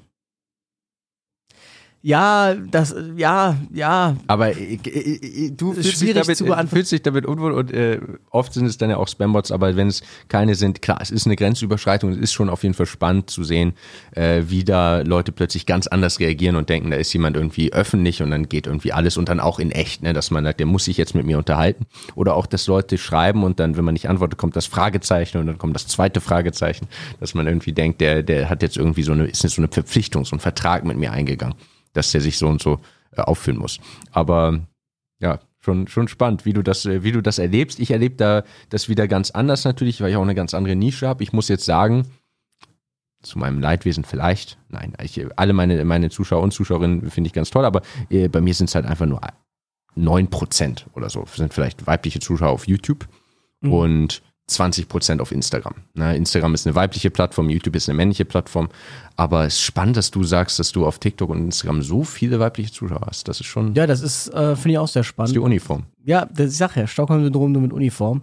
[2.04, 4.16] Ja, das, ja, ja.
[4.26, 8.00] Aber äh, äh, äh, du fühlst dich, damit, äh, fühlst dich damit unwohl und äh,
[8.30, 11.26] oft sind es dann ja auch Spambots, aber wenn es keine sind, klar, es ist
[11.26, 13.74] eine Grenzüberschreitung, es ist schon auf jeden Fall spannend zu sehen,
[14.16, 18.20] äh, wie da Leute plötzlich ganz anders reagieren und denken, da ist jemand irgendwie öffentlich
[18.20, 20.66] und dann geht irgendwie alles und dann auch in echt, ne, dass man sagt, der
[20.66, 21.86] muss sich jetzt mit mir unterhalten.
[22.16, 25.46] Oder auch, dass Leute schreiben und dann, wenn man nicht antwortet, kommt das Fragezeichen und
[25.46, 26.88] dann kommt das zweite Fragezeichen,
[27.20, 29.70] dass man irgendwie denkt, der, der hat jetzt irgendwie so eine, ist jetzt so eine
[29.70, 31.54] Verpflichtung, so ein Vertrag mit mir eingegangen,
[31.92, 32.80] dass der sich so und so
[33.16, 33.78] äh, aufführen muss.
[34.10, 34.60] Aber
[35.20, 37.78] ja, schon, schon spannend, wie du das, äh, wie du das erlebst.
[37.80, 41.08] Ich erlebe da das wieder ganz anders natürlich, weil ich auch eine ganz andere Nische
[41.08, 41.22] habe.
[41.22, 42.06] Ich muss jetzt sagen,
[43.22, 47.50] zu meinem Leidwesen vielleicht, nein, ich, alle meine, meine Zuschauer und Zuschauerinnen finde ich ganz
[47.50, 49.20] toll, aber äh, bei mir sind es halt einfach nur
[49.96, 53.06] 9% oder so, sind vielleicht weibliche Zuschauer auf YouTube
[53.62, 53.72] Mhm.
[53.72, 54.22] und
[54.60, 55.74] 20% auf Instagram.
[55.94, 58.68] Na, Instagram ist eine weibliche Plattform, YouTube ist eine männliche Plattform,
[59.16, 62.40] aber es ist spannend, dass du sagst, dass du auf TikTok und Instagram so viele
[62.40, 63.28] weibliche Zuschauer hast.
[63.28, 65.34] Das ist schon Ja, das ist, äh, finde ich auch sehr das ist spannend.
[65.34, 65.84] die Uniform.
[66.04, 68.22] Ja, das ich sag ja, Stockholm-Syndrom nur mit Uniform.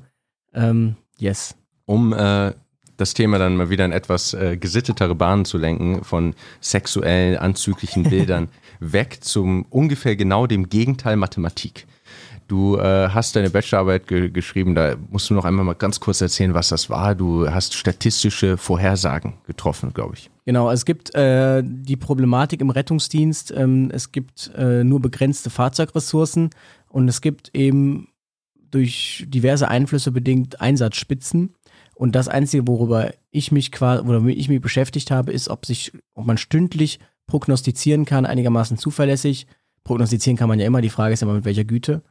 [0.54, 1.56] Ähm, yes.
[1.86, 2.54] um äh,
[2.98, 8.04] das Thema dann mal wieder in etwas äh, gesittetere Bahnen zu lenken, von sexuell anzüglichen
[8.10, 8.50] Bildern
[8.80, 11.86] weg zum ungefähr genau dem Gegenteil Mathematik.
[12.50, 16.20] Du äh, hast deine Bachelorarbeit ge geschrieben, da musst du noch einmal mal ganz kurz
[16.20, 17.14] erzählen, was das war.
[17.14, 20.32] Du hast statistische Vorhersagen getroffen, glaube ich.
[20.46, 26.50] Genau, es gibt äh, die Problematik im Rettungsdienst, ähm, es gibt äh, nur begrenzte Fahrzeugressourcen
[26.88, 28.08] und es gibt eben
[28.72, 31.54] durch diverse Einflüsse bedingt Einsatzspitzen.
[31.94, 35.92] Und das Einzige, worüber ich mich quasi, womit ich mich beschäftigt habe, ist, ob sich,
[36.16, 39.46] ob man stündlich prognostizieren kann, einigermaßen zuverlässig.
[39.84, 42.02] Prognostizieren kann man ja immer, die Frage ist immer mit welcher Güte.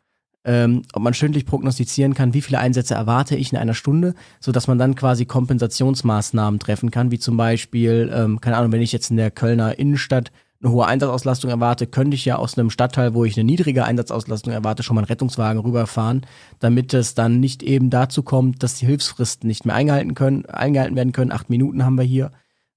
[0.44, 4.68] Ähm, ob man stündlich prognostizieren kann, wie viele Einsätze erwarte ich in einer Stunde, sodass
[4.68, 9.10] man dann quasi Kompensationsmaßnahmen treffen kann, wie zum Beispiel, ähm, keine Ahnung, wenn ich jetzt
[9.10, 13.24] in der Kölner Innenstadt eine hohe Einsatzauslastung erwarte, könnte ich ja aus einem Stadtteil, wo
[13.24, 16.26] ich eine niedrige Einsatzauslastung erwarte, schon mal einen Rettungswagen rüberfahren,
[16.58, 20.96] damit es dann nicht eben dazu kommt, dass die Hilfsfristen nicht mehr eingehalten können, eingehalten
[20.96, 21.30] werden können.
[21.30, 22.32] Acht Minuten haben wir hier.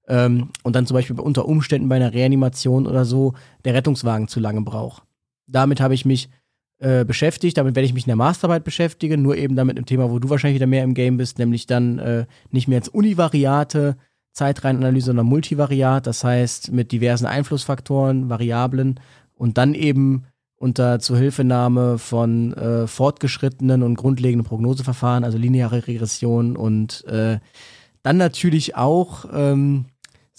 [0.06, 3.34] Ähm, und dann zum Beispiel unter Umständen bei einer Reanimation oder so
[3.64, 5.02] der Rettungswagen zu lange braucht.
[5.46, 6.28] Damit habe ich mich
[6.82, 10.10] äh, beschäftigt, damit werde ich mich in der Masterarbeit beschäftigen, nur eben damit im Thema,
[10.10, 13.96] wo du wahrscheinlich wieder mehr im Game bist, nämlich dann äh, nicht mehr als Univariate
[14.32, 18.98] Zeitreihenanalyse, sondern Multivariat, das heißt mit diversen Einflussfaktoren, Variablen
[19.34, 20.24] und dann eben
[20.56, 27.38] unter Zuhilfenahme von äh, fortgeschrittenen und grundlegenden Prognoseverfahren, also lineare Regression und äh,
[28.02, 29.86] dann natürlich auch ähm,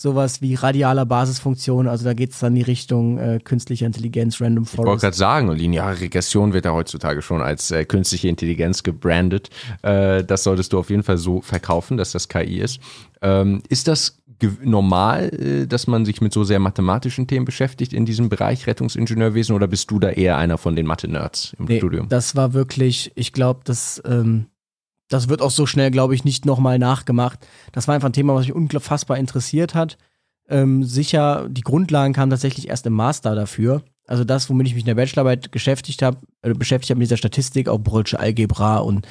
[0.03, 4.41] sowas wie radialer Basisfunktion, also da geht es dann in die Richtung äh, künstliche Intelligenz,
[4.41, 4.79] Random Forest.
[4.79, 9.49] Ich wollte gerade sagen, lineare Regression wird ja heutzutage schon als äh, künstliche Intelligenz gebrandet.
[9.81, 12.81] Äh, das solltest du auf jeden Fall so verkaufen, dass das KI ist.
[13.21, 14.17] Ähm, ist das
[14.61, 19.55] normal, äh, dass man sich mit so sehr mathematischen Themen beschäftigt in diesem Bereich Rettungsingenieurwesen
[19.55, 22.09] oder bist du da eher einer von den Mathe-Nerds im nee, Studium?
[22.09, 24.47] Das war wirklich, ich glaube, das, ähm,
[25.09, 27.45] das wird auch so schnell, glaube ich, nicht nochmal nachgemacht.
[27.71, 29.97] Das war einfach ein Thema, was mich unfassbar interessiert hat.
[30.49, 33.83] Ähm, sicher, die Grundlagen kamen tatsächlich erst im Master dafür.
[34.05, 37.17] Also das, womit ich mich in der Bachelorarbeit beschäftigt habe, äh, beschäftigt habe mit dieser
[37.17, 39.07] Statistik, auch Brüllsche Algebra und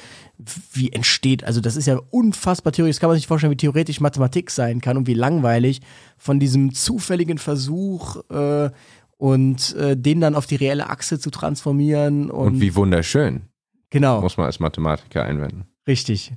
[0.71, 3.99] wie entsteht, also das ist ja unfassbar theoretisch, das kann man sich vorstellen, wie theoretisch
[3.99, 5.81] Mathematik sein kann und wie langweilig
[6.17, 8.69] von diesem zufälligen Versuch äh,
[9.17, 12.29] und äh, den dann auf die reelle Achse zu transformieren.
[12.29, 13.43] Und, und wie wunderschön.
[13.89, 14.21] Genau.
[14.21, 15.65] Muss man als Mathematiker einwenden.
[15.87, 16.33] Richtig.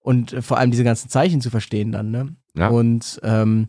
[0.00, 2.34] Und äh, vor allem diese ganzen Zeichen zu verstehen dann, ne?
[2.54, 2.68] Ja.
[2.68, 3.68] Und ähm,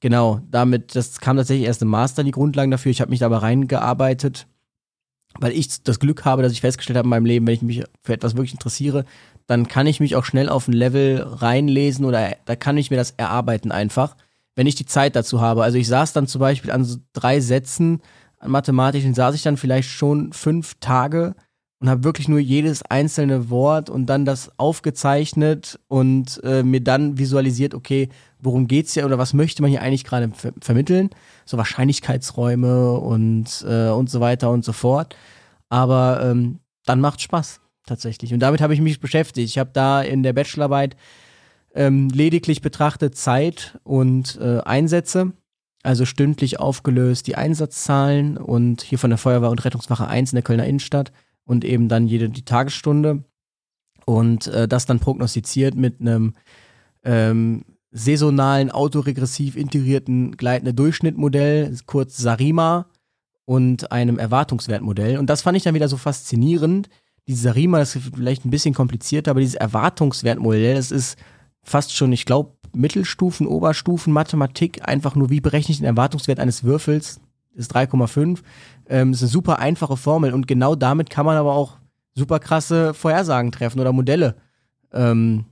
[0.00, 2.90] Genau, damit, das kam tatsächlich erst im Master die Grundlagen dafür.
[2.90, 4.46] Ich habe mich da aber reingearbeitet,
[5.40, 7.84] weil ich das Glück habe, dass ich festgestellt habe in meinem Leben, wenn ich mich
[8.02, 9.04] für etwas wirklich interessiere,
[9.46, 12.96] dann kann ich mich auch schnell auf ein Level reinlesen oder da kann ich mir
[12.96, 14.16] das erarbeiten einfach,
[14.54, 15.64] wenn ich die Zeit dazu habe.
[15.64, 18.00] Also ich saß dann zum Beispiel an so drei Sätzen
[18.38, 21.34] an mathematischen, saß ich dann vielleicht schon fünf Tage
[21.80, 27.18] und habe wirklich nur jedes einzelne Wort und dann das aufgezeichnet und äh, mir dann
[27.18, 28.08] visualisiert, okay,
[28.40, 31.10] worum geht's hier oder was möchte man hier eigentlich gerade ver vermitteln?
[31.44, 35.16] So Wahrscheinlichkeitsräume und äh, und so weiter und so fort.
[35.68, 39.48] Aber ähm, dann macht Spaß tatsächlich und damit habe ich mich beschäftigt.
[39.48, 40.96] Ich habe da in der Bachelorarbeit
[41.74, 45.32] ähm, lediglich betrachtet Zeit und äh, Einsätze
[45.84, 50.42] also stündlich aufgelöst die Einsatzzahlen und hier von der Feuerwehr und Rettungswache 1 in der
[50.42, 51.12] Kölner Innenstadt
[51.48, 53.24] und eben dann jede die Tagesstunde
[54.04, 56.34] und äh, das dann prognostiziert mit einem
[57.04, 62.86] ähm, saisonalen, autoregressiv integrierten gleitenden Durchschnittmodell, kurz Sarima,
[63.46, 65.16] und einem Erwartungswertmodell.
[65.16, 66.90] Und das fand ich dann wieder so faszinierend.
[67.26, 71.18] Dieses Sarima das ist vielleicht ein bisschen komplizierter, aber dieses Erwartungswertmodell, das ist
[71.62, 76.62] fast schon, ich glaube, Mittelstufen, Oberstufen, Mathematik, einfach nur, wie berechne ich den Erwartungswert eines
[76.62, 77.20] Würfels?
[77.58, 78.40] ist 3,5.
[78.88, 81.76] Ähm, ist eine super einfache Formel und genau damit kann man aber auch
[82.14, 84.36] super krasse Vorhersagen treffen oder Modelle
[84.92, 85.44] ähm,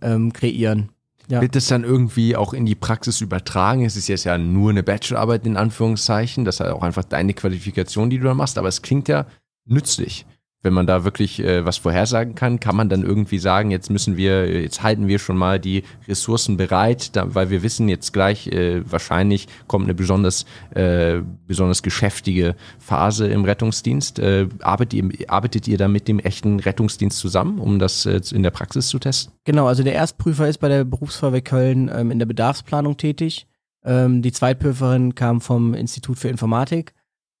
[0.00, 0.90] ähm, kreieren.
[1.28, 1.42] Ja.
[1.42, 3.84] Wird das dann irgendwie auch in die Praxis übertragen?
[3.84, 7.34] Es ist jetzt ja nur eine Bachelorarbeit in Anführungszeichen, das ist halt auch einfach deine
[7.34, 9.26] Qualifikation, die du da machst, aber es klingt ja
[9.66, 10.24] nützlich
[10.68, 14.18] wenn man da wirklich äh, was vorhersagen kann, kann man dann irgendwie sagen, jetzt müssen
[14.18, 18.48] wir, jetzt halten wir schon mal die Ressourcen bereit, da, weil wir wissen jetzt gleich,
[18.48, 24.18] äh, wahrscheinlich kommt eine besonders, äh, besonders geschäftige Phase im Rettungsdienst.
[24.18, 28.42] Äh, arbeitet, ihr, arbeitet ihr da mit dem echten Rettungsdienst zusammen, um das äh, in
[28.42, 29.32] der Praxis zu testen?
[29.44, 33.46] Genau, also der Erstprüfer ist bei der Berufsfeuerwehr Köln ähm, in der Bedarfsplanung tätig.
[33.86, 36.92] Ähm, die Zweitprüferin kam vom Institut für Informatik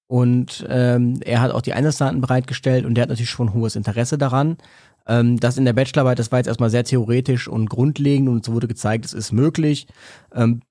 [0.08, 4.16] und ähm, er hat auch die Einsatzdaten bereitgestellt und der hat natürlich schon hohes Interesse
[4.18, 4.56] daran.
[5.06, 8.54] Ähm, das in der Bachelorarbeit, das war jetzt erstmal sehr theoretisch und grundlegend und so
[8.54, 9.86] wurde gezeigt, es ist möglich.
[10.34, 10.62] Ähm,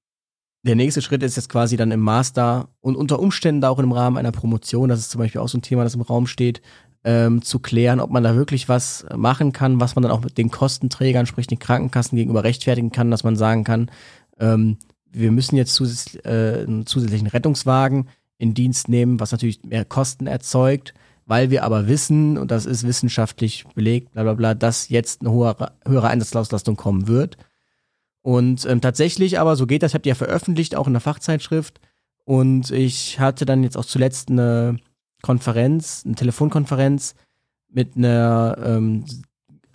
[0.64, 4.18] der nächste Schritt ist jetzt quasi dann im Master und unter Umständen auch im Rahmen
[4.18, 6.64] einer Promotion, das ist zum Beispiel auch so ein Thema, das im Raum steht,
[7.03, 10.38] ähm, zu klären, ob man da wirklich was machen kann, was man dann auch mit
[10.39, 13.91] den Kostenträgern, sprich den Krankenkassen gegenüber rechtfertigen kann, dass man sagen kann,
[14.39, 14.77] ähm,
[15.11, 20.27] wir müssen jetzt zusätzlich, äh, einen zusätzlichen Rettungswagen in Dienst nehmen, was natürlich mehr Kosten
[20.27, 20.93] erzeugt,
[21.26, 25.31] weil wir aber wissen, und das ist wissenschaftlich belegt, bla bla bla, dass jetzt eine
[25.31, 27.38] höhere, höhere Einsatzauslastung kommen wird.
[28.22, 31.80] Und ähm, tatsächlich aber, so geht das, habe die ja veröffentlicht, auch in der Fachzeitschrift.
[32.26, 34.77] Und ich hatte dann jetzt auch zuletzt eine
[35.22, 37.15] Konferenz, eine Telefonkonferenz
[37.69, 39.05] mit einer ähm,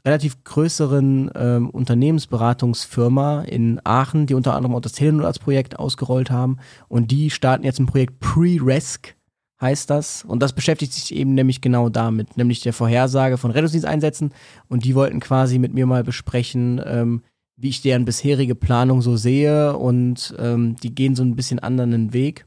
[0.05, 6.59] relativ größeren ähm, Unternehmensberatungsfirma in Aachen, die unter anderem auch das Telenotarzt-Projekt ausgerollt haben.
[6.89, 9.15] Und die starten jetzt ein Projekt Pre-Resc,
[9.61, 10.25] heißt das.
[10.25, 14.35] Und das beschäftigt sich eben nämlich genau damit, nämlich der Vorhersage von Rettungsdiensteinsätzen.
[14.69, 17.23] Und die wollten quasi mit mir mal besprechen, ähm,
[17.57, 19.77] wie ich deren bisherige Planung so sehe.
[19.77, 22.47] Und ähm, die gehen so ein bisschen anderen Weg.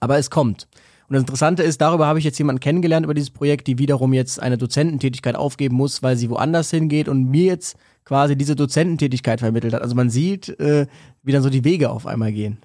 [0.00, 0.66] Aber es kommt.
[1.08, 4.12] Und das Interessante ist, darüber habe ich jetzt jemanden kennengelernt über dieses Projekt, die wiederum
[4.12, 9.40] jetzt eine Dozententätigkeit aufgeben muss, weil sie woanders hingeht und mir jetzt quasi diese Dozententätigkeit
[9.40, 9.82] vermittelt hat.
[9.82, 10.86] Also man sieht, äh,
[11.22, 12.58] wie dann so die Wege auf einmal gehen.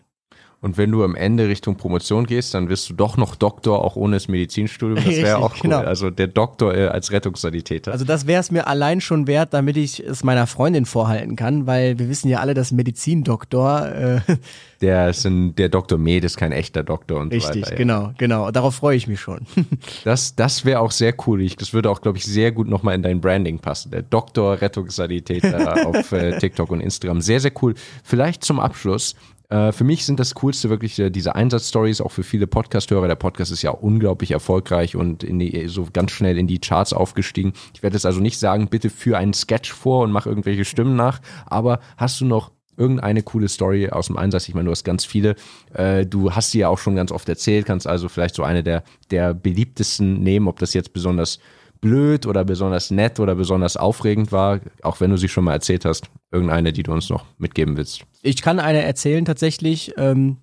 [0.62, 3.96] Und wenn du am Ende Richtung Promotion gehst, dann wirst du doch noch Doktor, auch
[3.96, 5.04] ohne das Medizinstudium.
[5.04, 5.62] Das wäre auch cool.
[5.64, 5.80] Genau.
[5.80, 7.92] Also der Doktor äh, als Rettungssanitäter.
[7.92, 11.66] Also das wäre es mir allein schon wert, damit ich es meiner Freundin vorhalten kann,
[11.66, 14.36] weil wir wissen ja alle, dass Medizindoktor äh,
[14.82, 17.62] der ist ein, der Doktor Med ist kein echter Doktor und Richtig, so weiter.
[17.62, 18.50] Richtig, genau, genau.
[18.52, 19.46] Darauf freue ich mich schon.
[20.04, 21.42] das das wäre auch sehr cool.
[21.42, 23.92] Ich, das würde auch, glaube ich, sehr gut nochmal in dein Branding passen.
[23.92, 27.22] Der Doktor Rettungssanitäter auf äh, TikTok und Instagram.
[27.22, 27.76] Sehr, sehr cool.
[28.04, 29.16] Vielleicht zum Abschluss
[29.52, 33.08] äh, für mich sind das Coolste wirklich äh, diese Einsatzstories, auch für viele Podcast-Hörer.
[33.08, 37.52] Der Podcast ist ja unglaublich erfolgreich und die, so ganz schnell in die Charts aufgestiegen.
[37.74, 40.96] Ich werde jetzt also nicht sagen, bitte für einen Sketch vor und mach irgendwelche Stimmen
[40.96, 44.48] nach, aber hast du noch irgendeine coole Story aus dem Einsatz.
[44.48, 45.36] Ich meine, du hast ganz viele.
[45.74, 48.64] Äh, du hast sie ja auch schon ganz oft erzählt, kannst also vielleicht so eine
[48.64, 51.40] der, der beliebtesten nehmen, ob das jetzt besonders
[51.82, 55.84] blöd oder besonders nett oder besonders aufregend war, auch wenn du sie schon mal erzählt
[55.84, 56.06] hast.
[56.32, 58.04] Irgendeine, die du uns noch mitgeben willst.
[58.22, 59.94] Ich kann eine erzählen tatsächlich.
[59.98, 60.38] Ähm,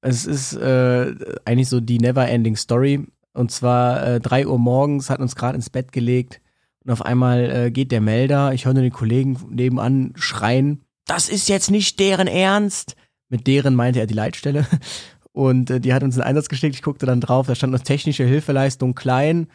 [0.00, 1.14] es ist äh,
[1.44, 3.04] eigentlich so die Never-Ending Story.
[3.34, 6.40] Und zwar äh, 3 Uhr morgens, hat uns gerade ins Bett gelegt
[6.84, 8.52] und auf einmal äh, geht der Melder.
[8.54, 10.84] Ich höre nur den Kollegen nebenan schreien.
[11.06, 12.96] Das ist jetzt nicht deren Ernst.
[13.28, 14.66] Mit deren meinte er die Leitstelle.
[15.32, 16.74] Und äh, die hat uns einen Einsatz geschickt.
[16.74, 19.48] Ich guckte dann drauf, da stand noch technische Hilfeleistung klein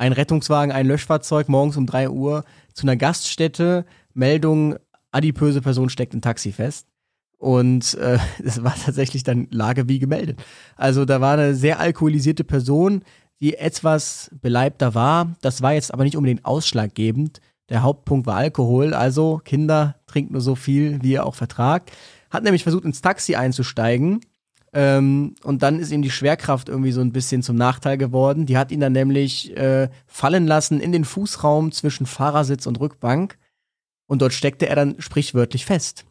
[0.00, 4.76] ein Rettungswagen, ein Löschfahrzeug morgens um 3 Uhr zu einer Gaststätte, Meldung,
[5.10, 6.86] adipöse Person steckt im Taxi fest.
[7.36, 10.42] Und äh, es war tatsächlich dann Lage wie gemeldet.
[10.74, 13.02] Also da war eine sehr alkoholisierte Person,
[13.40, 15.36] die etwas beleibter war.
[15.42, 17.42] Das war jetzt aber nicht unbedingt ausschlaggebend.
[17.68, 18.94] Der Hauptpunkt war Alkohol.
[18.94, 21.92] Also Kinder, trinkt nur so viel, wie ihr auch vertragt.
[22.30, 24.20] Hat nämlich versucht, ins Taxi einzusteigen
[24.72, 28.46] ähm, und dann ist ihm die Schwerkraft irgendwie so ein bisschen zum Nachteil geworden.
[28.46, 33.36] Die hat ihn dann nämlich äh, fallen lassen in den Fußraum zwischen Fahrersitz und Rückbank.
[34.06, 36.04] Und dort steckte er dann sprichwörtlich fest.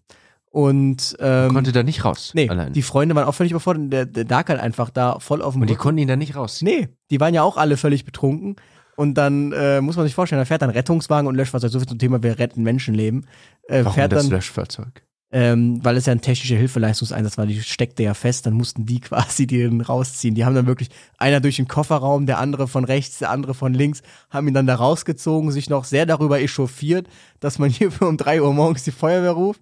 [0.52, 2.32] Und ähm, konnte da nicht raus.
[2.34, 2.74] Nee, allein.
[2.74, 3.94] die Freunde waren auch völlig überfordert.
[3.94, 6.36] Der, der lag halt einfach da voll auf dem Und die konnten ihn da nicht
[6.36, 6.62] raus.
[6.62, 8.56] Nee, die waren ja auch alle völlig betrunken.
[8.96, 11.72] Und dann äh, muss man sich vorstellen, da fährt ein Rettungswagen und Löschfahrzeug.
[11.72, 13.28] So viel zum Thema, wir retten Menschenleben.
[13.68, 15.04] Äh, Warum fährt das dann, Löschfahrzeug?
[15.32, 19.00] Ähm, weil es ja ein technischer Hilfeleistungseinsatz war, die steckte ja fest, dann mussten die
[19.02, 20.36] quasi den rausziehen.
[20.36, 23.74] Die haben dann wirklich einer durch den Kofferraum, der andere von rechts, der andere von
[23.74, 27.08] links, haben ihn dann da rausgezogen, sich noch sehr darüber echauffiert,
[27.40, 29.62] dass man hier um drei Uhr morgens die Feuerwehr ruft.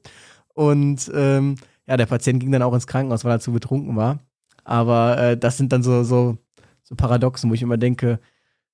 [0.53, 4.19] Und ähm, ja, der Patient ging dann auch ins Krankenhaus, weil er zu betrunken war.
[4.64, 6.38] Aber äh, das sind dann so, so,
[6.84, 8.19] so Paradoxen, wo ich immer denke,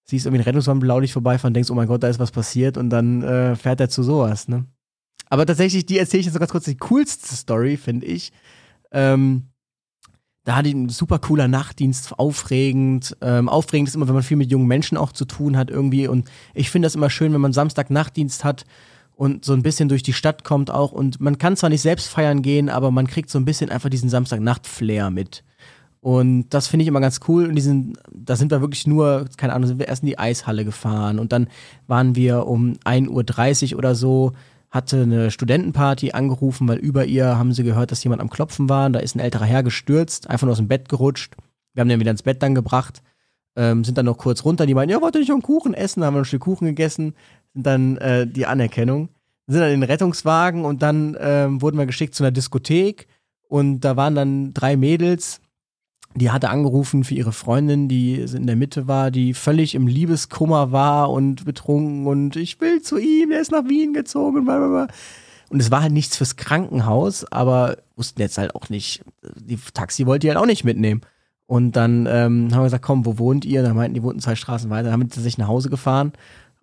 [0.05, 2.89] siehst irgendwie einen Rettungswagen blaulicht vorbeifahren, denkst, oh mein Gott, da ist was passiert und
[2.89, 4.65] dann äh, fährt er zu sowas, ne?
[5.33, 8.31] Aber tatsächlich, die erzähle ich jetzt so ganz kurz, die coolste Story, finde ich.
[8.91, 9.47] Ähm,
[10.43, 13.17] da hatte ich ein super cooler Nachtdienst, aufregend.
[13.19, 16.07] Ähm, aufregend ist immer, wenn man viel mit jungen Menschen auch zu tun hat irgendwie.
[16.07, 18.65] Und ich finde das immer schön, wenn man Samstag Nachtdienst hat
[19.15, 20.91] und so ein bisschen durch die Stadt kommt auch.
[20.91, 23.89] Und man kann zwar nicht selbst feiern gehen, aber man kriegt so ein bisschen einfach
[23.89, 25.43] diesen Samstag-Nacht-Flair mit.
[25.99, 27.47] Und das finde ich immer ganz cool.
[27.47, 30.63] Und diesen, da sind wir wirklich nur, keine Ahnung, sind wir erst in die Eishalle
[30.63, 31.47] gefahren und dann
[31.87, 34.33] waren wir um 1.30 Uhr oder so
[34.73, 38.89] hatte eine Studentenparty angerufen, weil über ihr haben sie gehört, dass jemand am Klopfen war.
[38.89, 41.35] Da ist ein älterer Herr gestürzt, einfach nur aus dem Bett gerutscht.
[41.75, 43.03] Wir haben den wieder ins Bett dann gebracht,
[43.55, 44.65] ähm, sind dann noch kurz runter.
[44.65, 46.01] Die meinten, ja, wollte ich noch einen Kuchen essen?
[46.01, 47.13] Da haben wir noch ein Stück Kuchen gegessen.
[47.53, 49.09] Sind dann äh, die Anerkennung.
[49.45, 53.07] Sind dann in den Rettungswagen und dann ähm, wurden wir geschickt zu einer Diskothek.
[53.47, 55.39] Und da waren dann drei Mädels,
[56.15, 60.71] die hatte angerufen für ihre Freundin, die in der Mitte war, die völlig im Liebeskummer
[60.71, 64.47] war und betrunken und ich will zu ihm, der ist nach Wien gezogen.
[65.49, 69.03] Und es war halt nichts fürs Krankenhaus, aber wussten jetzt halt auch nicht,
[69.35, 71.01] die Taxi wollte die halt auch nicht mitnehmen.
[71.45, 73.59] Und dann ähm, haben wir gesagt, komm, wo wohnt ihr?
[73.59, 76.13] Und dann meinten die wohnten zwei Straßen weiter, dann haben wir sich nach Hause gefahren.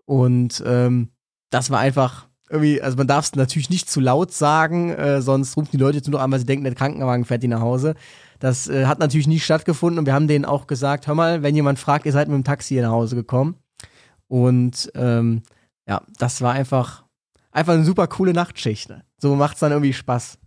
[0.06, 1.10] Und ähm,
[1.50, 5.56] das war einfach irgendwie, also man darf es natürlich nicht zu laut sagen, äh, sonst
[5.56, 7.60] rufen die Leute jetzt nur noch an, weil sie denken, der Krankenwagen fährt die nach
[7.60, 7.94] Hause.
[8.40, 11.54] Das äh, hat natürlich nie stattgefunden und wir haben denen auch gesagt, hör mal, wenn
[11.54, 13.54] jemand fragt, ihr seid mit dem Taxi hier nach Hause gekommen.
[14.26, 15.42] Und ähm,
[15.86, 17.04] ja, das war einfach,
[17.52, 18.88] einfach eine super coole Nachtschicht.
[18.88, 19.04] Ne?
[19.18, 20.39] So macht's dann irgendwie Spaß.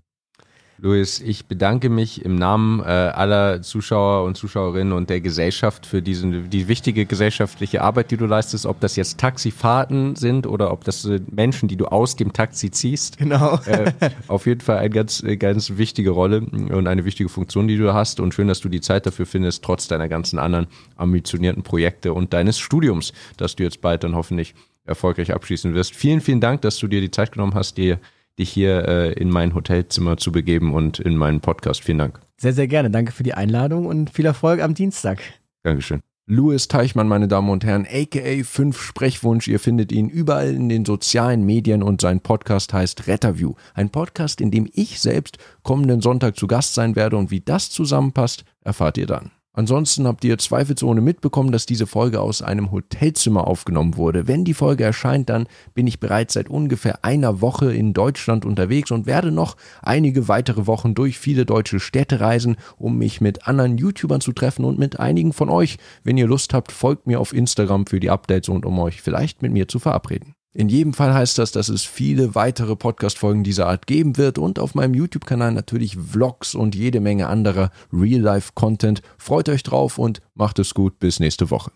[0.77, 6.01] Luis, ich bedanke mich im Namen äh, aller Zuschauer und Zuschauerinnen und der Gesellschaft für
[6.01, 10.83] diesen, die wichtige gesellschaftliche Arbeit, die du leistest, ob das jetzt Taxifahrten sind oder ob
[10.83, 13.17] das sind Menschen, die du aus dem Taxi ziehst.
[13.17, 13.59] Genau.
[13.65, 13.91] Äh,
[14.27, 18.19] auf jeden Fall eine ganz, ganz wichtige Rolle und eine wichtige Funktion, die du hast
[18.19, 20.67] und schön, dass du die Zeit dafür findest, trotz deiner ganzen anderen
[20.97, 24.53] ambitionierten Projekte und deines Studiums, das du jetzt bald dann hoffentlich
[24.85, 25.95] erfolgreich abschließen wirst.
[25.95, 27.99] Vielen, vielen Dank, dass du dir die Zeit genommen hast, dir
[28.39, 31.83] dich hier äh, in mein Hotelzimmer zu begeben und in meinen Podcast.
[31.83, 32.19] Vielen Dank.
[32.37, 32.89] Sehr, sehr gerne.
[32.89, 35.21] Danke für die Einladung und viel Erfolg am Dienstag.
[35.63, 36.01] Dankeschön.
[36.25, 39.49] Louis Teichmann, meine Damen und Herren, aka 5 Sprechwunsch.
[39.49, 43.55] Ihr findet ihn überall in den sozialen Medien und sein Podcast heißt Retterview.
[43.73, 47.71] Ein Podcast, in dem ich selbst kommenden Sonntag zu Gast sein werde und wie das
[47.71, 49.31] zusammenpasst, erfahrt ihr dann.
[49.55, 54.27] Ansonsten habt ihr zweifelsohne mitbekommen, dass diese Folge aus einem Hotelzimmer aufgenommen wurde.
[54.27, 58.89] Wenn die Folge erscheint, dann bin ich bereits seit ungefähr einer Woche in Deutschland unterwegs
[58.89, 63.77] und werde noch einige weitere Wochen durch viele deutsche Städte reisen, um mich mit anderen
[63.77, 65.77] YouTubern zu treffen und mit einigen von euch.
[66.03, 69.43] Wenn ihr Lust habt, folgt mir auf Instagram für die Updates und um euch vielleicht
[69.43, 70.32] mit mir zu verabreden.
[70.55, 74.59] In jedem Fall heißt das, dass es viele weitere Podcast-Folgen dieser Art geben wird und
[74.59, 79.01] auf meinem YouTube-Kanal natürlich Vlogs und jede Menge anderer Real-Life-Content.
[79.17, 80.99] Freut euch drauf und macht es gut.
[80.99, 81.71] Bis nächste Woche.